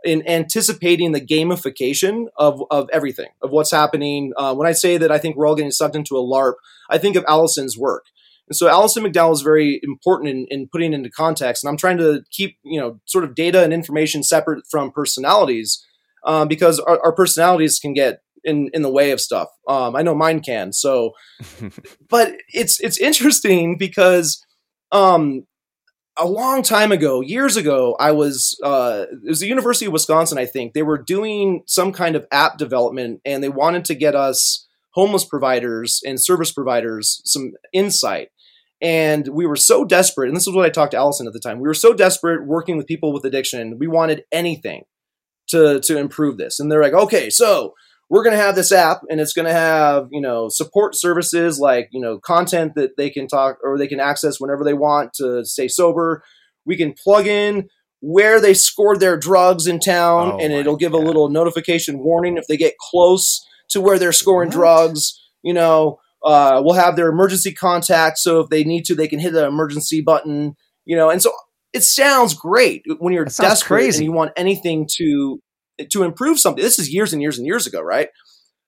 [0.02, 4.32] in anticipating the gamification of of everything of what's happening.
[4.38, 6.54] Uh, when I say that I think we're all getting sucked into a LARP,
[6.88, 8.06] I think of Allison's work.
[8.48, 11.64] And so Allison McDowell is very important in, in putting into context.
[11.64, 15.84] And I'm trying to keep, you know, sort of data and information separate from personalities
[16.24, 19.48] um, because our, our personalities can get in, in the way of stuff.
[19.68, 20.72] Um, I know mine can.
[20.72, 21.12] So,
[22.08, 24.44] but it's, it's interesting because
[24.92, 25.46] um,
[26.16, 30.38] a long time ago, years ago, I was, uh, it was the University of Wisconsin,
[30.38, 30.72] I think.
[30.72, 35.24] They were doing some kind of app development and they wanted to get us homeless
[35.24, 38.28] providers and service providers some insight.
[38.80, 41.40] And we were so desperate, and this is what I talked to Allison at the
[41.40, 41.58] time.
[41.58, 43.78] We were so desperate working with people with addiction.
[43.78, 44.84] We wanted anything
[45.48, 46.60] to to improve this.
[46.60, 47.74] And they're like, okay, so
[48.10, 51.58] we're going to have this app and it's going to have you know support services
[51.58, 55.12] like you know content that they can talk or they can access whenever they want
[55.14, 56.22] to stay sober
[56.64, 57.68] we can plug in
[58.00, 62.36] where they scored their drugs in town Oh and it'll give a little notification warning
[62.36, 64.56] if they get close to where they're scoring What?
[64.56, 69.08] drugs you know uh, we'll have their emergency contact so if they need to they
[69.08, 70.54] can hit the emergency button
[70.84, 71.32] you know and so
[71.72, 73.98] it sounds great when you're desperate crazy.
[73.98, 75.40] and you want anything to
[75.90, 76.62] to improve something.
[76.62, 78.08] This is years and years and years ago, right?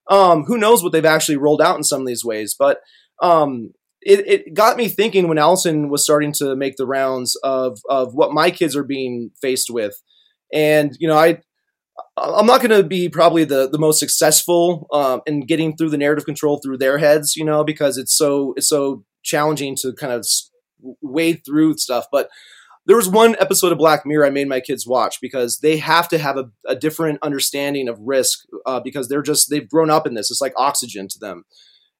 [0.08, 2.80] Um, who knows what they've actually rolled out in some of these ways, but
[3.22, 3.72] um,
[4.02, 8.14] it, it got me thinking when Allison was starting to make the rounds of of
[8.14, 10.00] what my kids are being faced with,
[10.52, 11.38] and you know, I
[12.16, 15.98] I'm not going to be probably the the most successful um, in getting through the
[15.98, 20.12] narrative control through their heads, you know, because it's so it's so challenging to kind
[20.12, 20.26] of
[21.02, 22.28] wade through stuff, but
[22.86, 26.08] there was one episode of Black Mirror I made my kids watch because they have
[26.08, 30.06] to have a, a different understanding of risk uh, because they're just they've grown up
[30.06, 30.30] in this.
[30.30, 31.44] It's like oxygen to them,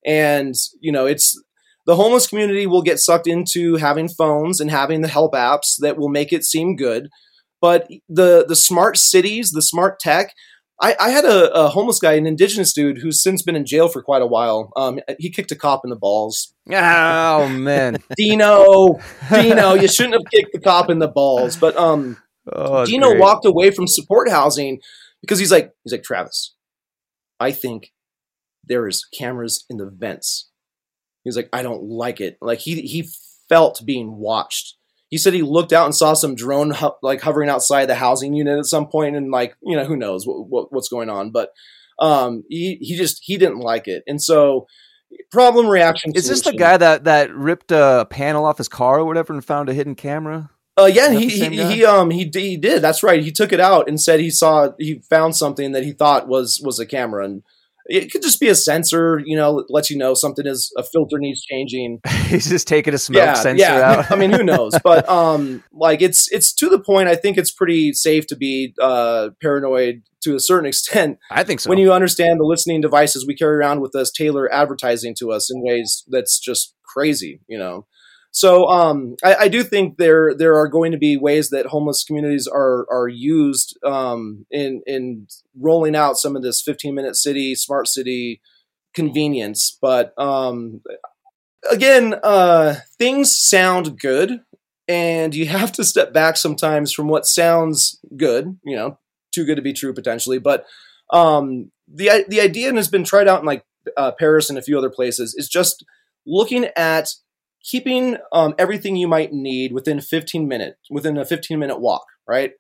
[0.04, 1.40] and you know it's
[1.86, 5.96] the homeless community will get sucked into having phones and having the help apps that
[5.96, 7.08] will make it seem good,
[7.60, 10.34] but the the smart cities, the smart tech.
[10.81, 13.89] I, I had a, a homeless guy, an indigenous dude, who's since been in jail
[13.89, 14.73] for quite a while.
[14.77, 16.55] Um, he kicked a cop in the balls.
[16.70, 17.97] Oh man.
[18.16, 18.98] Dino,
[19.31, 21.57] Dino, you shouldn't have kicked the cop in the balls.
[21.57, 22.19] But um,
[22.53, 23.20] Oh, Dino great.
[23.20, 24.81] walked away from support housing
[25.23, 26.55] because he's like, he's like Travis.
[27.40, 27.93] I think
[28.65, 30.51] there is cameras in the vents.
[31.24, 32.36] He's like, I don't like it.
[32.40, 33.09] Like he he
[33.48, 34.76] felt being watched.
[35.09, 38.35] He said he looked out and saw some drone ho- like hovering outside the housing
[38.35, 41.31] unit at some point, and like you know who knows what, what what's going on,
[41.31, 41.51] but
[41.99, 44.66] um he he just he didn't like it, and so
[45.31, 46.12] problem reaction.
[46.15, 49.45] Is this the guy that that ripped a panel off his car or whatever and
[49.45, 50.51] found a hidden camera?
[50.78, 52.83] Uh, yeah, he, he, he um he he did.
[52.83, 53.23] That's right.
[53.23, 56.61] He took it out and said he saw he found something that he thought was
[56.62, 57.43] was a camera, and
[57.88, 59.20] it could just be a sensor.
[59.24, 62.00] You know, lets you know something is a filter needs changing.
[62.26, 63.90] He's just taking a smoke yeah, sensor yeah.
[63.90, 64.10] out.
[64.10, 64.74] I mean, who knows?
[64.86, 67.08] But um, like it's it's to the point.
[67.08, 71.60] I think it's pretty safe to be uh paranoid to a certain extent I think
[71.60, 71.70] so.
[71.70, 75.50] when you understand the listening devices we carry around with us tailor advertising to us
[75.52, 77.86] in ways that's just crazy you know
[78.36, 82.04] so um, I, I do think there there are going to be ways that homeless
[82.04, 85.26] communities are are used um, in in
[85.58, 88.42] rolling out some of this 15 minute city smart city
[88.92, 89.78] convenience.
[89.80, 90.82] But um,
[91.70, 94.42] again uh, things sound good
[94.86, 98.98] and you have to step back sometimes from what sounds good you know
[99.32, 100.38] too good to be true potentially.
[100.38, 100.66] But
[101.10, 103.64] um, the the idea and has been tried out in like
[103.96, 105.86] uh, Paris and a few other places is just
[106.26, 107.08] looking at
[107.68, 112.52] keeping um, everything you might need within 15 minutes within a 15 minute walk right?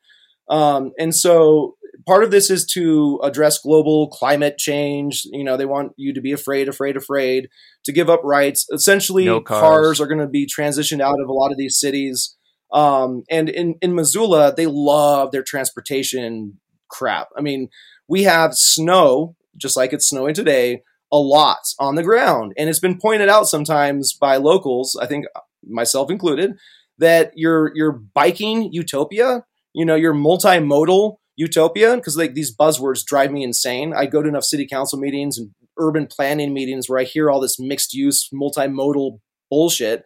[0.48, 1.74] Um, and so
[2.06, 5.22] part of this is to address global climate change.
[5.24, 7.48] You know they want you to be afraid afraid afraid
[7.84, 8.66] to give up rights.
[8.72, 9.60] Essentially No cars.
[9.60, 10.00] cars.
[10.00, 12.36] are going to be transitioned out of a lot of these cities.
[12.72, 16.58] Um, and in, in missoula they love their transportation
[16.88, 17.28] crap.
[17.36, 17.68] I mean
[18.08, 22.52] we have snow, just like it's snowing today, a lot on the ground.
[22.56, 25.26] And it's been pointed out sometimes by locals, I think
[25.64, 26.52] myself included,
[26.98, 33.30] that your your biking utopia, you know, your multimodal utopia, because like these buzzwords drive
[33.30, 33.92] me insane.
[33.94, 37.40] I go to enough city council meetings and urban planning meetings where I hear all
[37.40, 39.18] this mixed use multimodal
[39.50, 40.04] bullshit.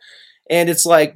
[0.51, 1.15] And it's like,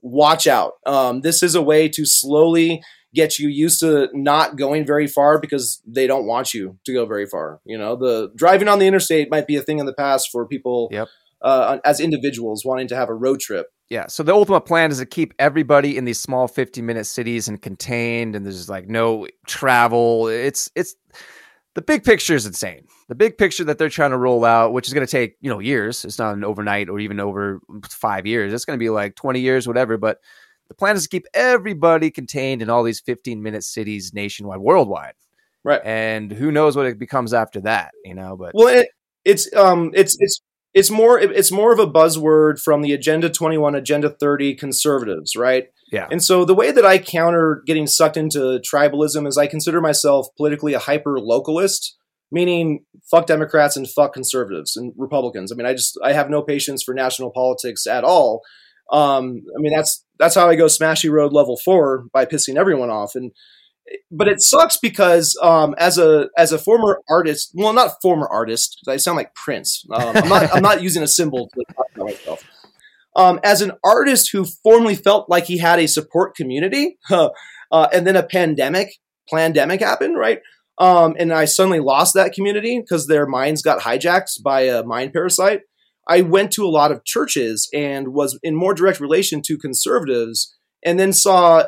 [0.00, 0.74] watch out.
[0.86, 2.82] Um, this is a way to slowly
[3.18, 7.04] get you used to not going very far because they don't want you to go
[7.06, 7.60] very far.
[7.64, 10.46] You know, the driving on the interstate might be a thing in the past for
[10.46, 11.08] people Yep.
[11.42, 13.66] uh, as individuals wanting to have a road trip.
[13.90, 14.06] Yeah.
[14.08, 17.60] So the ultimate plan is to keep everybody in these small 15 minute cities and
[17.60, 20.28] contained, and there's like no travel.
[20.28, 20.94] It's it's
[21.74, 22.84] the big picture is insane.
[23.08, 25.50] The big picture that they're trying to roll out, which is going to take you
[25.50, 26.04] know years.
[26.04, 28.52] It's not an overnight or even over five years.
[28.52, 29.96] It's going to be like 20 years, whatever.
[29.96, 30.18] But
[30.68, 35.14] the plan is to keep everybody contained in all these 15 minute cities nationwide, worldwide.
[35.64, 35.80] Right.
[35.84, 38.36] And who knows what it becomes after that, you know?
[38.36, 38.88] But Well, it,
[39.24, 40.40] it's um, it's it's
[40.74, 45.68] it's more it's more of a buzzword from the Agenda 21, Agenda 30 conservatives, right?
[45.90, 46.06] yeah.
[46.10, 50.28] And so the way that I counter getting sucked into tribalism is I consider myself
[50.36, 51.92] politically a hyper localist,
[52.30, 55.50] meaning fuck Democrats and fuck conservatives and Republicans.
[55.50, 58.42] I mean, I just I have no patience for national politics at all.
[58.90, 62.90] Um, I mean, that's that's how I go smashy road level four by pissing everyone
[62.90, 63.14] off.
[63.14, 63.32] And
[64.10, 68.80] but it sucks because um, as a as a former artist, well, not former artist,
[68.88, 69.84] I sound like Prince.
[69.92, 72.44] Um, I'm not I'm not using a symbol to talk about myself
[73.18, 77.28] um, as an artist who formerly felt like he had a support community, uh,
[77.92, 78.94] and then a pandemic
[79.28, 80.40] pandemic happened, right?
[80.78, 85.12] Um, and I suddenly lost that community because their minds got hijacked by a mind
[85.12, 85.62] parasite.
[86.08, 90.56] I went to a lot of churches and was in more direct relation to conservatives,
[90.84, 91.64] and then saw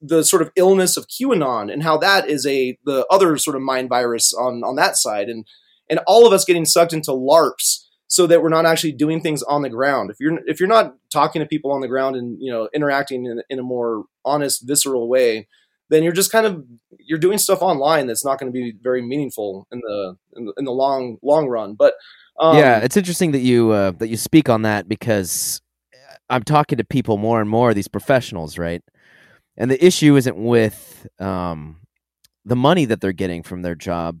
[0.00, 3.62] the sort of illness of QAnon and how that is a the other sort of
[3.62, 5.46] mind virus on on that side, and
[5.88, 9.42] and all of us getting sucked into LARPs so that we're not actually doing things
[9.44, 10.10] on the ground.
[10.10, 13.24] If you're if you're not talking to people on the ground and you know interacting
[13.24, 15.48] in, in a more honest, visceral way,
[15.88, 16.64] then you're just kind of
[16.98, 20.52] you're doing stuff online that's not going to be very meaningful in the in the,
[20.58, 21.74] in the long long run.
[21.74, 21.94] But
[22.38, 25.60] um, yeah, it's interesting that you uh, that you speak on that because
[26.30, 28.82] I'm talking to people more and more these professionals, right?
[29.56, 31.76] And the issue isn't with um,
[32.44, 34.18] the money that they're getting from their job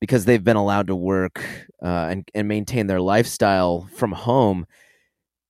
[0.00, 1.42] because they've been allowed to work
[1.82, 4.66] uh, and and maintain their lifestyle from home.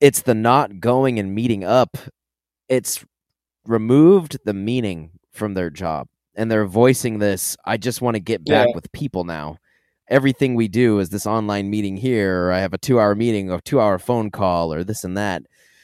[0.01, 1.97] It's the not going and meeting up.
[2.69, 3.05] It's
[3.67, 8.45] removed the meaning from their job and they're voicing this i just want to get
[8.45, 8.75] back yeah.
[8.75, 9.57] with people now
[10.09, 13.51] everything we do is this online meeting here or i have a two hour meeting
[13.51, 15.43] or two hour phone call or this and that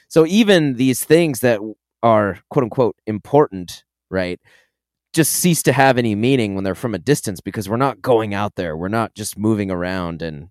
[0.08, 1.60] so even these things that
[2.02, 4.40] are quote unquote important right
[5.12, 8.32] just cease to have any meaning when they're from a distance because we're not going
[8.34, 10.48] out there we're not just moving around and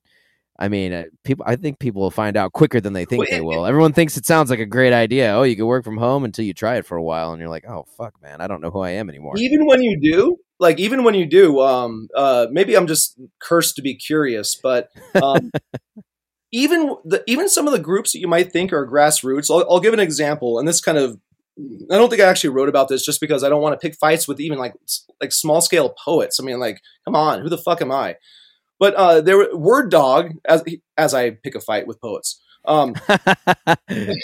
[0.61, 1.43] I mean, uh, people.
[1.47, 3.65] I think people will find out quicker than they think they will.
[3.65, 5.31] Everyone thinks it sounds like a great idea.
[5.31, 7.49] Oh, you can work from home until you try it for a while, and you're
[7.49, 9.33] like, oh fuck, man, I don't know who I am anymore.
[9.37, 13.75] Even when you do, like, even when you do, um, uh, maybe I'm just cursed
[13.75, 14.89] to be curious, but
[15.21, 15.51] um,
[16.51, 19.49] even the even some of the groups that you might think are grassroots.
[19.49, 21.17] I'll, I'll give an example, and this kind of
[21.91, 23.97] I don't think I actually wrote about this just because I don't want to pick
[23.97, 24.75] fights with even like
[25.19, 26.39] like small scale poets.
[26.39, 28.17] I mean, like, come on, who the fuck am I?
[28.79, 30.63] But uh, there, word dog as
[30.97, 32.41] as I pick a fight with poets.
[32.65, 34.17] Um, and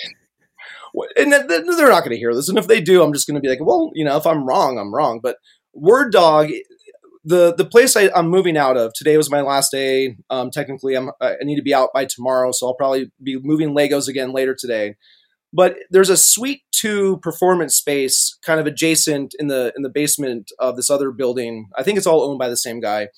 [1.34, 3.50] they're not going to hear this, and if they do, I'm just going to be
[3.50, 5.20] like, well, you know, if I'm wrong, I'm wrong.
[5.22, 5.38] But
[5.78, 6.50] word dog,
[7.24, 10.18] the the place I, am moving out of today was my last day.
[10.30, 13.76] Um, technically, I'm I need to be out by tomorrow, so I'll probably be moving
[13.76, 14.96] Legos again later today.
[15.54, 20.52] But there's a suite two performance space kind of adjacent in the in the basement
[20.60, 21.70] of this other building.
[21.78, 23.10] I think it's all owned by the same guy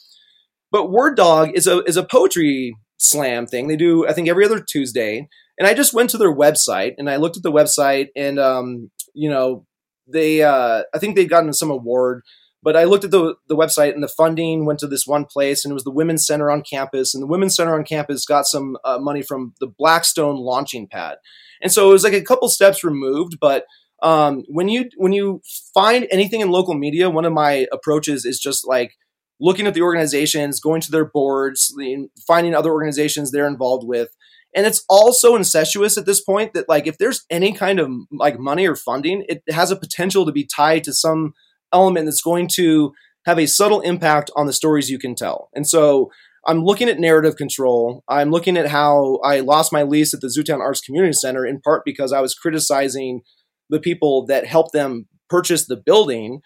[0.72, 3.68] but Word Dog is a is a poetry slam thing.
[3.68, 5.28] They do I think every other Tuesday.
[5.58, 8.92] And I just went to their website and I looked at the website and um,
[9.14, 9.66] you know,
[10.08, 12.22] they uh, I think they've gotten some award,
[12.62, 15.64] but I looked at the the website and the funding went to this one place
[15.64, 18.46] and it was the Women's Center on campus and the Women's Center on campus got
[18.46, 21.18] some uh, money from the Blackstone launching pad.
[21.62, 23.66] And so it was like a couple steps removed, but
[24.02, 25.42] um, when you when you
[25.74, 28.94] find anything in local media, one of my approaches is just like
[29.42, 31.74] looking at the organizations, going to their boards,
[32.28, 34.10] finding other organizations they're involved with.
[34.56, 37.90] And it's all so incestuous at this point that like if there's any kind of
[38.12, 41.34] like money or funding, it has a potential to be tied to some
[41.74, 42.94] element that's going to
[43.26, 45.50] have a subtle impact on the stories you can tell.
[45.54, 46.10] And so
[46.48, 48.04] I'm looking at narrative control.
[48.08, 51.60] I'm looking at how I lost my lease at the Zootown Arts Community Center in
[51.60, 53.22] part because I was criticizing
[53.70, 56.42] the people that helped them purchase the building.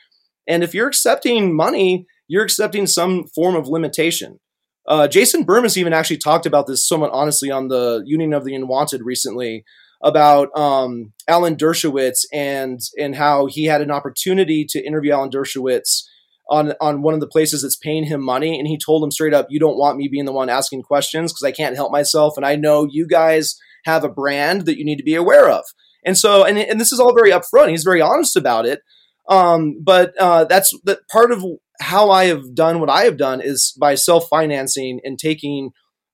[0.47, 4.39] And if you're accepting money you're accepting some form of limitation.
[4.87, 8.55] Uh, Jason Bermas even actually talked about this somewhat honestly on the Union of the
[8.55, 9.63] Unwanted recently
[10.03, 16.03] about um, Alan Dershowitz and and how he had an opportunity to interview Alan Dershowitz
[16.49, 19.33] on on one of the places that's paying him money, and he told him straight
[19.33, 22.33] up, "You don't want me being the one asking questions because I can't help myself,
[22.35, 23.55] and I know you guys
[23.85, 25.63] have a brand that you need to be aware of."
[26.05, 27.69] And so, and and this is all very upfront.
[27.69, 28.81] He's very honest about it.
[29.29, 31.43] Um, but uh, that's that part of
[31.79, 35.71] how I have done what I have done is by self financing and taking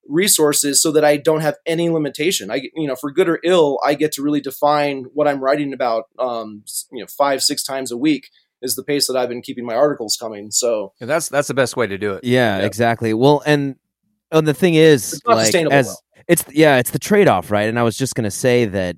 [0.10, 2.52] resources so that I don't have any limitation.
[2.52, 5.73] I, you know, for good or ill, I get to really define what I'm writing
[5.73, 8.30] about, um, you know, five, six times a week
[8.61, 10.52] is the pace that I've been keeping my articles coming.
[10.52, 12.23] So yeah, that's, that's the best way to do it.
[12.23, 12.65] Yeah, yeah.
[12.65, 13.14] exactly.
[13.14, 13.76] Well, and,
[14.31, 16.03] and the thing is, like, as well.
[16.27, 17.69] it's, yeah, it's the trade off, right?
[17.69, 18.98] And I was just going to say that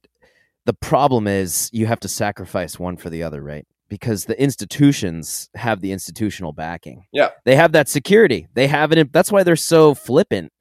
[0.66, 3.66] the problem is you have to sacrifice one for the other, right?
[3.92, 7.04] because the institutions have the institutional backing.
[7.12, 7.32] Yeah.
[7.44, 8.48] They have that security.
[8.54, 9.12] They have it.
[9.12, 10.54] That's why they're so flippant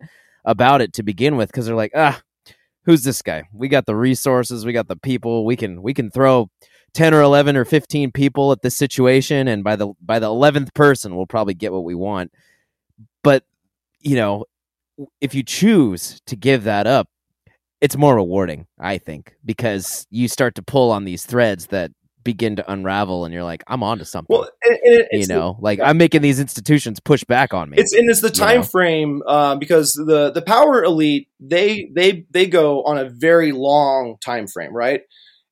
[0.50, 2.20] about it to begin with because they're like, ah,
[2.84, 3.44] who's this guy?
[3.52, 5.44] We got the resources, we got the people.
[5.44, 6.50] We can we can throw
[6.94, 10.74] 10 or 11 or 15 people at this situation and by the by the 11th
[10.74, 12.32] person we'll probably get what we want.
[13.22, 13.44] But,
[14.00, 14.46] you know,
[15.20, 17.08] if you choose to give that up,
[17.80, 21.92] it's more rewarding, I think, because you start to pull on these threads that
[22.24, 24.78] begin to unravel and you're like i'm onto something well and,
[25.10, 28.10] and you know the, like i'm making these institutions push back on me it's and
[28.10, 28.66] it's the time know?
[28.66, 34.16] frame uh, because the the power elite they they they go on a very long
[34.20, 35.02] time frame right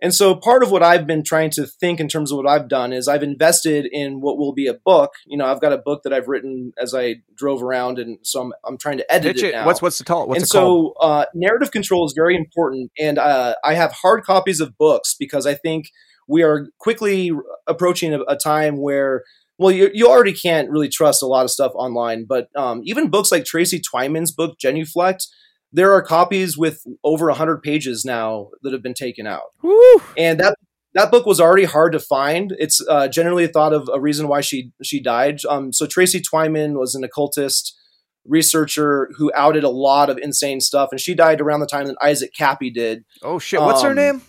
[0.00, 2.68] And so part of what I've been trying to think in terms of what I've
[2.68, 5.10] done is I've invested in what will be a book.
[5.26, 8.42] You know, I've got a book that I've written as I drove around, and so
[8.42, 9.52] I'm, I'm trying to edit Pitch it it.
[9.52, 9.66] now.
[9.66, 10.28] What's what's the call?
[10.28, 10.94] What's and it called?
[11.00, 15.16] so uh, narrative control is very important, and uh, I have hard copies of books
[15.18, 15.90] because I think
[16.28, 17.32] we are quickly
[17.66, 19.24] approaching a, a time where.
[19.60, 23.10] Well, you, you already can't really trust a lot of stuff online, but um, even
[23.10, 25.26] books like Tracy Twyman's book, Genuflect,
[25.72, 30.02] there are copies with over 100 pages now that have been taken out Woo!
[30.16, 30.56] and that
[30.94, 32.54] that book was already hard to find.
[32.58, 35.40] It's uh, generally thought of a reason why she she died.
[35.48, 37.76] Um, so Tracy Twyman was an occultist
[38.24, 41.96] researcher who outed a lot of insane stuff, and she died around the time that
[42.02, 43.04] Isaac Kappy did.
[43.22, 43.60] oh shit!
[43.60, 44.22] What's her um, name?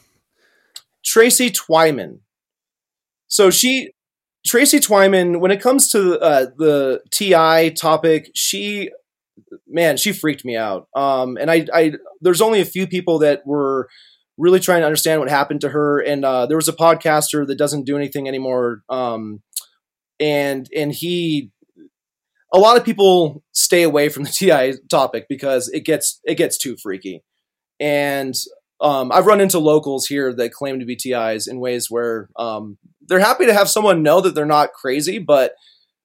[1.03, 2.19] Tracy Twyman.
[3.27, 3.91] So she,
[4.45, 8.89] Tracy Twyman, when it comes to uh, the TI topic, she,
[9.67, 10.87] man, she freaked me out.
[10.95, 13.89] Um, and I, I, there's only a few people that were
[14.39, 15.99] really trying to understand what happened to her.
[15.99, 18.81] And uh, there was a podcaster that doesn't do anything anymore.
[18.89, 19.43] Um,
[20.19, 21.51] and and he,
[22.53, 26.57] a lot of people stay away from the TI topic because it gets it gets
[26.57, 27.23] too freaky.
[27.79, 28.33] And
[28.81, 32.77] um, I've run into locals here that claim to be TIs in ways where um,
[33.07, 35.53] they're happy to have someone know that they're not crazy, but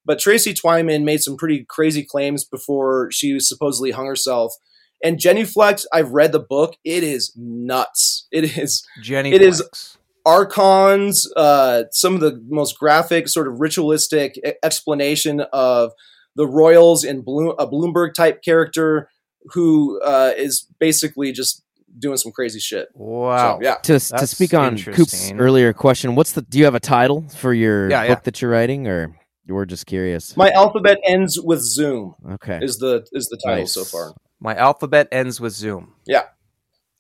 [0.07, 4.55] but Tracy Twyman made some pretty crazy claims before she supposedly hung herself.
[5.03, 6.77] And Genuflect, I've read the book.
[6.85, 8.27] It is nuts.
[8.31, 9.33] It is Jenny.
[9.33, 9.99] it is- Flex.
[10.27, 15.93] archons, uh, some of the most graphic, sort of ritualistic explanation of
[16.37, 19.09] the royals in Bloom, a Bloomberg type character
[19.53, 21.63] who uh, is basically just
[21.99, 22.89] doing some crazy shit.
[22.95, 23.59] Wow.
[23.59, 23.75] So, yeah.
[23.77, 26.43] To to speak on Coop's earlier question, what's the?
[26.43, 28.21] Do you have a title for your Yeah, book yeah.
[28.25, 29.17] that you're writing, or
[29.47, 30.37] we're just curious?
[30.37, 32.15] My alphabet ends with Zoom.
[32.33, 32.59] okay.
[32.63, 33.73] Is the is the title Nice.
[33.75, 34.13] so far?
[34.41, 35.95] My alphabet ends with Zoom.
[36.07, 36.25] Yeah.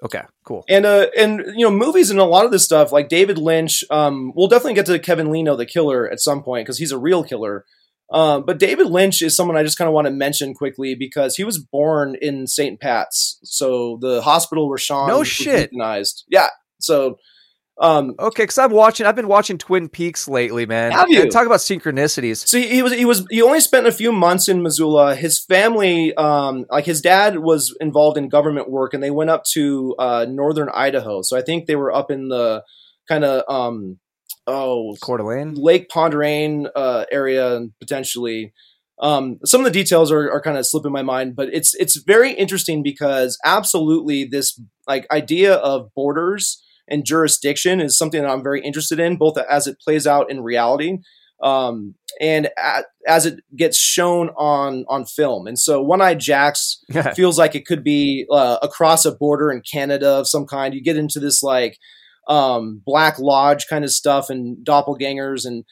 [0.03, 0.23] Okay.
[0.45, 0.65] Cool.
[0.69, 3.83] And uh and you know movies and a lot of this stuff like David Lynch.
[3.91, 6.99] Um, we'll definitely get to Kevin Leno, the killer, at some point because he's a
[6.99, 7.65] real killer.
[8.13, 11.37] Um, but David Lynch is someone I just kind of want to mention quickly because
[11.37, 12.79] he was born in St.
[12.81, 15.73] Pat's, so the hospital where Sean No shit.
[15.73, 16.23] euthanized.
[16.29, 16.49] Yeah.
[16.81, 17.17] So,
[17.81, 19.05] um, Okay, because I'm watching.
[19.07, 20.93] I've been watching Twin Peaks lately, man.
[20.93, 21.23] Have you?
[21.23, 22.47] And talk about synchronicities.
[22.47, 25.17] So he, he was he was he only spent a few months in Missoula.
[25.17, 29.43] His family, um, like his dad, was involved in government work, and they went up
[29.55, 31.23] to uh, northern Idaho.
[31.23, 32.63] So I think they were up in the
[33.09, 33.99] kind of um,
[34.47, 35.55] oh Coeur d'Alene.
[35.57, 38.53] Lake Pend Oreille uh, area, and potentially.
[39.01, 41.97] Um, some of the details are, are kind of slipping my mind, but it's it's
[41.97, 48.45] very interesting because absolutely this like idea of borders and jurisdiction is something that I'm
[48.45, 50.99] very interested in, both as it plays out in reality
[51.43, 55.47] um, and a as it gets shown on on film.
[55.47, 56.83] And so, One Eye Jacks
[57.15, 60.75] feels like it could be uh, across a border in Canada of some kind.
[60.75, 61.79] You get into this like
[62.29, 65.65] um, Black Lodge kind of stuff and doppelgangers, and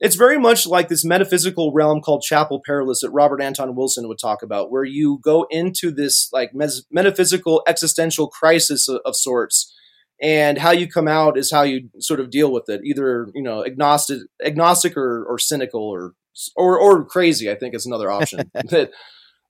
[0.00, 4.18] it's very much like this metaphysical realm called Chapel Perilous that Robert Anton Wilson would
[4.18, 9.74] talk about, where you go into this like mes- metaphysical existential crisis of, of sorts.
[10.20, 13.42] And how you come out is how you sort of deal with it, either you
[13.42, 16.14] know agnostic, agnostic or, or cynical or
[16.56, 17.50] or or crazy.
[17.50, 18.90] I think is another option that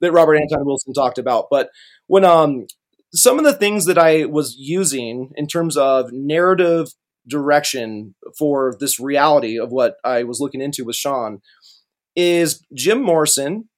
[0.00, 1.46] that Robert Anton Wilson talked about.
[1.50, 1.70] But
[2.06, 2.66] when um
[3.14, 6.88] some of the things that I was using in terms of narrative
[7.26, 11.40] direction for this reality of what I was looking into with Sean
[12.16, 13.68] is Jim Morrison.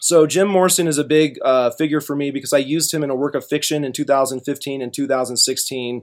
[0.00, 3.10] So Jim Morrison is a big uh, figure for me because I used him in
[3.10, 6.02] a work of fiction in 2015 and 2016.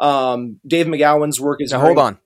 [0.00, 2.18] Um, Dave McGowan's work is Now hold on.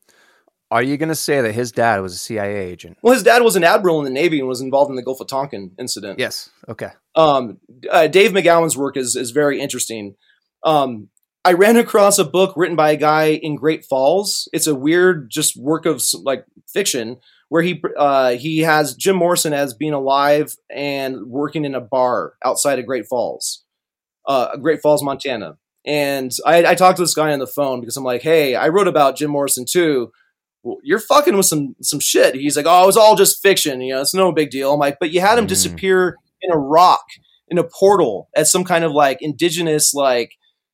[0.70, 2.98] Are you going to say that his dad was a CIA agent?
[3.02, 5.20] Well, his dad was an admiral in the Navy and was involved in the Gulf
[5.20, 6.18] of Tonkin incident.
[6.18, 6.50] Yes.
[6.68, 6.90] Okay.
[7.14, 7.58] um,
[7.90, 10.16] uh, Dave McGowan's work is is very interesting.
[10.64, 11.08] Um,
[11.44, 14.48] I ran across a book written by a guy in Great Falls.
[14.52, 17.18] It's a weird, just work of like fiction
[17.48, 22.34] where he uh, he has Jim Morrison as being alive and working in a bar
[22.44, 23.62] outside of Great Falls,
[24.26, 25.56] uh, Great Falls, Montana.
[25.86, 28.68] And I, I talked to this guy on the phone because I'm like, hey, I
[28.68, 30.10] wrote about Jim Morrison too.
[30.66, 32.34] Well, you're fucking with some some shit.
[32.34, 33.80] He's like, oh, it was all just fiction.
[33.80, 34.72] You know, it's no big deal.
[34.72, 35.48] I'm like, but you had him Mm.
[35.48, 37.04] disappear in a rock
[37.48, 40.32] in a portal at some kind of like indigenous like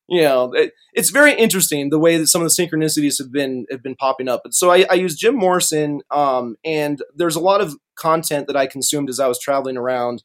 [0.09, 3.65] you know it, it's very interesting the way that some of the synchronicities have been
[3.71, 7.39] have been popping up and so i, I use jim morrison um, and there's a
[7.39, 10.23] lot of content that i consumed as i was traveling around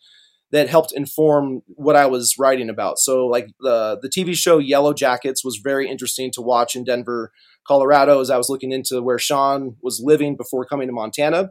[0.51, 4.93] that helped inform what i was writing about so like the the tv show yellow
[4.95, 7.31] jackets was very interesting to watch in denver
[7.69, 11.51] colorado as i was looking into where sean was living before coming to montana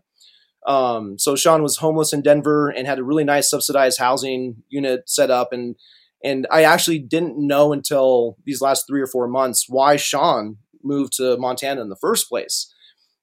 [0.68, 5.10] um, so Sean was homeless in Denver and had a really nice subsidized housing unit
[5.10, 5.78] set up, and
[6.24, 11.14] and I actually didn't know until these last three or four months why Sean moved
[11.18, 12.74] to Montana in the first place.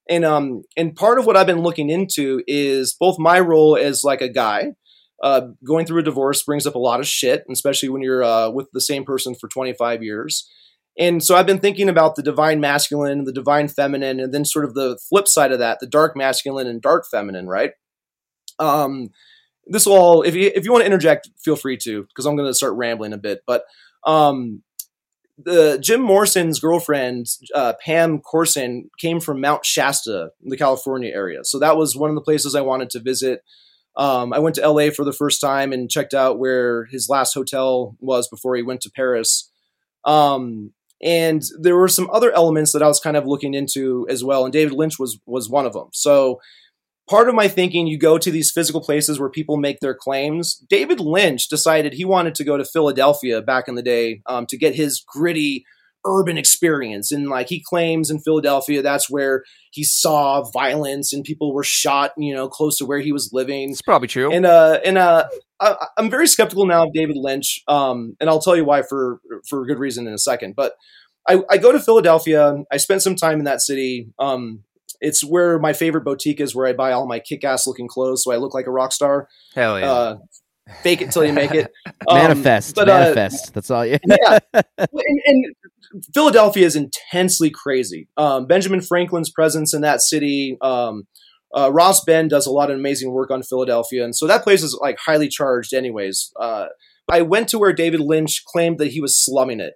[0.08, 4.04] And um and part of what I've been looking into is both my role as
[4.04, 4.72] like a guy
[5.22, 8.50] uh, going through a divorce brings up a lot of shit, especially when you're uh,
[8.50, 10.50] with the same person for 25 years.
[10.98, 14.64] And so I've been thinking about the divine masculine, the divine feminine, and then sort
[14.64, 17.72] of the flip side of that, the dark masculine and dark feminine, right?
[18.60, 19.08] Um,
[19.66, 22.36] this will all, if you if you want to interject, feel free to, because I'm
[22.36, 23.40] going to start rambling a bit.
[23.46, 23.64] But
[24.06, 24.62] um,
[25.38, 31.40] the Jim Morrison's girlfriend, uh, Pam Courson, came from Mount Shasta, in the California area.
[31.44, 33.40] So that was one of the places I wanted to visit.
[33.96, 37.32] Um, I went to LA for the first time and checked out where his last
[37.32, 39.50] hotel was before he went to Paris.
[40.04, 40.72] Um,
[41.04, 44.44] and there were some other elements that I was kind of looking into as well,
[44.44, 45.88] and David Lynch was was one of them.
[45.92, 46.40] So
[47.08, 50.56] part of my thinking, you go to these physical places where people make their claims.
[50.68, 54.56] David Lynch decided he wanted to go to Philadelphia back in the day um, to
[54.56, 55.64] get his gritty
[56.06, 57.12] urban experience.
[57.12, 62.12] And like he claims in Philadelphia, that's where he saw violence and people were shot,
[62.16, 63.70] you know, close to where he was living.
[63.70, 64.32] It's probably true.
[64.32, 65.28] And uh, and uh,
[65.60, 67.62] I, am very skeptical now of David Lynch.
[67.68, 70.54] Um, and I'll tell you why for for good reason in a second.
[70.56, 70.74] But
[71.28, 72.56] I, I go to Philadelphia.
[72.70, 74.08] I spent some time in that city.
[74.18, 74.64] Um,
[75.00, 78.32] it's where my favorite boutique is, where I buy all my kick-ass looking clothes, so
[78.32, 79.28] I look like a rock star.
[79.54, 79.92] Hell yeah!
[79.92, 80.16] Uh,
[80.82, 81.70] fake it till you make it.
[82.06, 83.48] Um, manifest, but, uh, manifest.
[83.48, 83.98] Uh, That's all you.
[84.06, 85.54] yeah, and, and,
[86.12, 88.08] Philadelphia is intensely crazy.
[88.16, 90.56] Um, Benjamin Franklin's presence in that city.
[90.60, 91.06] Um,
[91.54, 94.62] uh, Ross Ben does a lot of amazing work on Philadelphia, and so that place
[94.62, 95.72] is like highly charged.
[95.72, 96.66] Anyways, uh,
[97.10, 99.74] I went to where David Lynch claimed that he was slumming it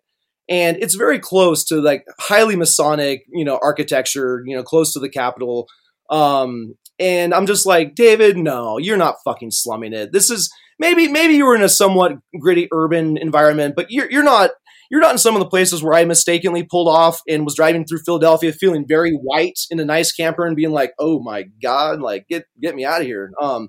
[0.49, 5.01] and it's very close to like highly Masonic, you know, architecture, you know, close to
[5.01, 5.69] the Capitol.
[6.11, 10.13] Um, and I'm just like, David, no, you're not fucking slumming it.
[10.13, 14.25] This is maybe maybe you were in a somewhat gritty urban environment, but you're you're
[14.25, 14.51] not
[14.91, 17.85] you're not in some of the places where I mistakenly pulled off and was driving
[17.85, 22.01] through Philadelphia feeling very white in a nice camper and being like, oh my god,
[22.01, 23.33] like get get me out of here.
[23.41, 23.69] Um,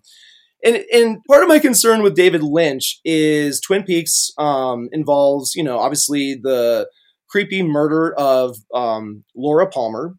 [0.63, 5.63] and and part of my concern with David Lynch is Twin Peaks um, involves you
[5.63, 6.89] know obviously the
[7.29, 10.15] creepy murder of um, Laura Palmer.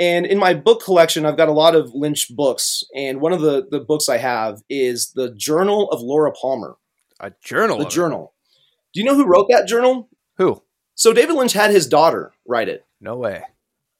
[0.00, 3.40] And in my book collection, I've got a lot of Lynch books, and one of
[3.40, 6.76] the the books I have is the Journal of Laura Palmer.
[7.20, 7.78] A journal.
[7.78, 8.33] The journal.
[8.94, 10.08] Do you know who wrote that journal?
[10.38, 10.62] Who?
[10.94, 12.86] So David Lynch had his daughter write it.
[13.00, 13.42] No way.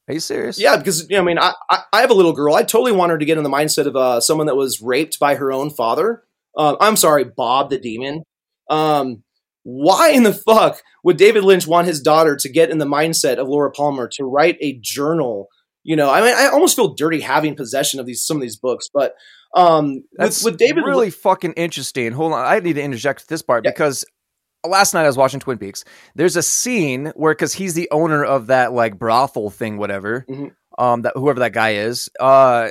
[0.06, 0.58] Are you serious?
[0.58, 2.54] Yeah, because you know, I mean, I, I, I have a little girl.
[2.54, 5.18] I totally want her to get in the mindset of uh, someone that was raped
[5.18, 6.22] by her own father.
[6.56, 8.22] Uh, I'm sorry, Bob the demon.
[8.70, 9.24] Um,
[9.62, 13.38] why in the fuck would David Lynch want his daughter to get in the mindset
[13.38, 15.48] of Laura Palmer to write a journal?
[15.82, 18.56] You know, I mean, I almost feel dirty having possession of these some of these
[18.56, 19.14] books, but
[19.54, 22.12] um, that's with, with David really fucking interesting.
[22.12, 23.70] Hold on, I need to interject this part yeah.
[23.70, 24.04] because
[24.64, 25.84] last night I was watching Twin Peaks.
[26.14, 30.24] There's a scene where because he's the owner of that like brothel thing, whatever.
[30.28, 30.48] Mm-hmm.
[30.76, 32.08] Um, that whoever that guy is.
[32.18, 32.70] Uh,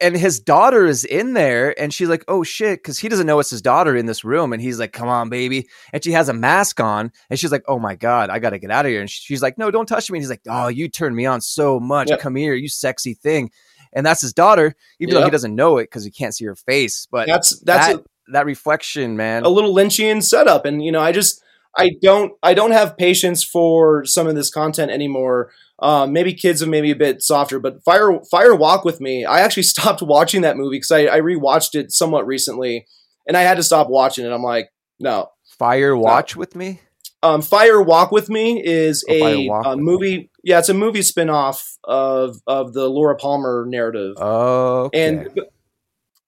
[0.00, 3.38] and his daughter is in there, and she's like, "Oh shit," because he doesn't know
[3.38, 6.28] it's his daughter in this room, and he's like, "Come on, baby," and she has
[6.28, 9.00] a mask on, and she's like, "Oh my god, I gotta get out of here,"
[9.00, 11.40] and she's like, "No, don't touch me," and he's like, "Oh, you turn me on
[11.40, 12.10] so much.
[12.10, 12.20] Yep.
[12.20, 13.50] Come here, you sexy thing."
[13.92, 15.20] And that's his daughter, even yep.
[15.20, 17.08] though he doesn't know it because he can't see her face.
[17.10, 19.44] But that's that's that, a, that reflection, man.
[19.44, 21.42] A little Lynchian setup, and you know, I just
[21.76, 25.50] I don't I don't have patience for some of this content anymore.
[25.78, 29.24] Um, maybe kids are maybe a bit softer, but Fire Fire Walk with Me.
[29.24, 32.86] I actually stopped watching that movie because I, I rewatched it somewhat recently,
[33.26, 34.32] and I had to stop watching it.
[34.32, 35.30] I'm like, no.
[35.58, 36.40] Fire Watch no.
[36.40, 36.80] with Me.
[37.22, 40.30] Um, Fire Walk with Me is oh, a, a movie.
[40.44, 44.16] Yeah, it's a movie spinoff of of the Laura Palmer narrative.
[44.18, 45.08] Oh, okay.
[45.08, 45.40] and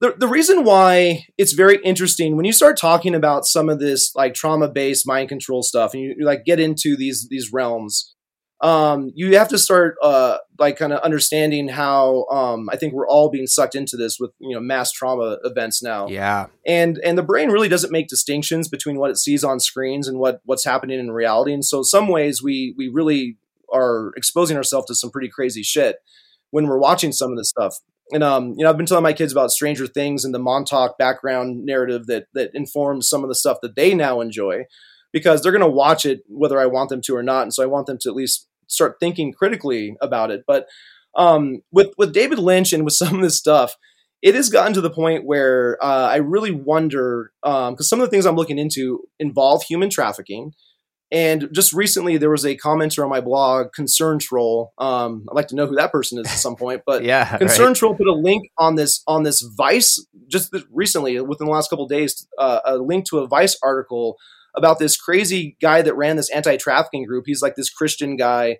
[0.00, 4.14] the, the reason why it's very interesting when you start talking about some of this
[4.14, 8.14] like trauma based mind control stuff and you, you, like get into these these realms
[8.60, 13.06] um, you have to start uh, like kind of understanding how um, I think we're
[13.06, 16.08] all being sucked into this with you know mass trauma events now.
[16.08, 20.08] Yeah, and and the brain really doesn't make distinctions between what it sees on screens
[20.08, 21.52] and what what's happening in reality.
[21.52, 23.36] And so, some ways we we really
[23.72, 25.98] are exposing ourselves to some pretty crazy shit
[26.50, 27.76] when we're watching some of this stuff
[28.12, 30.96] and um, you know, I've been telling my kids about Stranger Things and the Montauk
[30.98, 34.64] background narrative that that informs some of the stuff that they now enjoy,
[35.12, 37.62] because they're going to watch it whether I want them to or not, and so
[37.62, 40.44] I want them to at least start thinking critically about it.
[40.46, 40.66] But
[41.14, 43.76] um, with with David Lynch and with some of this stuff,
[44.22, 48.06] it has gotten to the point where uh, I really wonder because um, some of
[48.06, 50.52] the things I'm looking into involve human trafficking
[51.10, 54.74] and just recently, there was a commenter on my blog, Concern Troll.
[54.76, 56.82] Um, I'd like to know who that person is at some point.
[56.84, 57.76] But yeah, Concern right.
[57.76, 61.86] Troll put a link on this on this Vice just recently, within the last couple
[61.86, 64.18] days, uh, a link to a Vice article
[64.54, 67.24] about this crazy guy that ran this anti-trafficking group.
[67.26, 68.58] He's like this Christian guy,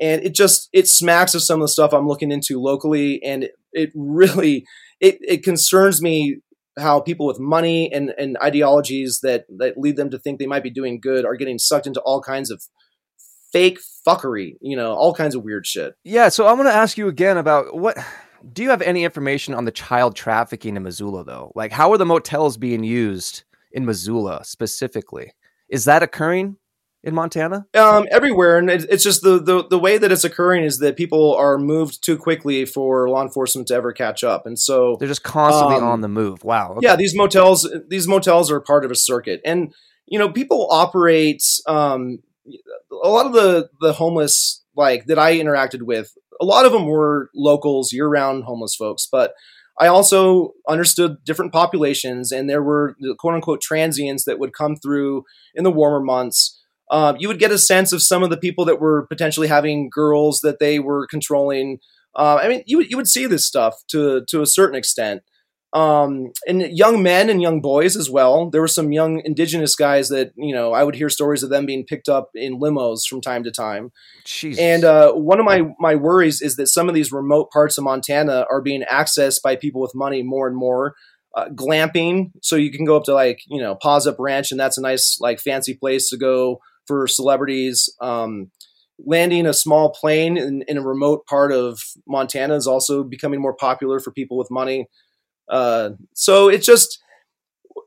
[0.00, 3.44] and it just it smacks of some of the stuff I'm looking into locally, and
[3.44, 4.64] it, it really
[5.00, 6.38] it it concerns me
[6.80, 10.62] how people with money and, and ideologies that that lead them to think they might
[10.62, 12.62] be doing good are getting sucked into all kinds of
[13.52, 15.94] fake fuckery, you know, all kinds of weird shit.
[16.04, 17.98] Yeah, so I'm going to ask you again about what
[18.52, 21.52] do you have any information on the child trafficking in Missoula though?
[21.54, 25.32] Like how are the motels being used in Missoula specifically?
[25.68, 26.56] Is that occurring
[27.02, 27.66] in Montana?
[27.74, 31.34] Um, everywhere, and it's just the, the the way that it's occurring is that people
[31.34, 35.22] are moved too quickly for law enforcement to ever catch up, and so they're just
[35.22, 36.44] constantly um, on the move.
[36.44, 36.72] Wow.
[36.72, 36.86] Okay.
[36.86, 39.72] Yeah, these motels these motels are part of a circuit, and
[40.06, 41.42] you know people operate.
[41.66, 42.18] Um,
[43.02, 46.86] a lot of the the homeless like that I interacted with, a lot of them
[46.86, 49.32] were locals, year round homeless folks, but.
[49.78, 54.76] I also understood different populations, and there were the quote unquote transients that would come
[54.76, 55.24] through
[55.54, 56.59] in the warmer months
[56.90, 59.88] um, you would get a sense of some of the people that were potentially having
[59.90, 61.78] girls that they were controlling.
[62.16, 65.22] Uh, I mean, you you would see this stuff to to a certain extent,
[65.72, 68.50] um, and young men and young boys as well.
[68.50, 71.64] There were some young indigenous guys that you know I would hear stories of them
[71.64, 73.92] being picked up in limos from time to time.
[74.24, 74.60] Jesus.
[74.60, 77.84] And uh, one of my my worries is that some of these remote parts of
[77.84, 80.94] Montana are being accessed by people with money more and more.
[81.32, 84.58] Uh, glamping, so you can go up to like you know Paws Up Ranch, and
[84.58, 86.58] that's a nice like fancy place to go
[86.90, 87.88] for celebrities.
[88.00, 88.50] Um,
[89.06, 93.54] landing a small plane in, in, a remote part of Montana is also becoming more
[93.54, 94.88] popular for people with money.
[95.48, 96.98] Uh, so it's just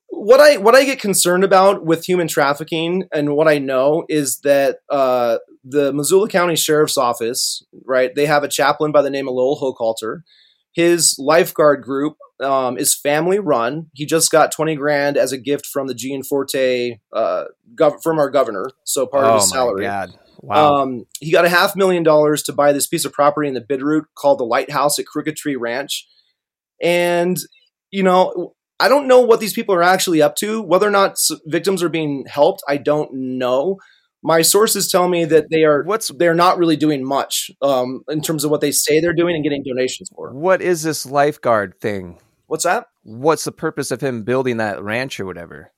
[0.08, 4.40] what I what I get concerned about with human trafficking and what I know is
[4.44, 8.16] that uh, the Missoula County Sheriff's Office, right?
[8.16, 10.22] They have a chaplain by the name of Lowell Hochhalter.
[10.74, 13.90] His lifeguard group um, is family run.
[13.94, 17.46] He just got 20 grand as a gift from the Gianforte, uh,
[17.76, 18.70] gov- from our governor.
[18.84, 19.86] So part oh of his salary.
[19.86, 20.18] God.
[20.42, 20.82] Wow.
[20.82, 23.62] Um, he got a half million dollars to buy this piece of property in the
[23.62, 26.08] Bitterroot called the Lighthouse at Crooked Tree Ranch.
[26.82, 27.38] And,
[27.92, 30.62] you know, I don't know what these people are actually up to.
[30.62, 33.78] Whether or not victims are being helped, I don't know
[34.24, 38.22] my sources tell me that they are what's they're not really doing much um, in
[38.22, 40.34] terms of what they say they're doing and getting donations for.
[40.34, 42.20] What is this lifeguard thing?
[42.48, 42.88] What's that?
[43.04, 45.72] What's the purpose of him building that ranch or whatever?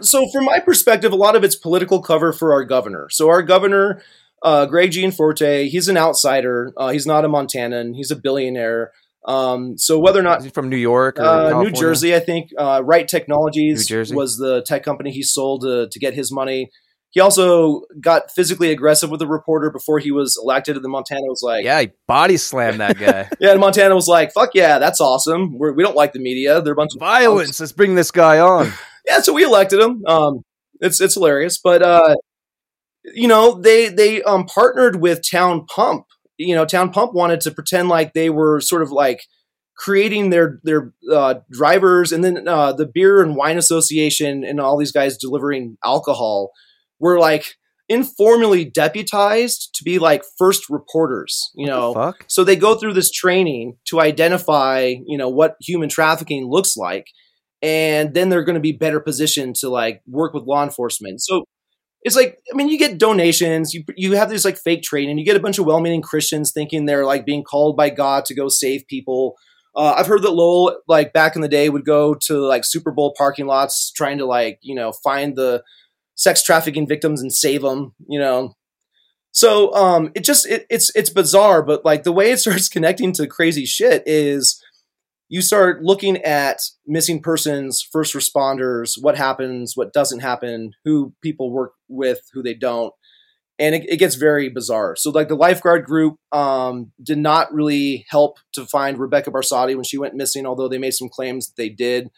[0.00, 3.08] So, from my perspective, a lot of it's political cover for our governor.
[3.10, 4.02] So, our governor,
[4.42, 6.72] uh, Greg Gianforte, he's an outsider.
[6.76, 7.94] Uh, he's not a Montanan.
[7.94, 8.92] He's a billionaire.
[9.24, 12.50] Um, so whether or not he's from New York or uh, New Jersey, I think
[12.58, 16.70] uh, Right Technologies was the tech company he sold to, to get his money.
[17.12, 21.26] He also got physically aggressive with a reporter before he was elected, and the Montana
[21.26, 24.78] was like, "Yeah, he body slammed that guy." yeah, and Montana was like, "Fuck yeah,
[24.78, 25.58] that's awesome.
[25.58, 26.62] We're, we do not like the media.
[26.62, 27.60] They're a bunch of violence.
[27.60, 28.72] Let's bring this guy on."
[29.06, 30.02] yeah, so we elected him.
[30.06, 30.42] Um,
[30.80, 32.16] it's it's hilarious, but uh,
[33.04, 36.06] you know, they they um partnered with Town Pump.
[36.38, 39.20] You know, Town Pump wanted to pretend like they were sort of like
[39.76, 44.78] creating their their uh, drivers, and then uh, the Beer and Wine Association and all
[44.78, 46.52] these guys delivering alcohol
[47.02, 47.56] were like
[47.90, 51.92] informally deputized to be like first reporters, you know.
[51.92, 56.78] The so they go through this training to identify, you know, what human trafficking looks
[56.78, 57.08] like
[57.62, 61.22] and then they're going to be better positioned to like work with law enforcement.
[61.22, 61.44] So
[62.02, 65.24] it's like I mean, you get donations, you you have this like fake training, you
[65.24, 68.48] get a bunch of well-meaning Christians thinking they're like being called by God to go
[68.48, 69.36] save people.
[69.74, 72.90] Uh, I've heard that Lowell, like back in the day, would go to like Super
[72.90, 75.62] Bowl parking lots trying to like you know find the
[76.22, 78.54] sex trafficking victims and save them, you know.
[79.32, 83.12] So um, it just it, it's it's bizarre, but like the way it starts connecting
[83.14, 84.62] to crazy shit is
[85.28, 91.50] you start looking at missing persons, first responders, what happens, what doesn't happen, who people
[91.50, 92.92] work with, who they don't,
[93.58, 94.94] and it, it gets very bizarre.
[94.94, 99.84] So like the lifeguard group um, did not really help to find Rebecca Barsotti when
[99.84, 102.10] she went missing, although they made some claims that they did.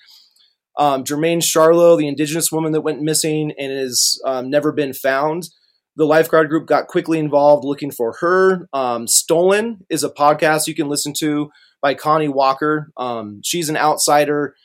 [0.78, 5.48] Um, Jermain Charlo, the indigenous woman that went missing and has um, never been found.
[5.96, 8.68] The lifeguard group got quickly involved looking for her.
[8.72, 12.90] Um, Stolen is a podcast you can listen to by Connie Walker.
[12.96, 14.56] Um, she's an outsider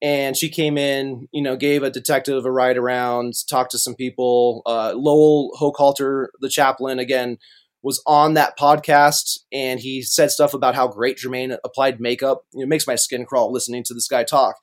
[0.00, 3.96] and she came in, you know, gave a detective a ride around, talked to some
[3.96, 4.62] people.
[4.64, 7.36] Uh, Lowell Hochhalter, the chaplain, again,
[7.82, 12.44] was on that podcast and he said stuff about how great Jermain applied makeup.
[12.54, 14.56] It makes my skin crawl listening to this guy talk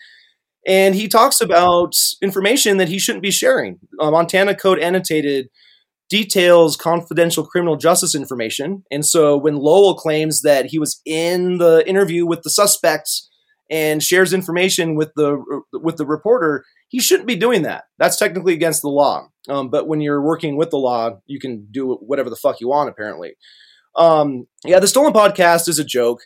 [0.67, 3.79] and he talks about information that he shouldn't be sharing.
[3.99, 5.49] Uh, Montana Code annotated
[6.09, 11.87] details confidential criminal justice information, and so when Lowell claims that he was in the
[11.87, 13.29] interview with the suspects
[13.69, 15.41] and shares information with the
[15.73, 17.85] with the reporter, he shouldn't be doing that.
[17.97, 19.27] That's technically against the law.
[19.49, 22.69] Um, but when you're working with the law, you can do whatever the fuck you
[22.69, 23.35] want, apparently.
[23.95, 26.21] Um, yeah, the Stolen Podcast is a joke.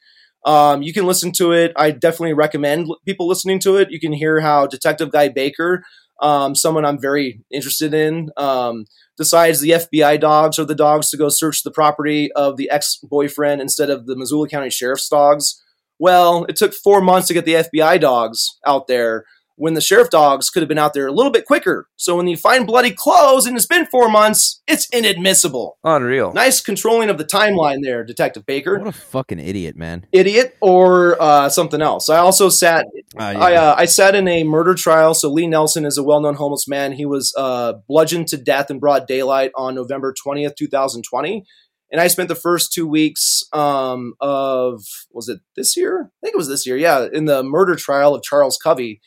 [0.45, 1.73] Um, you can listen to it.
[1.75, 3.91] I definitely recommend people listening to it.
[3.91, 5.83] You can hear how Detective Guy Baker,
[6.21, 8.85] um, someone I'm very interested in, um,
[9.17, 12.97] decides the FBI dogs are the dogs to go search the property of the ex
[13.03, 15.61] boyfriend instead of the Missoula County Sheriff's dogs.
[15.99, 19.25] Well, it took four months to get the FBI dogs out there
[19.59, 21.87] when the sheriff dogs could have been out there a little bit quicker.
[21.97, 25.77] So when you find bloody clothes and it's been four months, it's inadmissible.
[25.83, 26.31] Unreal.
[26.33, 28.79] Nice controlling of the timeline there, Detective Baker.
[28.79, 30.05] What a fucking idiot, man.
[30.13, 32.09] Idiot or uh, something else.
[32.09, 32.85] I also sat.
[33.19, 33.39] Uh, yeah.
[33.39, 35.13] I, uh, I sat in a murder trial.
[35.13, 36.93] So Lee Nelson is a well-known homeless man.
[36.93, 41.45] He was uh, bludgeoned to death in broad daylight on November twentieth, two thousand twenty.
[41.91, 46.11] And I spent the first two weeks um, of was it this year?
[46.11, 46.77] I think it was this year.
[46.77, 49.01] Yeah, in the murder trial of Charles Covey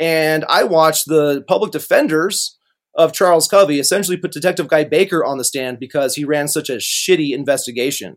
[0.00, 2.58] and I watched the public defenders
[2.94, 6.68] of Charles Covey essentially put Detective Guy Baker on the stand because he ran such
[6.68, 8.16] a shitty investigation.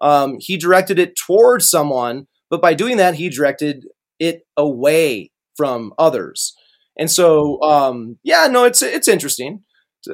[0.00, 3.86] Um, he directed it towards someone, but by doing that, he directed
[4.18, 6.54] it away from others.
[6.98, 9.62] And so, um, yeah, no, it's it's interesting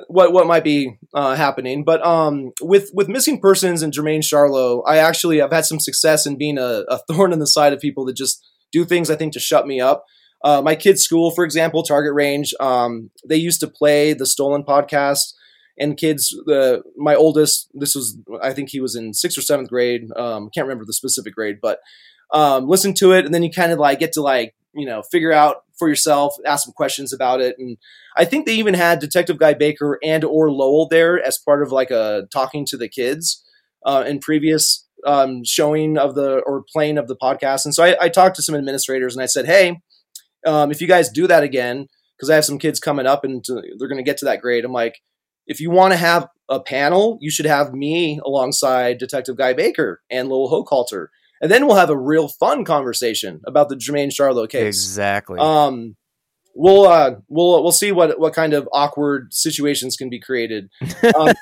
[0.09, 1.85] what what might be uh, happening.
[1.85, 6.27] But um, with with missing persons and Jermain Charlo, I actually I've had some success
[6.27, 9.17] in being a, a thorn in the side of people that just do things I
[9.17, 10.05] think to shut me up.
[10.43, 14.63] Uh, my kids' school, for example, Target Range, um, they used to play the Stolen
[14.63, 15.35] podcast.
[15.81, 19.69] And kids, the my oldest, this was I think he was in sixth or seventh
[19.69, 20.09] grade.
[20.17, 21.79] Um, can't remember the specific grade, but
[22.33, 25.03] um, listen to it, and then you kind of like get to like you know
[25.03, 27.77] figure out for yourself, ask some questions about it, and
[28.17, 31.71] I think they even had Detective Guy Baker and or Lowell there as part of
[31.71, 33.45] like a talking to the kids
[33.87, 37.65] uh, in previous um, showing of the or playing of the podcast.
[37.65, 39.81] And so I, I talked to some administrators and I said, hey,
[40.47, 41.87] um, if you guys do that again,
[42.17, 44.41] because I have some kids coming up and to, they're going to get to that
[44.41, 45.01] grade, I'm like,
[45.47, 50.03] if you want to have a panel, you should have me alongside Detective Guy Baker
[50.11, 51.07] and Lowell Hochhalter.
[51.41, 54.85] And then we'll have a real fun conversation about the Jermain Charlo case.
[54.85, 55.39] Exactly.
[55.39, 55.97] Um,
[56.55, 60.69] we'll uh, we'll we'll see what what kind of awkward situations can be created.
[61.15, 61.33] Um,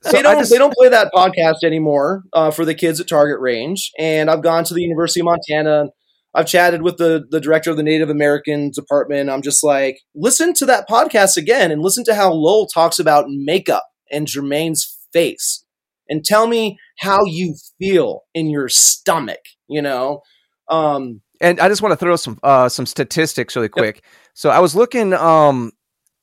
[0.00, 3.08] so they don't just, they don't play that podcast anymore uh, for the kids at
[3.08, 5.90] Target Range, and I've gone to the University of Montana
[6.34, 9.30] I've chatted with the the director of the Native American department.
[9.30, 13.26] I'm just like, listen to that podcast again and listen to how Lowell talks about
[13.28, 15.64] makeup and Jermain's face,
[16.08, 19.40] and tell me how you feel in your stomach.
[19.68, 20.22] You know.
[20.70, 23.96] Um, and I just want to throw some uh, some statistics really quick.
[23.96, 24.04] Yep.
[24.34, 25.14] So I was looking.
[25.14, 25.72] Um,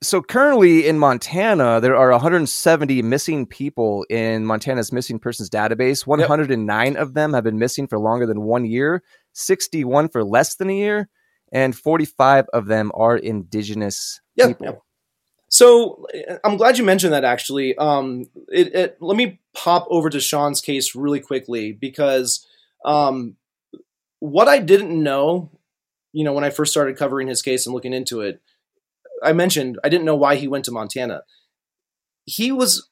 [0.04, 6.06] so currently in Montana, there are 170 missing people in Montana's missing persons database.
[6.06, 7.02] 109 yep.
[7.02, 9.02] of them have been missing for longer than one year.
[9.36, 11.10] 61 for less than a year,
[11.52, 14.66] and 45 of them are indigenous yeah, people.
[14.66, 14.76] Yeah.
[15.50, 16.08] So
[16.44, 17.24] I'm glad you mentioned that.
[17.24, 22.46] Actually, um, it, it, let me pop over to Sean's case really quickly because
[22.84, 23.36] um,
[24.20, 25.52] what I didn't know,
[26.12, 28.42] you know, when I first started covering his case and looking into it,
[29.24, 31.24] I mentioned I didn't know why he went to Montana.
[32.26, 32.90] He was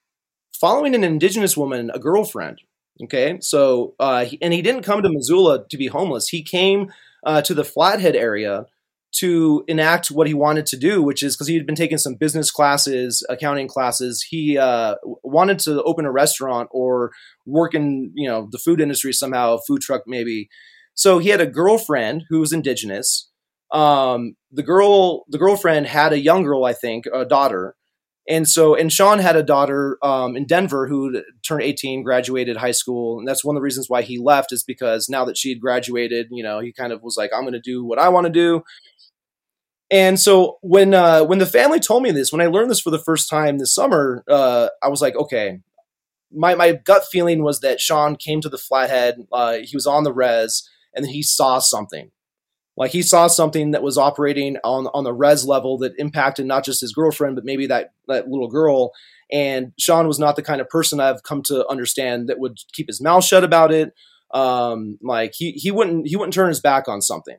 [0.52, 2.60] following an indigenous woman, a girlfriend,
[3.02, 6.28] Okay, so uh, he, and he didn't come to Missoula to be homeless.
[6.28, 6.92] He came
[7.26, 8.66] uh, to the Flathead area
[9.16, 12.14] to enact what he wanted to do, which is because he had been taking some
[12.14, 14.22] business classes, accounting classes.
[14.28, 14.94] He uh,
[15.24, 17.10] wanted to open a restaurant or
[17.46, 20.48] work in you know the food industry somehow, food truck maybe.
[20.94, 23.28] So he had a girlfriend who was indigenous.
[23.72, 27.74] Um, the girl, the girlfriend had a young girl, I think, a daughter
[28.26, 32.70] and so, and Sean had a daughter um, in Denver who turned 18, graduated high
[32.70, 33.18] school.
[33.18, 35.60] And that's one of the reasons why he left is because now that she had
[35.60, 38.26] graduated, you know, he kind of was like, I'm going to do what I want
[38.26, 38.62] to do.
[39.90, 42.90] And so when uh, when the family told me this, when I learned this for
[42.90, 45.60] the first time this summer, uh, I was like, okay.
[46.36, 49.18] My my gut feeling was that Sean came to the Flathead.
[49.30, 52.10] Uh, he was on the res, and he saw something.
[52.76, 56.64] Like he saw something that was operating on on the res level that impacted not
[56.64, 58.92] just his girlfriend, but maybe that that little girl.
[59.32, 62.88] And Sean was not the kind of person I've come to understand that would keep
[62.88, 63.92] his mouth shut about it.
[64.32, 67.36] Um, like he he wouldn't he wouldn't turn his back on something.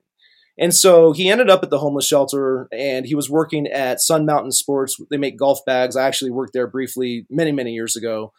[0.58, 4.26] And so he ended up at the homeless shelter and he was working at Sun
[4.26, 4.96] Mountain Sports.
[5.12, 5.98] They make golf bags.
[5.98, 8.32] I actually worked there briefly many, many years ago.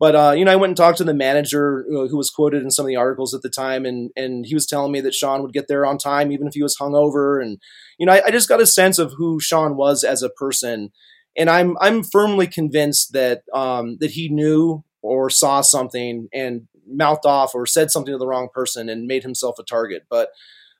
[0.00, 2.62] But uh, you know, I went and talked to the manager uh, who was quoted
[2.62, 5.14] in some of the articles at the time, and and he was telling me that
[5.14, 7.40] Sean would get there on time even if he was hungover.
[7.40, 7.58] And
[7.98, 10.90] you know, I, I just got a sense of who Sean was as a person,
[11.36, 17.26] and I'm I'm firmly convinced that um, that he knew or saw something and mouthed
[17.26, 20.04] off or said something to the wrong person and made himself a target.
[20.10, 20.30] But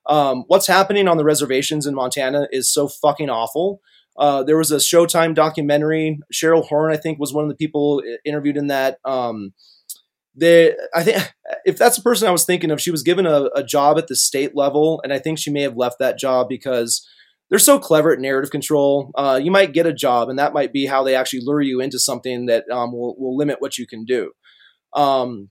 [0.06, 3.80] um, what's happening on the reservations in Montana is so fucking awful.
[4.18, 6.18] Uh, there was a Showtime documentary.
[6.32, 8.98] Cheryl Horn, I think, was one of the people interviewed in that.
[9.04, 9.52] Um,
[10.36, 11.32] they, I think,
[11.64, 14.08] if that's the person I was thinking of, she was given a, a job at
[14.08, 17.06] the state level, and I think she may have left that job because
[17.50, 19.10] they're so clever at narrative control.
[19.14, 21.80] Uh, you might get a job, and that might be how they actually lure you
[21.80, 24.32] into something that um, will, will limit what you can do.
[24.94, 25.50] Um,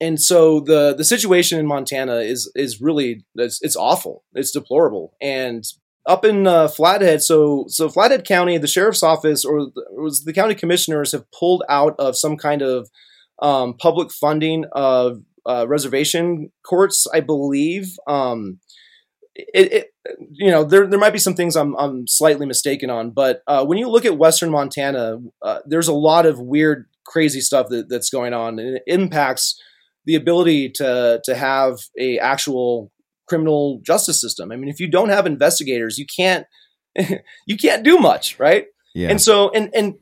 [0.00, 4.24] and so the the situation in Montana is is really it's, it's awful.
[4.34, 5.14] It's deplorable.
[5.20, 5.64] And
[6.06, 10.32] up in uh, Flathead, so so Flathead County, the sheriff's office or the, was the
[10.32, 12.90] county commissioners have pulled out of some kind of
[13.40, 17.96] um, public funding of uh, reservation courts, I believe.
[18.06, 18.60] Um,
[19.34, 19.94] it, it,
[20.30, 23.64] you know there there might be some things I'm I'm slightly mistaken on, but uh,
[23.64, 27.88] when you look at Western Montana, uh, there's a lot of weird, crazy stuff that,
[27.88, 29.60] that's going on, and it impacts
[30.04, 32.92] the ability to to have a actual
[33.28, 34.52] criminal justice system.
[34.52, 36.46] I mean, if you don't have investigators, you can't
[37.46, 38.66] you can't do much, right?
[38.94, 39.10] Yeah.
[39.10, 39.94] And so and and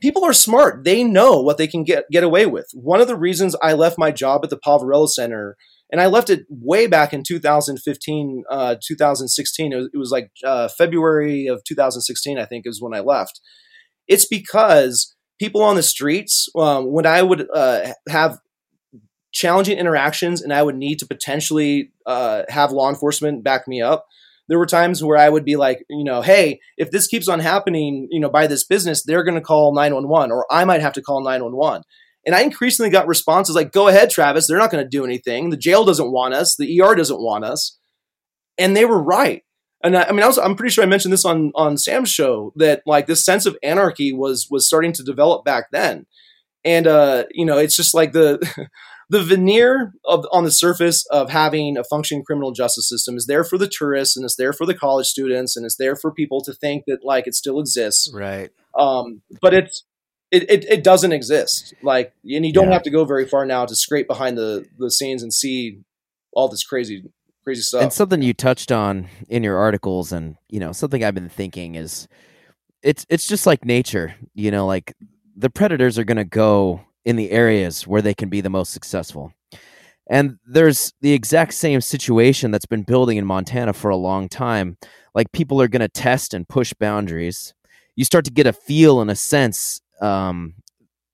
[0.00, 0.84] people are smart.
[0.84, 2.66] They know what they can get get away with.
[2.74, 5.56] One of the reasons I left my job at the Poverello Center
[5.90, 9.72] and I left it way back in 2015, uh, 2016.
[9.72, 13.40] It was, it was like uh, February of 2016, I think, is when I left.
[14.08, 18.38] It's because people on the streets, um, when I would uh, have
[19.36, 24.06] challenging interactions and I would need to potentially uh, have law enforcement back me up.
[24.48, 27.40] There were times where I would be like, you know, hey, if this keeps on
[27.40, 30.94] happening, you know, by this business, they're going to call 911 or I might have
[30.94, 31.82] to call 911.
[32.24, 35.50] And I increasingly got responses like, go ahead, Travis, they're not going to do anything.
[35.50, 37.78] The jail doesn't want us, the ER doesn't want us.
[38.56, 39.42] And they were right.
[39.84, 42.54] And I, I mean, I I'm pretty sure I mentioned this on, on Sam's show
[42.56, 46.06] that like this sense of anarchy was, was starting to develop back then.
[46.64, 48.38] And, uh, you know, it's just like the,
[49.08, 53.44] the veneer of, on the surface of having a functioning criminal justice system is there
[53.44, 56.42] for the tourists and it's there for the college students and it's there for people
[56.42, 58.10] to think that like it still exists.
[58.12, 58.50] Right.
[58.76, 59.84] Um, but it's
[60.32, 61.72] it, it, it doesn't exist.
[61.82, 62.72] Like, and you don't Yeah.
[62.74, 65.78] have to go very far now to scrape behind the the scenes and see
[66.32, 67.04] all this crazy
[67.44, 67.82] crazy stuff.
[67.82, 71.76] And something you touched on in your articles, and you know, something I've been thinking
[71.76, 72.08] is,
[72.82, 74.16] it's it's just like nature.
[74.34, 74.94] You know, like
[75.36, 78.72] the predators are going to go in the areas where they can be the most
[78.72, 79.32] successful.
[80.08, 84.76] And there's the exact same situation that's been building in Montana for a long time.
[85.14, 87.54] Like people are going to test and push boundaries.
[87.94, 90.54] You start to get a feel and a sense um,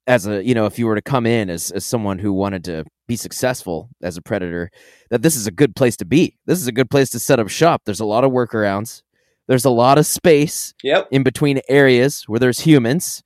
[0.06, 2.64] as a you know if you were to come in as, as someone who wanted
[2.64, 4.70] to be successful as a predator
[5.10, 7.38] that this is a good place to be this is a good place to set
[7.38, 9.02] up shop there's a lot of workarounds
[9.46, 11.06] there's a lot of space yep.
[11.12, 13.22] in between areas where there's humans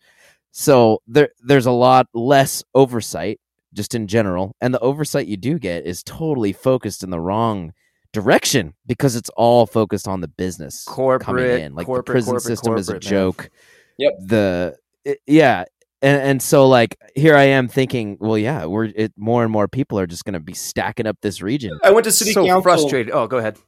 [0.58, 3.38] so there there's a lot less oversight
[3.74, 7.74] just in general and the oversight you do get is totally focused in the wrong
[8.12, 12.30] direction because it's all focused on the business coming Corporate, in like corporate, the prison
[12.32, 13.10] corporate, system is a corporate, man.
[13.10, 13.50] joke
[13.98, 14.12] Yep.
[14.26, 15.64] the it- yeah
[16.00, 19.68] and and so like here i am thinking well yeah we're it, more and more
[19.68, 22.46] people are just going to be stacking up this region I went to city so
[22.46, 22.62] council.
[22.62, 23.12] frustrated.
[23.12, 23.58] Oh, go ahead.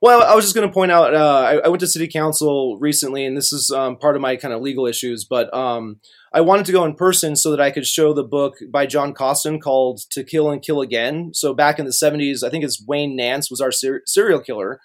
[0.00, 1.12] Well, I was just going to point out.
[1.12, 4.36] Uh, I, I went to city council recently, and this is um, part of my
[4.36, 5.24] kind of legal issues.
[5.24, 5.98] But um,
[6.32, 9.14] I wanted to go in person so that I could show the book by John
[9.14, 12.84] Coston called "To Kill and Kill Again." So back in the '70s, I think it's
[12.86, 14.80] Wayne Nance was our ser- serial killer,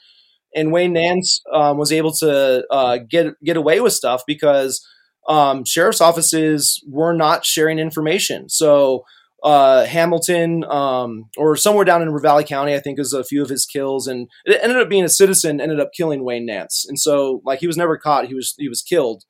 [0.55, 4.85] and Wayne Nance um, was able to uh, get get away with stuff because
[5.27, 8.49] um, sheriff's offices were not sharing information.
[8.49, 9.03] So
[9.43, 13.49] uh, Hamilton um, or somewhere down in Ravalli County, I think, is a few of
[13.49, 16.97] his kills, and it ended up being a citizen ended up killing Wayne Nance, and
[16.97, 19.23] so like he was never caught, he was he was killed,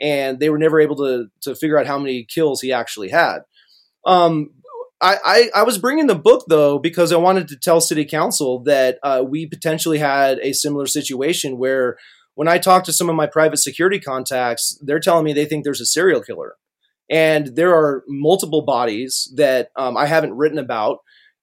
[0.00, 3.40] and they were never able to to figure out how many kills he actually had.
[4.06, 4.50] Um,
[5.02, 8.62] I, I, I was bringing the book though because I wanted to tell city council
[8.64, 11.96] that uh, we potentially had a similar situation where
[12.34, 15.64] when I talk to some of my private security contacts, they're telling me they think
[15.64, 16.54] there's a serial killer,
[17.10, 20.98] and there are multiple bodies that um, I haven't written about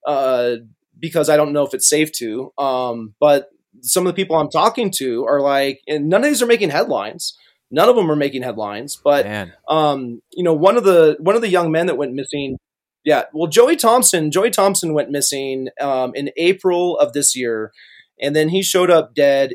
[0.05, 0.55] uh,
[0.99, 2.51] because I don't know if it's safe to.
[2.57, 3.49] Um, but
[3.81, 6.69] some of the people I'm talking to are like, and none of these are making
[6.69, 7.37] headlines.
[7.69, 9.53] None of them are making headlines, but Man.
[9.67, 12.57] um, you know, one of the one of the young men that went missing.
[13.03, 14.31] Yeah, well, Joey Thompson.
[14.31, 17.71] Joey Thompson went missing um, in April of this year,
[18.21, 19.51] and then he showed up dead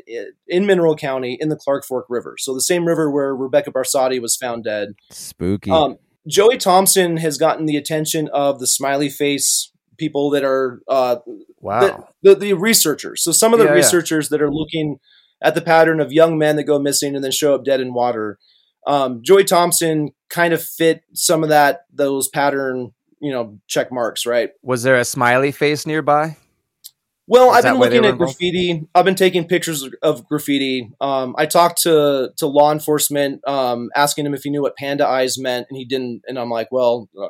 [0.47, 2.35] in Mineral County in the Clark Fork River.
[2.39, 4.89] So the same river where Rebecca Barsotti was found dead.
[5.11, 10.81] spooky Um, Joey Thompson has gotten the attention of the smiley face people that are
[10.87, 11.17] uh,
[11.59, 12.07] Wow.
[12.23, 13.23] the, the researchers.
[13.23, 13.75] So some of the Yeah, yeah.
[13.77, 14.97] researchers that are looking
[15.43, 17.93] at the pattern of young men that go missing and then show up dead in
[17.93, 18.39] water.
[18.87, 24.25] Um, Joey Thompson kind of fit some of that those pattern you know check marks
[24.25, 24.49] right.
[24.63, 26.37] Was there a smiley face nearby?
[27.25, 28.37] Well, Is I've been looking at involved?
[28.37, 28.85] graffiti.
[28.93, 30.91] I've been taking pictures of graffiti.
[30.99, 35.07] Um, I talked to to law enforcement, um, asking him if he knew what panda
[35.07, 36.23] eyes meant, and he didn't.
[36.27, 37.27] And I'm like, well, uh,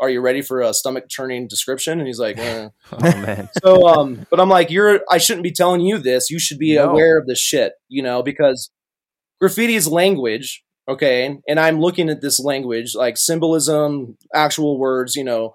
[0.00, 1.98] are you ready for a stomach churning description?
[1.98, 2.68] And he's like, eh.
[2.92, 3.48] Oh man.
[3.62, 6.30] so um, but I'm like, you're I shouldn't be telling you this.
[6.30, 6.90] You should be No.
[6.90, 8.70] aware of this shit, you know, because
[9.40, 11.38] graffiti is language, okay?
[11.46, 15.54] And I'm looking at this language, like symbolism, actual words, you know,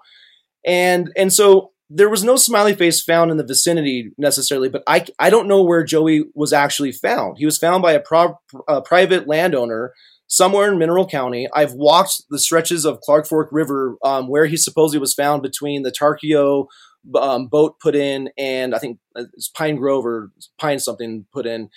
[0.64, 5.04] and and so there was no smiley face found in the vicinity necessarily, but I
[5.18, 7.38] I don't know where Joey was actually found.
[7.38, 9.92] He was found by a, pro, a private landowner
[10.26, 11.48] somewhere in Mineral County.
[11.54, 15.82] I've walked the stretches of Clark Fork River um, where he supposedly was found between
[15.82, 16.66] the Tarkio
[17.14, 21.70] um, boat put in and I think it's Pine Grove or Pine something put in.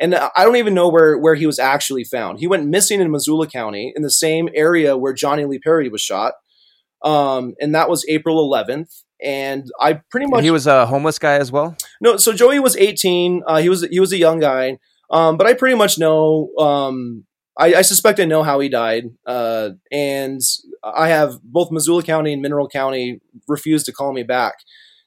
[0.00, 2.40] And I don't even know where, where he was actually found.
[2.40, 6.00] He went missing in Missoula County in the same area where Johnny Lee Perry was
[6.00, 6.34] shot.
[7.04, 9.02] Um, and that was April 11th.
[9.22, 11.76] And I pretty much he was a homeless guy as well.
[12.00, 13.42] no, so Joey was 18.
[13.46, 14.78] Uh, he was he was a young guy,
[15.10, 16.50] um, but I pretty much know.
[16.58, 17.24] Um,
[17.58, 20.40] I, I suspect I know how he died, uh, and
[20.82, 24.54] I have both Missoula County and Mineral County refused to call me back,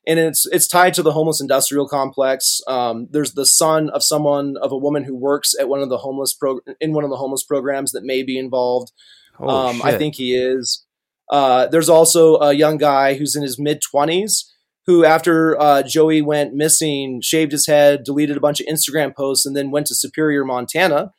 [0.05, 2.61] and it's it's tied to the homeless industrial complex.
[2.67, 5.97] Um, there's the son of someone of a woman who works at one of the
[5.97, 8.91] homeless pro- in one of the homeless programs that may be involved.
[9.39, 10.85] Um, I think he is.
[11.29, 14.45] Uh, there's also a young guy who's in his mid 20s
[14.85, 19.45] who, after uh, Joey went missing, shaved his head, deleted a bunch of Instagram posts,
[19.45, 21.11] and then went to Superior, Montana.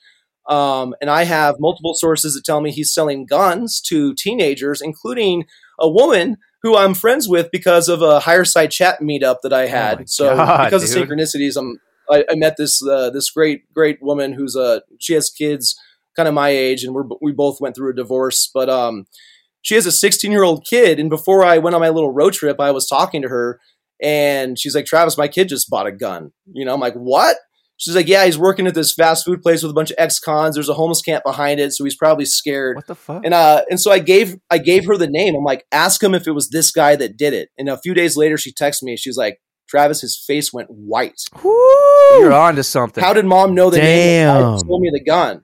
[0.49, 5.45] Um, and I have multiple sources that tell me he's selling guns to teenagers, including
[5.81, 10.01] a woman who I'm friends with because of a Higherside Chat meetup that I had.
[10.01, 11.03] Oh so God, because dude.
[11.03, 11.79] of synchronicities, I'm
[12.09, 15.79] I, I met this uh, this great great woman who's uh she has kids
[16.17, 19.07] kind of my age, and we're we both went through a divorce, but um
[19.63, 22.33] she has a 16 year old kid, and before I went on my little road
[22.33, 23.61] trip, I was talking to her,
[24.01, 27.37] and she's like, "Travis, my kid just bought a gun." You know, I'm like, "What?"
[27.79, 30.55] She's like, "Yeah, he's working at this fast food place with a bunch of ex-cons.
[30.55, 33.23] There's a homeless camp behind it, so he's probably scared." What the fuck?
[33.25, 35.35] And uh, and so I gave I gave her the name.
[35.35, 37.51] I'm like, ask him if it was this guy that did it.
[37.59, 38.97] And a few days later, she texted me.
[38.97, 39.39] She's like,
[39.69, 41.21] Travis, his face went white.
[41.43, 43.03] You're on to something.
[43.03, 44.29] How did mom know the name?
[44.29, 44.59] of the guy Damn.
[44.61, 45.43] Sold me the gun.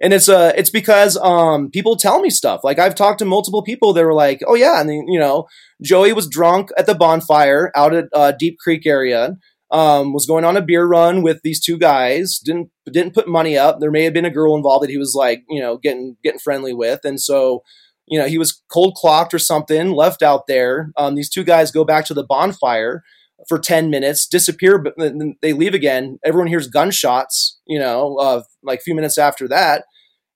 [0.00, 2.60] And it's uh it's because um people tell me stuff.
[2.64, 5.46] Like I've talked to multiple people that were like, oh yeah, and then, you know,
[5.82, 9.36] Joey was drunk at the bonfire out at uh, Deep Creek area.
[9.74, 12.38] Um, was going on a beer run with these two guys.
[12.38, 13.80] Didn't didn't put money up.
[13.80, 16.38] There may have been a girl involved that he was like, you know, getting getting
[16.38, 17.62] friendly with, and so
[18.06, 20.92] you know he was cold clocked or something, left out there.
[20.96, 23.02] Um, these two guys go back to the bonfire
[23.48, 26.18] for 10 minutes, disappear, but then they leave again.
[26.24, 29.84] Everyone hears gunshots, you know, uh, like a few minutes after that.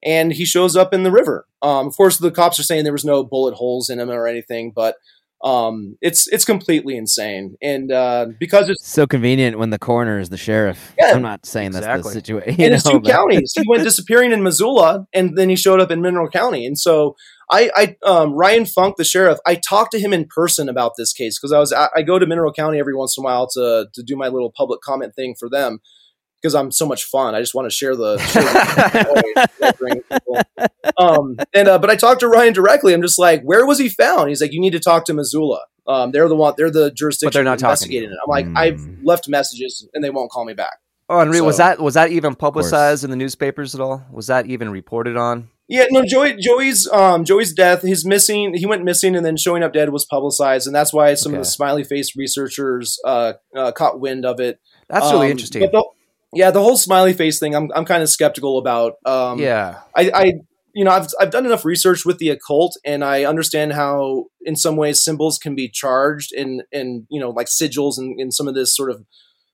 [0.05, 1.47] And he shows up in the river.
[1.63, 4.27] Um, of course, the cops are saying there was no bullet holes in him or
[4.27, 4.97] anything, but
[5.43, 7.57] um, it's it's completely insane.
[7.63, 10.95] And uh, because it's So convenient when the coroner is the sheriff.
[10.99, 12.61] Yeah, I'm not saying that's the situation.
[12.61, 13.53] in his two but- counties.
[13.55, 16.67] He went disappearing in Missoula, and then he showed up in Mineral County.
[16.67, 17.15] And so
[17.51, 21.13] I, I um, Ryan Funk, the sheriff, I talked to him in person about this
[21.13, 23.49] case because I was I, I go to Mineral County every once in a while
[23.51, 25.81] to to do my little public comment thing for them
[26.41, 27.35] because I'm so much fun.
[27.35, 28.19] I just want to share the.
[28.29, 30.41] Share the story, bring people.
[30.99, 32.95] um, and uh, but I talked to Ryan directly.
[32.95, 34.29] I'm just like, where was he found?
[34.29, 35.61] He's like, you need to talk to Missoula.
[35.87, 36.55] Um, they're the one.
[36.57, 37.29] They're the jurisdiction.
[37.29, 38.17] But they're not talking investigating it.
[38.23, 38.57] I'm like, Mm.
[38.57, 40.79] I've left messages and they won't call me back.
[41.09, 44.05] Oh, and re- was that was that even publicized in the newspapers at all?
[44.13, 45.49] Was that even reported on?
[45.67, 49.63] Yeah, no, Joey, Joey's um, Joey's death, his missing, he went missing and then showing
[49.63, 53.73] up dead was publicized, and that's why some of the smiley face researchers uh, uh,
[53.73, 54.61] caught wind of it.
[54.89, 55.61] That's really Um, interesting.
[55.63, 55.85] but the-
[56.35, 58.95] yeah, the whole smiley face thing, I'm I'm kind of skeptical about.
[59.05, 60.33] Um, yeah, I, I
[60.75, 64.57] you know I've I've done enough research with the occult, and I understand how in
[64.57, 68.47] some ways symbols can be charged and in you know like sigils and in some
[68.47, 69.05] of this sort of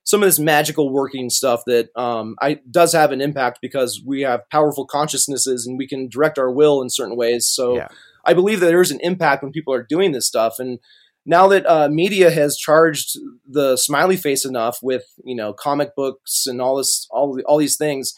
[0.03, 4.21] some of this magical working stuff that um, I does have an impact because we
[4.21, 7.47] have powerful consciousnesses and we can direct our will in certain ways.
[7.47, 7.87] So Yeah.
[8.23, 10.79] I believe that there is an impact when people are doing this stuff and.
[11.25, 16.45] Now that uh, media has charged the smiley face enough with you know comic books
[16.45, 18.13] and all this all all these things,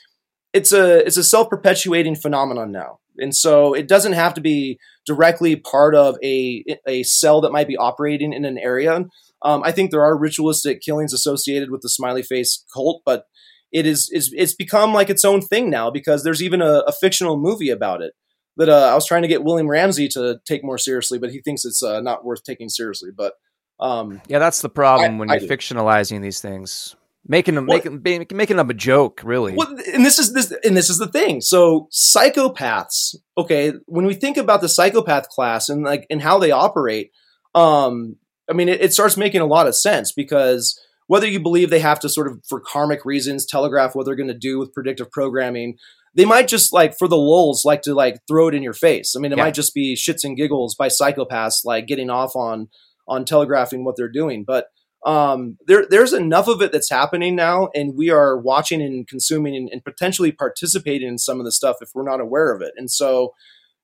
[0.53, 4.77] it's a it's a self perpetuating phenomenon now, and so it doesn't have to be
[5.05, 9.05] directly part of a a cell that might be operating in an area.
[9.41, 13.25] Um, I think there are ritualistic killings associated with the smiley face cult, but
[13.71, 16.91] it is is it's become like its own thing now because there's even a, a
[16.91, 18.13] fictional movie about it
[18.57, 21.41] that uh, I was trying to get William Ramsey to take more seriously, but he
[21.41, 23.11] thinks it's uh, not worth taking seriously.
[23.15, 23.33] But
[23.79, 26.95] um, yeah, that's the problem I- when you're fictionalizing these things,
[27.27, 29.21] making them Well- making making them a joke.
[29.23, 31.41] Really, Well, and this is this, and this is the thing.
[31.41, 33.15] So psychopaths.
[33.37, 37.11] Okay, when we think about the psychopath class and like and how they operate,
[37.55, 38.15] um,
[38.49, 41.79] I mean, it, it starts making a lot of sense because whether you believe they
[41.79, 45.11] have to sort of for karmic reasons telegraph what they're going to do with predictive
[45.11, 45.77] programming,
[46.15, 49.15] they might just like for the lulls like to like throw it in your face.
[49.15, 49.43] I mean, it Yeah.
[49.43, 52.69] might just be shits and giggles by psychopaths like getting off on
[53.07, 54.43] on telegraphing what they're doing.
[54.45, 54.67] But
[55.05, 59.55] um, there there's enough of it that's happening now, and we are watching and consuming
[59.55, 62.71] and, and potentially participating in some of the stuff if we're not aware of it.
[62.75, 63.33] And so,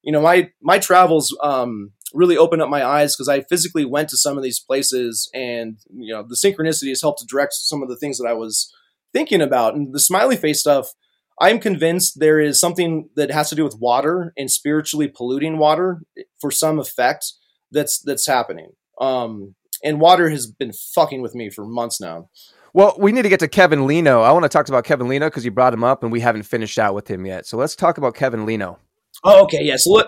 [0.01, 4.09] you know, my my travels um, really opened up my eyes because I physically went
[4.09, 7.83] to some of these places, and you know, the synchronicity has helped to direct some
[7.83, 8.73] of the things that I was
[9.13, 9.75] thinking about.
[9.75, 10.89] And the smiley face stuff,
[11.39, 16.01] I'm convinced there is something that has to do with water and spiritually polluting water
[16.39, 17.33] for some effect
[17.71, 18.71] that's that's happening.
[18.99, 22.29] Um, and water has been fucking with me for months now.
[22.73, 24.21] Well, we need to get to Kevin Leno.
[24.21, 26.43] I want to talk about Kevin Leno because you brought him up and we haven't
[26.43, 27.45] finished out with him yet.
[27.45, 28.79] So let's talk about Kevin Leno.
[29.23, 29.75] Oh, okay, yeah.
[29.77, 30.07] So, let,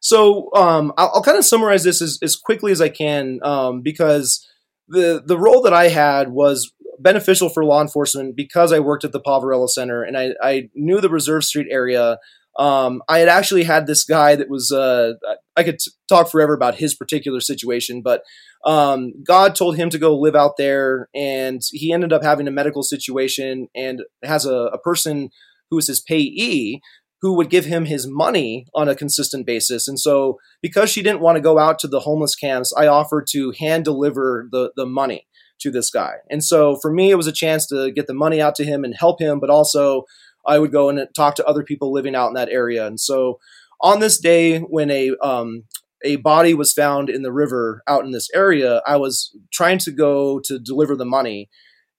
[0.00, 3.82] so um, I'll, I'll kind of summarize this as, as quickly as I can um,
[3.82, 4.46] because
[4.88, 9.12] the the role that I had was beneficial for law enforcement because I worked at
[9.12, 12.18] the Poverello Center and I, I knew the Reserve Street area.
[12.58, 15.14] Um, I had actually had this guy that was uh,
[15.56, 18.22] I could t- talk forever about his particular situation, but
[18.64, 22.52] um, God told him to go live out there, and he ended up having a
[22.52, 25.28] medical situation and has a, a person
[25.70, 26.80] who is his payee
[27.22, 29.88] who would give him his money on a consistent basis.
[29.88, 33.26] And so, because she didn't want to go out to the homeless camps, I offered
[33.32, 35.26] to hand deliver the, the money
[35.60, 36.14] to this guy.
[36.30, 38.84] And so, for me, it was a chance to get the money out to him
[38.84, 40.04] and help him, but also
[40.46, 42.86] I would go and talk to other people living out in that area.
[42.86, 43.38] And so,
[43.80, 45.64] on this day when a um,
[46.04, 49.90] a body was found in the river out in this area, I was trying to
[49.90, 51.48] go to deliver the money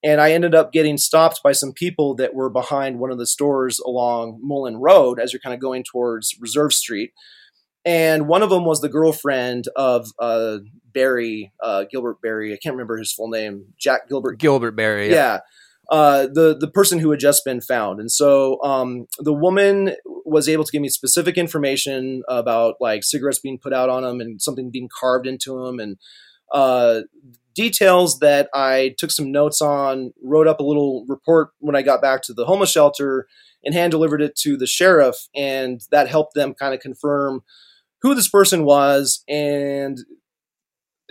[0.03, 3.25] and I ended up getting stopped by some people that were behind one of the
[3.25, 7.11] stores along Mullan Road as you're kind of going towards Reserve Street.
[7.87, 10.57] And one of them was the girlfriend of uh,
[10.93, 12.51] Barry, uh, Gilbert Barry.
[12.53, 13.73] I can't remember his full name.
[13.79, 14.39] Jack Gilbert.
[14.39, 15.09] Gilbert Berry.
[15.09, 15.39] Yeah.
[15.89, 19.95] Uh, the the person who had just been found, and so um, the woman
[20.25, 24.19] was able to give me specific information about like cigarettes being put out on him
[24.19, 25.95] and something being carved into him, and
[26.51, 27.03] uh,
[27.55, 32.01] details that I took some notes on, wrote up a little report when I got
[32.01, 33.25] back to the homeless shelter,
[33.63, 37.43] and hand delivered it to the sheriff, and that helped them kind of confirm
[38.07, 39.97] who this person was, and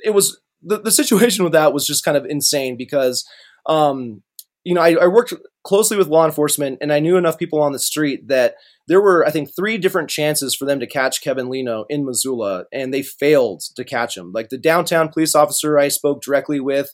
[0.05, 3.27] it was the, the situation with that was just kind of insane because
[3.66, 4.23] um,
[4.64, 7.73] you know I, I worked closely with law enforcement and I knew enough people on
[7.73, 8.55] the street that
[8.89, 12.64] there were I think three different chances for them to catch Kevin Leno in Missoula
[12.73, 14.32] and they failed to catch him.
[14.32, 16.90] Like the downtown police officer I spoke directly with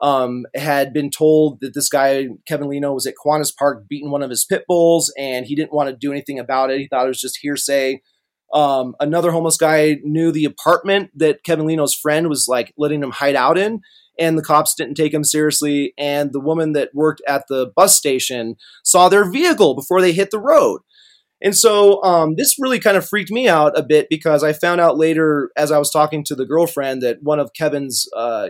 [0.00, 4.22] um, had been told that this guy Kevin Leno was at Kiwanis Park beating one
[4.22, 6.78] of his pit bulls and he didn't want to do anything about it.
[6.80, 8.00] He thought it was just hearsay.
[8.52, 13.10] Um, another homeless guy knew the apartment that Kevin Leno's friend was like letting him
[13.10, 13.80] hide out in,
[14.18, 15.92] and the cops didn't take him seriously.
[15.98, 20.30] And the woman that worked at the bus station saw their vehicle before they hit
[20.30, 20.80] the road.
[21.40, 24.80] And so um, this really kind of freaked me out a bit because I found
[24.80, 28.48] out later as I was talking to the girlfriend that one of Kevin's uh,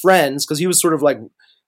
[0.00, 1.18] friends, because he was sort of like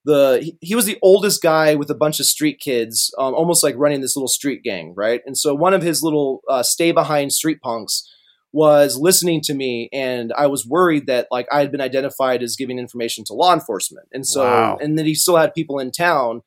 [0.04, 3.62] the he, he was the oldest guy with a bunch of street kids, um, almost
[3.62, 5.22] like running this little street gang, right?
[5.26, 8.10] And so one of his little uh, stay behind street punks
[8.52, 12.54] was listening to me, and I was worried that like I had been identified as
[12.54, 14.78] giving information to law enforcement, and so Wow.
[14.80, 16.42] and then he still had people in town,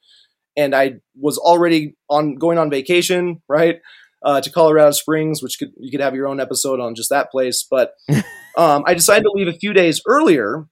[0.55, 3.79] and I was already on going on vacation, right?
[4.23, 7.29] Uh, to Colorado Springs, which could you could have your own episode on just that
[7.29, 7.65] place.
[7.69, 7.91] But
[8.57, 10.65] um, I decided to leave a few days earlier.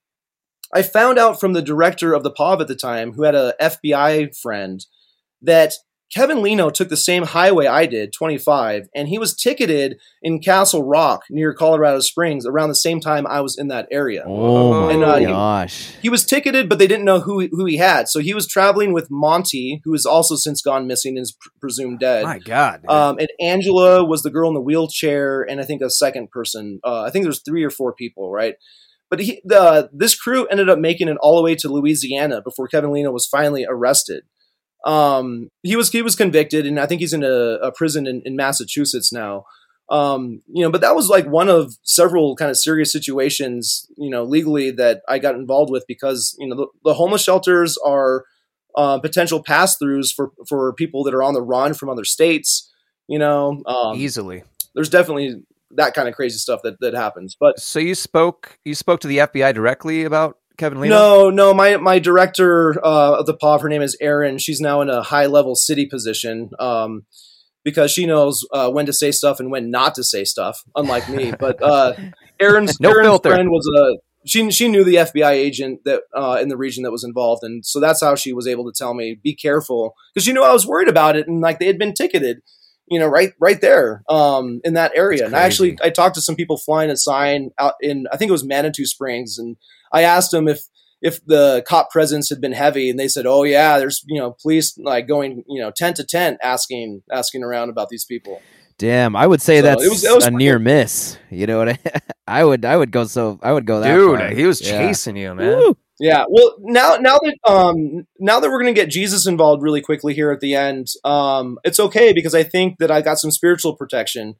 [0.75, 3.53] I found out from the director of the POV at the time, who had a
[3.61, 4.85] FBI friend,
[5.41, 5.73] that
[6.13, 10.83] Kevin Leno took the same highway I did, 25, and he was ticketed in Castle
[10.83, 14.23] Rock near Colorado Springs around the same time I was in that area.
[14.25, 15.93] Oh And, my uh, gosh.
[16.01, 18.07] He was ticketed, but they didn't know who who he had.
[18.07, 21.49] So he was traveling with Monty, who has also since gone missing and is pr-
[21.59, 22.23] presumed dead.
[22.23, 22.85] My God.
[22.87, 26.79] Um, and Angela was the girl in the wheelchair, and I think a second person.
[26.83, 28.55] Uh, I think there's three or four people, right?
[29.09, 32.67] But he, the this crew ended up making it all the way to Louisiana before
[32.67, 34.23] Kevin Leno was finally arrested.
[34.85, 38.21] Um, he was he was convicted, and I think he's in a, a prison in,
[38.25, 39.45] in Massachusetts now.
[39.89, 44.09] Um, you know, but that was like one of several kind of serious situations, you
[44.09, 48.25] know, legally that I got involved with because you know the, the homeless shelters are
[48.75, 52.71] uh, potential pass throughs for for people that are on the run from other states.
[53.07, 54.43] You know, um, Easily.
[54.73, 55.43] there's definitely
[55.77, 57.35] that kind of crazy stuff that that happens.
[57.39, 60.95] But So you spoke you spoke to the FBI directly about Kevin Leno?
[60.95, 64.37] no, no, my my director uh, of the POV, her name is Erin.
[64.37, 66.49] She's now in a high level city position.
[66.59, 67.05] Um,
[67.63, 71.09] because she knows uh, when to say stuff and when not to say stuff, unlike
[71.09, 71.33] me.
[71.39, 71.93] But uh,
[72.39, 73.31] Erin's, No Erin's filter.
[73.31, 73.97] friend was a
[74.27, 77.65] she she knew the FBI agent that uh, in the region that was involved, and
[77.65, 80.53] so that's how she was able to tell me be careful because she knew I
[80.53, 82.37] was worried about it and like they had been ticketed,
[82.87, 85.25] you know, right right there um, in that area.
[85.25, 85.77] And I actually.
[85.83, 88.85] I talked to some people flying a sign out in I think it was Manitou
[88.85, 89.57] Springs, and
[89.91, 90.61] I asked them if
[91.01, 94.35] if the cop presence had been heavy, and they said, "Oh yeah, there's you know
[94.41, 98.41] police like going you know tent to tent asking asking around about these people."
[98.77, 101.17] Damn, I would say So that's it was- it was a pretty- near miss.
[101.29, 101.79] You know what I?
[102.27, 104.29] I would, I would go so, I would go that Dude, far.
[104.29, 104.79] he was Yeah.
[104.87, 105.57] chasing you, man.
[105.59, 105.77] Woo.
[105.99, 106.25] Yeah.
[106.29, 110.31] Well, now now that um now that we're gonna get Jesus involved really quickly here
[110.31, 114.35] at the end, um, it's okay because I think that I got some spiritual protection.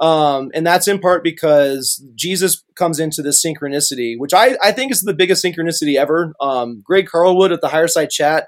[0.00, 4.92] Um, and that's in part because Jesus comes into this synchronicity, which I, I think
[4.92, 6.32] is the biggest synchronicity ever.
[6.40, 8.46] Um, Greg Carlwood at the Higherside Chat,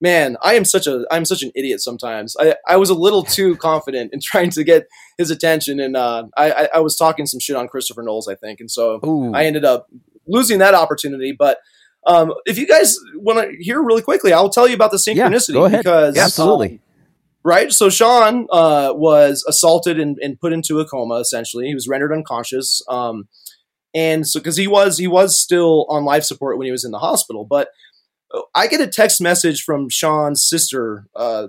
[0.00, 2.34] man, I am such a I'm such an idiot sometimes.
[2.38, 4.86] I, I was a little too confident in trying to get
[5.18, 8.34] his attention, and uh, I, I I was talking some shit on Christopher Knowles, I
[8.34, 9.32] think, and so Ooh.
[9.34, 9.88] I ended up
[10.26, 11.34] losing that opportunity.
[11.36, 11.58] But
[12.06, 15.48] um, if you guys want to hear really quickly, I'll tell you about the synchronicity
[15.48, 15.80] Yeah, go ahead.
[15.80, 16.72] because Absolutely.
[16.74, 16.80] um,
[17.44, 17.72] right.
[17.72, 21.16] So Sean uh, was assaulted and, and put into a coma.
[21.16, 22.82] Essentially, he was rendered unconscious.
[22.88, 23.28] Um,
[23.94, 26.90] and so because he was he was still on life support when he was in
[26.92, 27.68] the hospital, but.
[28.34, 31.06] uh, I get a text message from Sean's sister.
[31.14, 31.46] Uh,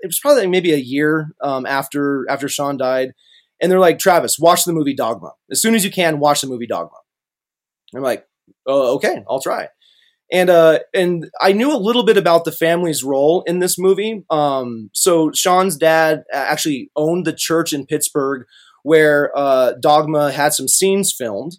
[0.00, 3.14] it was probably maybe a year um, after after Sean died,
[3.60, 6.20] and they're like, "Travis, watch the movie Dogma as soon as you can.
[6.20, 6.96] Watch the movie Dogma."
[7.96, 8.24] I'm like,
[8.64, 9.68] oh, okay, I'll try.
[10.32, 14.24] And uh, and I knew a little bit about the family's role in this movie.
[14.30, 18.46] Um, so Sean's dad actually owned the church in Pittsburgh
[18.82, 21.56] where uh, Dogma had some scenes filmed.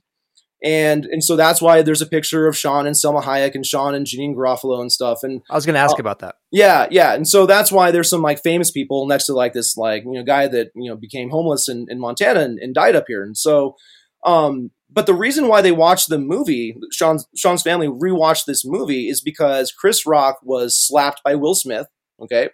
[0.64, 3.96] And and so that's why there's a picture of Sean and Salma Hayek and Sean
[3.96, 5.24] and Janeane Garofalo and stuff.
[5.24, 6.00] And I was going to ask Oh.
[6.00, 6.36] about that.
[6.52, 9.76] yeah, yeah, and so that's why there's some like famous people next to like this
[9.76, 12.96] like you know guy that you know became homeless in, in Montana and, and died
[12.96, 13.76] up here, and so,
[14.24, 19.08] um, but the reason why they watched the movie, Sean's Sean's family rewatched this movie,
[19.08, 21.88] is because Chris Rock was slapped by Will Smith,
[22.22, 22.50] okay,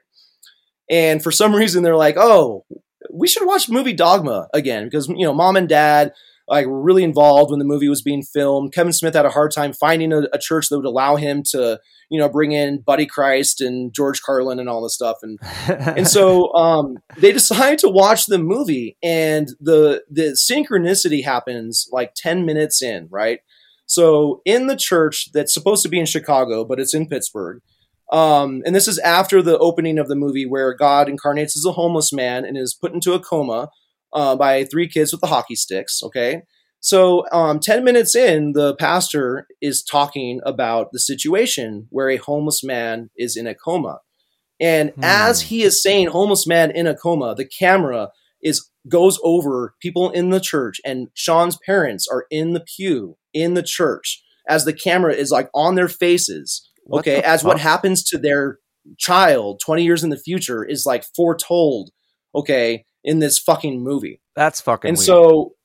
[0.90, 2.66] and for some reason they're like, oh,
[3.12, 6.14] we should watch movie Dogma again because you know mom and dad
[6.48, 8.74] like really involved when the movie was being filmed.
[8.74, 11.80] Kevin Smith had a hard time finding a, a church that would allow him to
[12.10, 15.18] you know, bring in Buddy Christ and George Carlin and all this stuff.
[15.22, 21.88] And and so um, they decide to watch the movie, and the the synchronicity happens
[21.92, 23.40] like ten minutes in, right?
[23.86, 27.62] So in the church that's supposed to be in Chicago, but it's in Pittsburgh.
[28.12, 31.74] Um, and this is after the opening of the movie where God incarnates as a
[31.74, 33.68] homeless man and is put into a coma
[34.14, 36.02] uh, by three kids with the hockey sticks.
[36.04, 36.42] Okay.
[36.80, 42.64] So, um, 10 minutes in, the pastor is talking about the situation where a homeless
[42.64, 44.00] man is in a coma.
[44.60, 45.04] And Hmm.
[45.04, 48.10] as he is saying homeless man in a coma, the camera
[48.42, 53.54] is goes over people in the church and Sean's parents are in the pew in
[53.54, 56.70] the church as the camera is like on their faces.
[56.84, 58.60] What okay, the as what happens to their
[58.98, 61.90] child 20 years in the future is like foretold,
[62.34, 64.22] okay, in this fucking movie.
[64.36, 65.06] That's fucking And weird.
[65.06, 65.56] so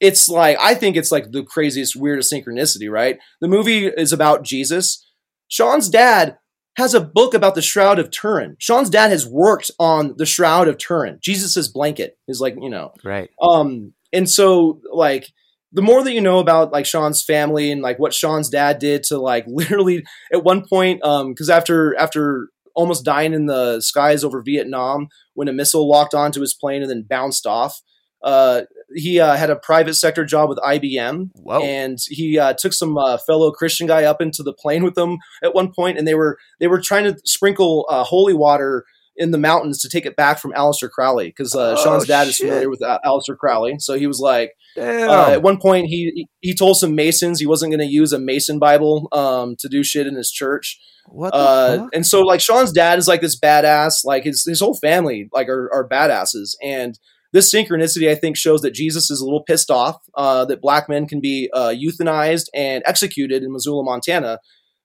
[0.00, 3.18] it's like I think it's like the craziest, weirdest synchronicity, right?
[3.42, 5.04] The movie is about Jesus.
[5.48, 6.38] Sean's dad
[6.76, 8.56] has a book about the Shroud of Turin.
[8.58, 11.18] Sean's dad has worked on the Shroud of Turin.
[11.22, 12.92] Jesus's blanket is like, you know.
[13.04, 13.30] right.
[13.42, 15.26] Um and so like
[15.72, 19.02] the more that you know about like Sean's family and like what Sean's dad did
[19.04, 24.22] to like literally at one point um cuz after after almost dying in the skies
[24.22, 27.80] over Vietnam when a missile locked onto his plane and then bounced off.
[28.22, 28.62] Uh
[28.94, 31.60] he uh, had a private sector job with IBM Whoa.
[31.62, 35.18] and he uh, took some uh, fellow Christian guy up into the plane with them
[35.42, 38.84] at one point, and they were they were trying to sprinkle uh, holy water
[39.16, 42.28] in the mountains to take it back from Aleister Crowley because uh, Oh, Sean's dad
[42.28, 46.28] is familiar with uh, Aleister Crowley, so he was like, uh, at one point he
[46.40, 49.82] he told some Masons he wasn't going to use a Mason Bible um, to do
[49.82, 50.78] shit in his church,
[51.08, 54.60] what the uh, and so like Sean's dad is like this badass, like his his
[54.60, 56.98] whole family like are, are badasses, and
[57.32, 60.88] this synchronicity I think shows that Jesus is a little pissed off uh, that black
[60.88, 64.38] men can be uh, euthanized and executed in Missoula, Montana.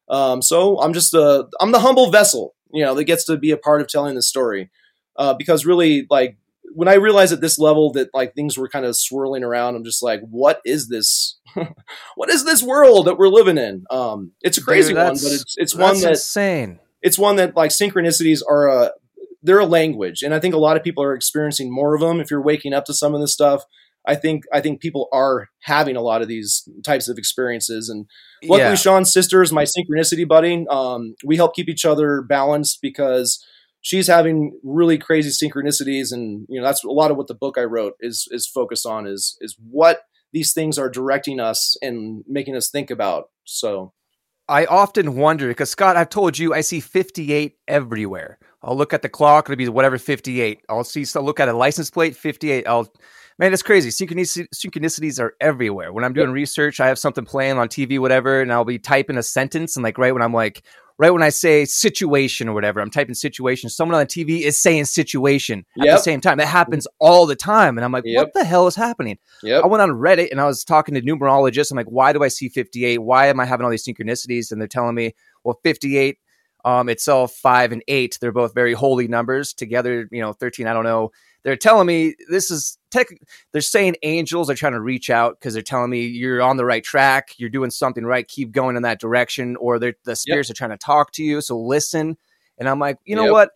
[0.10, 3.52] Um, so I'm just a I'm the humble vessel, you know, that gets to be
[3.52, 4.70] a part of telling this story,
[5.18, 6.38] uh, because really like
[6.74, 9.84] when I realized at this level that like things were kind of swirling around, I'm
[9.84, 11.40] just like, what is this?
[12.16, 13.86] what is this world that we're living in?
[13.90, 16.80] Um, it's a crazy Dude, one, but it's it's one That's that insane.
[17.02, 18.92] it's one that like synchronicities are a
[19.44, 22.20] they're a language and i think a lot of people are experiencing more of them
[22.20, 23.64] if you're waking up to some of this stuff
[24.06, 28.06] i think i think people are having a lot of these types of experiences and
[28.44, 28.76] luckily yeah.
[28.76, 33.44] sean's sister is my synchronicity buddy um, we help keep each other balanced because
[33.82, 37.58] she's having really crazy synchronicities and you know that's a lot of what the book
[37.58, 40.02] i wrote is is focused on is is what
[40.34, 43.94] these things are directing us and making us think about so
[44.50, 48.38] I often wonder because Scott, I've told you I see 58 everywhere.
[48.62, 49.46] I'll look at the clock.
[49.46, 50.60] It'll be whatever 58.
[50.68, 51.06] I'll see.
[51.06, 52.68] So look at a license plate 58.
[52.68, 52.92] I'll
[53.40, 53.90] man, it's crazy.
[53.90, 55.94] Synchronicity, synchronicities are everywhere.
[55.94, 59.18] When I'm doing research, I have something playing on TV, whatever, and I'll be typing
[59.18, 60.64] a sentence, and like right when I'm like,
[60.98, 63.70] right when I say situation or whatever, I'm typing situation.
[63.70, 65.98] Someone on the TV is saying situation at Yep.
[65.98, 66.38] the same time.
[66.38, 68.18] That happens all the time, and I'm like, Yep.
[68.24, 69.18] what the hell is happening?
[69.44, 69.64] Yep.
[69.64, 71.72] I went on Reddit and I was talking to numerologists.
[71.72, 73.00] I'm like, why do I see 58?
[73.00, 74.52] Why am I having all these synchronicities?
[74.52, 76.18] And they're telling me, well, 58
[76.64, 80.08] um, itself, five and eight, they're both very holy numbers together.
[80.12, 81.12] You know, 13, I don't know.
[81.44, 83.08] They're telling me this is tech.
[83.52, 86.66] They're saying angels are trying to reach out because they're telling me you're on the
[86.66, 87.32] right track.
[87.38, 88.28] You're doing something right.
[88.28, 89.56] Keep going in that direction.
[89.56, 91.42] Or they're, the spirits are trying to talk to you.
[91.42, 92.18] So listen.
[92.58, 93.32] And I'm like, you know Yep.
[93.32, 93.50] what?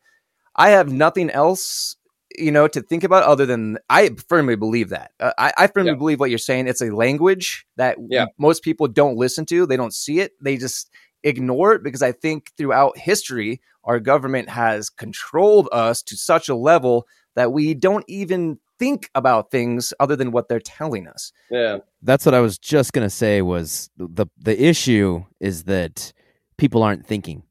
[0.56, 1.96] I have nothing else
[2.38, 5.92] you know to think about other than i firmly believe that uh, I, I firmly
[5.92, 5.98] Yeah.
[5.98, 7.98] believe what you're saying it's a language that
[8.38, 10.90] most people don't listen to they don't see it they just
[11.24, 16.56] ignore it because i think throughout history our government has controlled us to such a
[16.56, 21.80] level that we don't even think about things other than what they're telling us Yeah.
[22.02, 23.42] That's what I was just gonna say.
[23.42, 26.14] Was the the issue is that
[26.58, 27.44] people aren't thinking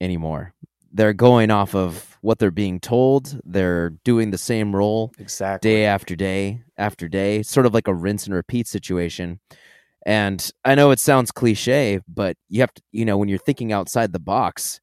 [0.00, 0.54] anymore.
[0.92, 3.40] They're going off of what they're being told.
[3.44, 7.94] They're doing the same role exactly day after day after day, sort of like a
[7.94, 9.40] rinse and repeat situation.
[10.04, 13.72] And I know it sounds cliche, but you have to, you know, when you're thinking
[13.72, 14.80] outside the box,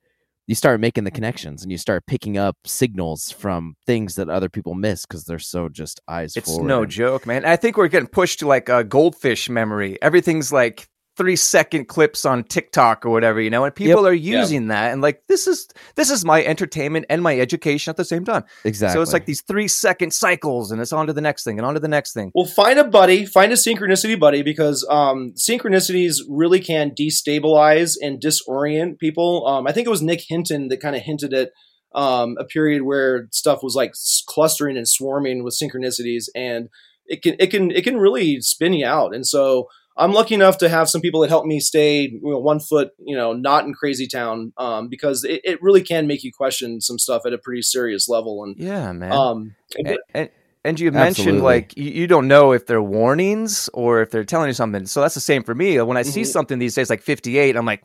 [0.49, 1.15] you start making the mm-hmm.
[1.15, 5.38] connections and you start picking up signals from things that other people miss because they're
[5.38, 7.45] so just eyes it's no and- joke man.
[7.45, 10.01] I think we're getting pushed to like a goldfish memory.
[10.01, 10.89] Everything's like
[11.19, 14.39] three second clips on tiktok or whatever you know and people are Yeah.
[14.39, 18.05] using that and like this is this is my entertainment and my education at the
[18.05, 18.93] same time Exactly.
[18.97, 21.65] so it's like these three second cycles and it's on to the next thing and
[21.67, 25.33] on to the next thing Well, find a buddy, find a synchronicity buddy, because um,
[25.37, 29.45] synchronicities really can destabilize and disorient people.
[29.47, 31.49] Um, I think it was Nick Hinton that kind of hinted at
[31.93, 33.91] um, a period where stuff was like
[34.27, 36.69] clustering and swarming with synchronicities, and
[37.07, 39.13] it can it can it can really spin you out.
[39.15, 39.67] And so
[39.99, 42.91] I'm lucky enough to have some people that help me stay you know, one foot,
[42.97, 46.80] you know, not in crazy town, um, because it, it really can make you question
[46.81, 48.43] some stuff at a pretty serious level.
[48.43, 50.30] And yeah man um, and, and,
[50.63, 51.41] and you mentioned Absolutely.
[51.41, 55.01] like you, you don't know if they're warnings or if they're telling you something so
[55.01, 56.27] that's the same for me when i see Mhm.
[56.27, 57.84] something these days like 58 i'm like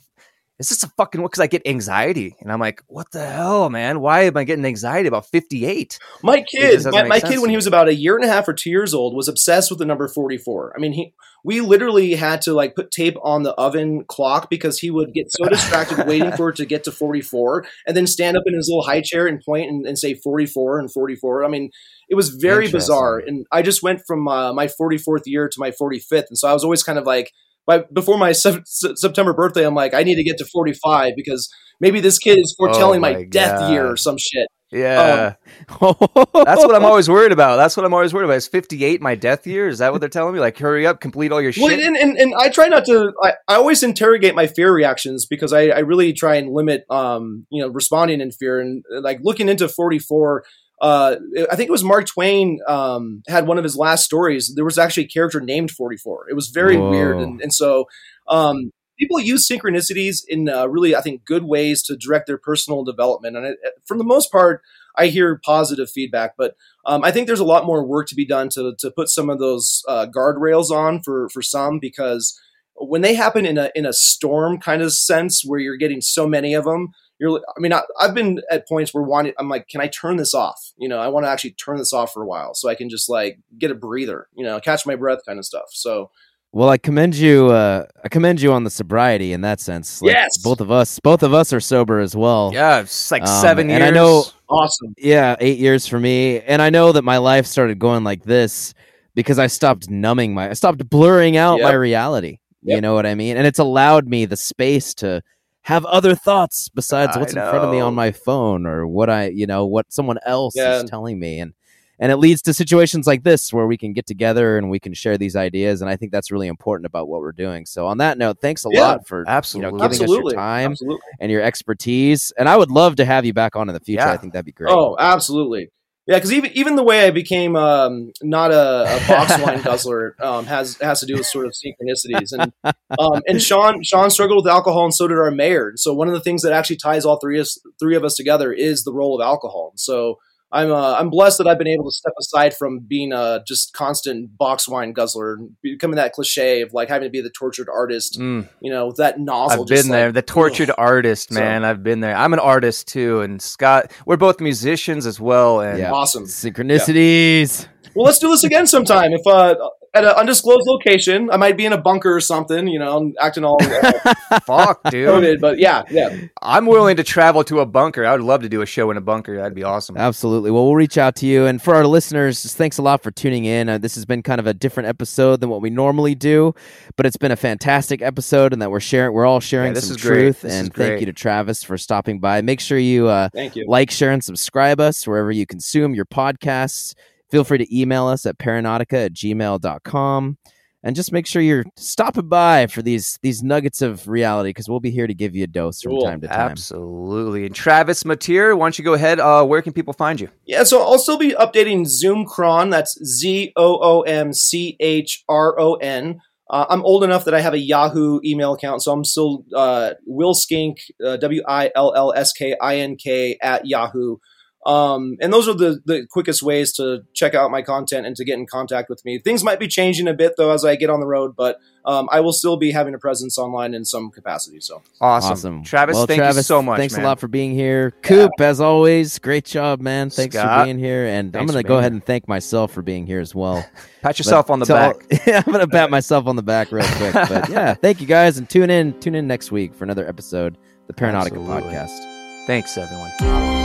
[0.58, 3.70] is this a fucking what because i get anxiety and i'm like what the hell
[3.70, 7.56] man why am i getting anxiety about 58 My kid, my, my kid, when he
[7.56, 9.84] was about a year and a half or two years old, was obsessed with the
[9.84, 10.72] number forty-four.
[10.76, 11.12] I mean, he
[11.44, 15.26] we literally had to like put tape on the oven clock because he would get
[15.30, 18.68] so distracted waiting for it to get to forty-four, and then stand up in his
[18.68, 21.44] little high chair and point and, and say forty-four and forty-four.
[21.44, 21.70] I mean,
[22.08, 23.18] it was very bizarre.
[23.18, 26.52] And I just went from uh, my forty-fourth year to my forty-fifth, and so I
[26.52, 27.32] was always kind of like.
[27.66, 31.48] By, before my Se- September birthday, I'm like, I need to get to 45 because
[31.80, 34.48] maybe this kid is foretelling my, Oh my death year or some shit.
[34.72, 35.34] yeah
[35.80, 39.14] that's what i'm always worried about that's what i'm always worried about is 58 my
[39.14, 41.68] death year is that what they're telling me like hurry up complete all your Well,
[41.68, 43.12] shit and, and, and I try not to.
[43.22, 47.46] I, I always interrogate my fear reactions because I, I really try and limit, um,
[47.50, 50.44] you know, responding in fear and like looking into forty four.
[50.80, 51.16] Uh,
[51.50, 54.52] I think it was Mark Twain um, had one of his last stories.
[54.54, 56.26] There was actually a character named forty four.
[56.28, 56.90] It was very Whoa.
[56.90, 57.86] weird, and, and so
[58.28, 62.84] um, people use synchronicities in uh, really, I think, good ways to direct their personal
[62.84, 63.36] development.
[63.36, 63.56] And
[63.86, 64.62] for the most part,
[64.96, 66.56] I hear positive feedback, but
[66.86, 69.30] um, I think there's a lot more work to be done to to put some
[69.30, 72.38] of those uh, guardrails on for for some because
[72.76, 76.26] when they happen in a in a storm kind of sense where you're getting so
[76.26, 76.88] many of them,
[77.18, 77.40] you're.
[77.56, 80.34] I mean, I, I've been at points where wanting, I'm like, can I turn this
[80.34, 80.60] off?
[80.76, 82.88] You know, I want to actually turn this off for a while so I can
[82.90, 84.28] just like get a breather.
[84.34, 85.66] You know, catch my breath, kind of stuff.
[85.70, 86.10] So
[86.52, 87.48] Well, I commend you.
[87.50, 90.00] Uh, I commend you on the sobriety in that sense.
[90.02, 90.38] Like, Yes!
[90.38, 92.50] both of us, both of us are sober as well.
[92.54, 94.94] yeah it's like Um, seven years and I know- awesome.
[94.98, 98.74] Yeah, eight years for me, and I know that my life started going like this
[99.14, 101.78] because I stopped numbing my, I stopped blurring out my Yep.
[101.78, 102.38] reality.
[102.66, 103.36] You know what I mean?
[103.36, 105.22] And it's allowed me the space to
[105.64, 109.28] have other thoughts besides what's in front of me on my phone or what I,
[109.28, 110.82] you know, what someone else Yeah.
[110.82, 111.54] is telling me, and
[112.00, 114.92] and it leads to situations like this where we can get together and we can
[114.94, 117.66] share these ideas, and I think that's really important about what we're doing.
[117.66, 119.66] So on that note, thanks a Yeah, lot for absolutely.
[119.66, 121.00] you know, giving Absolutely, us your time absolutely.
[121.20, 124.00] and your expertise, and I would love to have you back on in the future.
[124.06, 124.12] Yeah.
[124.12, 124.72] I think that'd be great.
[124.72, 125.70] Oh, absolutely.
[126.06, 130.14] Yeah, because even even the way I became um, not a, a box wine guzzler
[130.20, 132.52] um, has has to do with sort of synchronicities, and
[132.98, 135.68] um, and Sean Sean struggled with alcohol, and so did our mayor.
[135.70, 138.04] And so one of the things that actually ties all three of us, three of
[138.04, 139.70] us together is the role of alcohol.
[139.72, 140.18] And so
[140.54, 143.72] I'm uh, I'm blessed that I've been able to step aside from being a just
[143.74, 148.20] constant box wine guzzler, becoming that cliche of like having to be the tortured artist.
[148.20, 148.48] Mm.
[148.60, 149.62] You know that nozzle.
[149.62, 150.12] I've just been there.
[150.12, 150.76] The tortured ugh.
[150.78, 151.64] artist, So- man.
[151.64, 152.14] I've been there.
[152.16, 153.90] I'm an artist too, and Scott.
[154.06, 155.90] We're both musicians as well, and Yeah.
[155.92, 156.24] Awesome.
[156.24, 157.66] Synchronicities.
[157.96, 159.12] Well, let's do this again sometime.
[159.12, 159.54] If uh,
[159.94, 162.66] at an undisclosed location, I might be in a bunker or something.
[162.66, 164.14] You know, acting all uh,
[164.46, 165.08] fuck, dude.
[165.08, 165.40] loaded.
[165.40, 166.16] But yeah, yeah.
[166.42, 168.04] I'm willing to travel to a bunker.
[168.04, 169.36] I would love to do a show in a bunker.
[169.36, 169.96] That'd be awesome.
[169.96, 170.50] Absolutely.
[170.50, 171.46] Well, we'll reach out to you.
[171.46, 173.68] And for our listeners, just thanks a lot for tuning in.
[173.68, 176.54] Uh, this has been kind of a different episode than what we normally do,
[176.96, 179.14] but it's been a fantastic episode, and that we're sharing.
[179.14, 180.42] We're all sharing this some is truth.
[180.42, 182.42] This is and thank you to Travis for stopping by.
[182.42, 183.64] Make sure you uh, Thank you.
[183.68, 186.94] like, share, and subscribe us wherever you consume your podcasts.
[187.34, 190.38] Feel free to email us at paranaughtica at gmail.com.
[190.84, 194.78] And just make sure you're stopping by for these these nuggets of reality because we'll
[194.78, 196.02] be here to give you a dose from Cool.
[196.02, 196.52] time to time.
[196.52, 197.46] Absolutely.
[197.46, 199.18] And Travis Mateer, why don't you go ahead?
[199.18, 200.28] Uh, where can people find you?
[200.46, 202.70] Yeah, so I'll still be updating Zoomchron.
[202.70, 206.20] That's Z O O M C H R O N.
[206.48, 209.94] Uh, I'm old enough that I have a Yahoo email account, so I'm still uh,
[210.06, 214.18] Will Skink, uh, W I L L S K I N K at Yahoo.
[214.66, 218.24] Um, and those are the, the quickest ways to check out my content and to
[218.24, 219.18] get in contact with me.
[219.18, 222.08] Things might be changing a bit though as I get on the road, but um,
[222.10, 224.60] I will still be having a presence online in some capacity.
[224.60, 225.32] So Awesome.
[225.32, 225.64] Awesome.
[225.64, 226.78] Travis, well, thank Travis, you so much.
[226.78, 227.04] Thanks man.
[227.04, 227.90] a lot for being here.
[228.02, 230.08] Coop, as always, great job, man.
[230.08, 231.04] Thanks Scott, for being here.
[231.06, 231.96] And I'm going to go ahead here.
[231.96, 233.66] and thank myself for being here as well.
[234.02, 235.28] Pat yourself on the to all- back.
[235.46, 237.14] I'm going to pat myself on the back real quick.
[237.28, 238.38] But yeah, thank you guys.
[238.38, 241.70] And tune in, tune in next week for another episode, of the Paranaughtica Absolutely.
[241.70, 242.46] podcast.
[242.46, 243.63] Thanks, everyone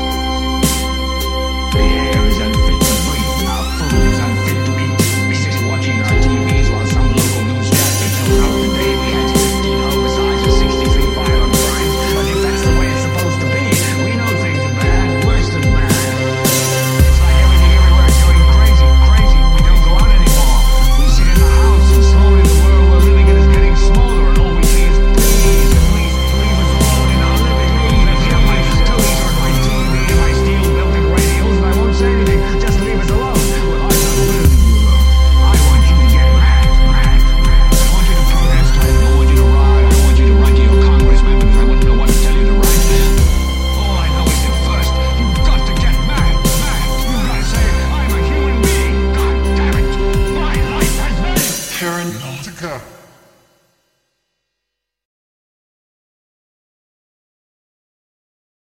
[1.79, 2.38] fears.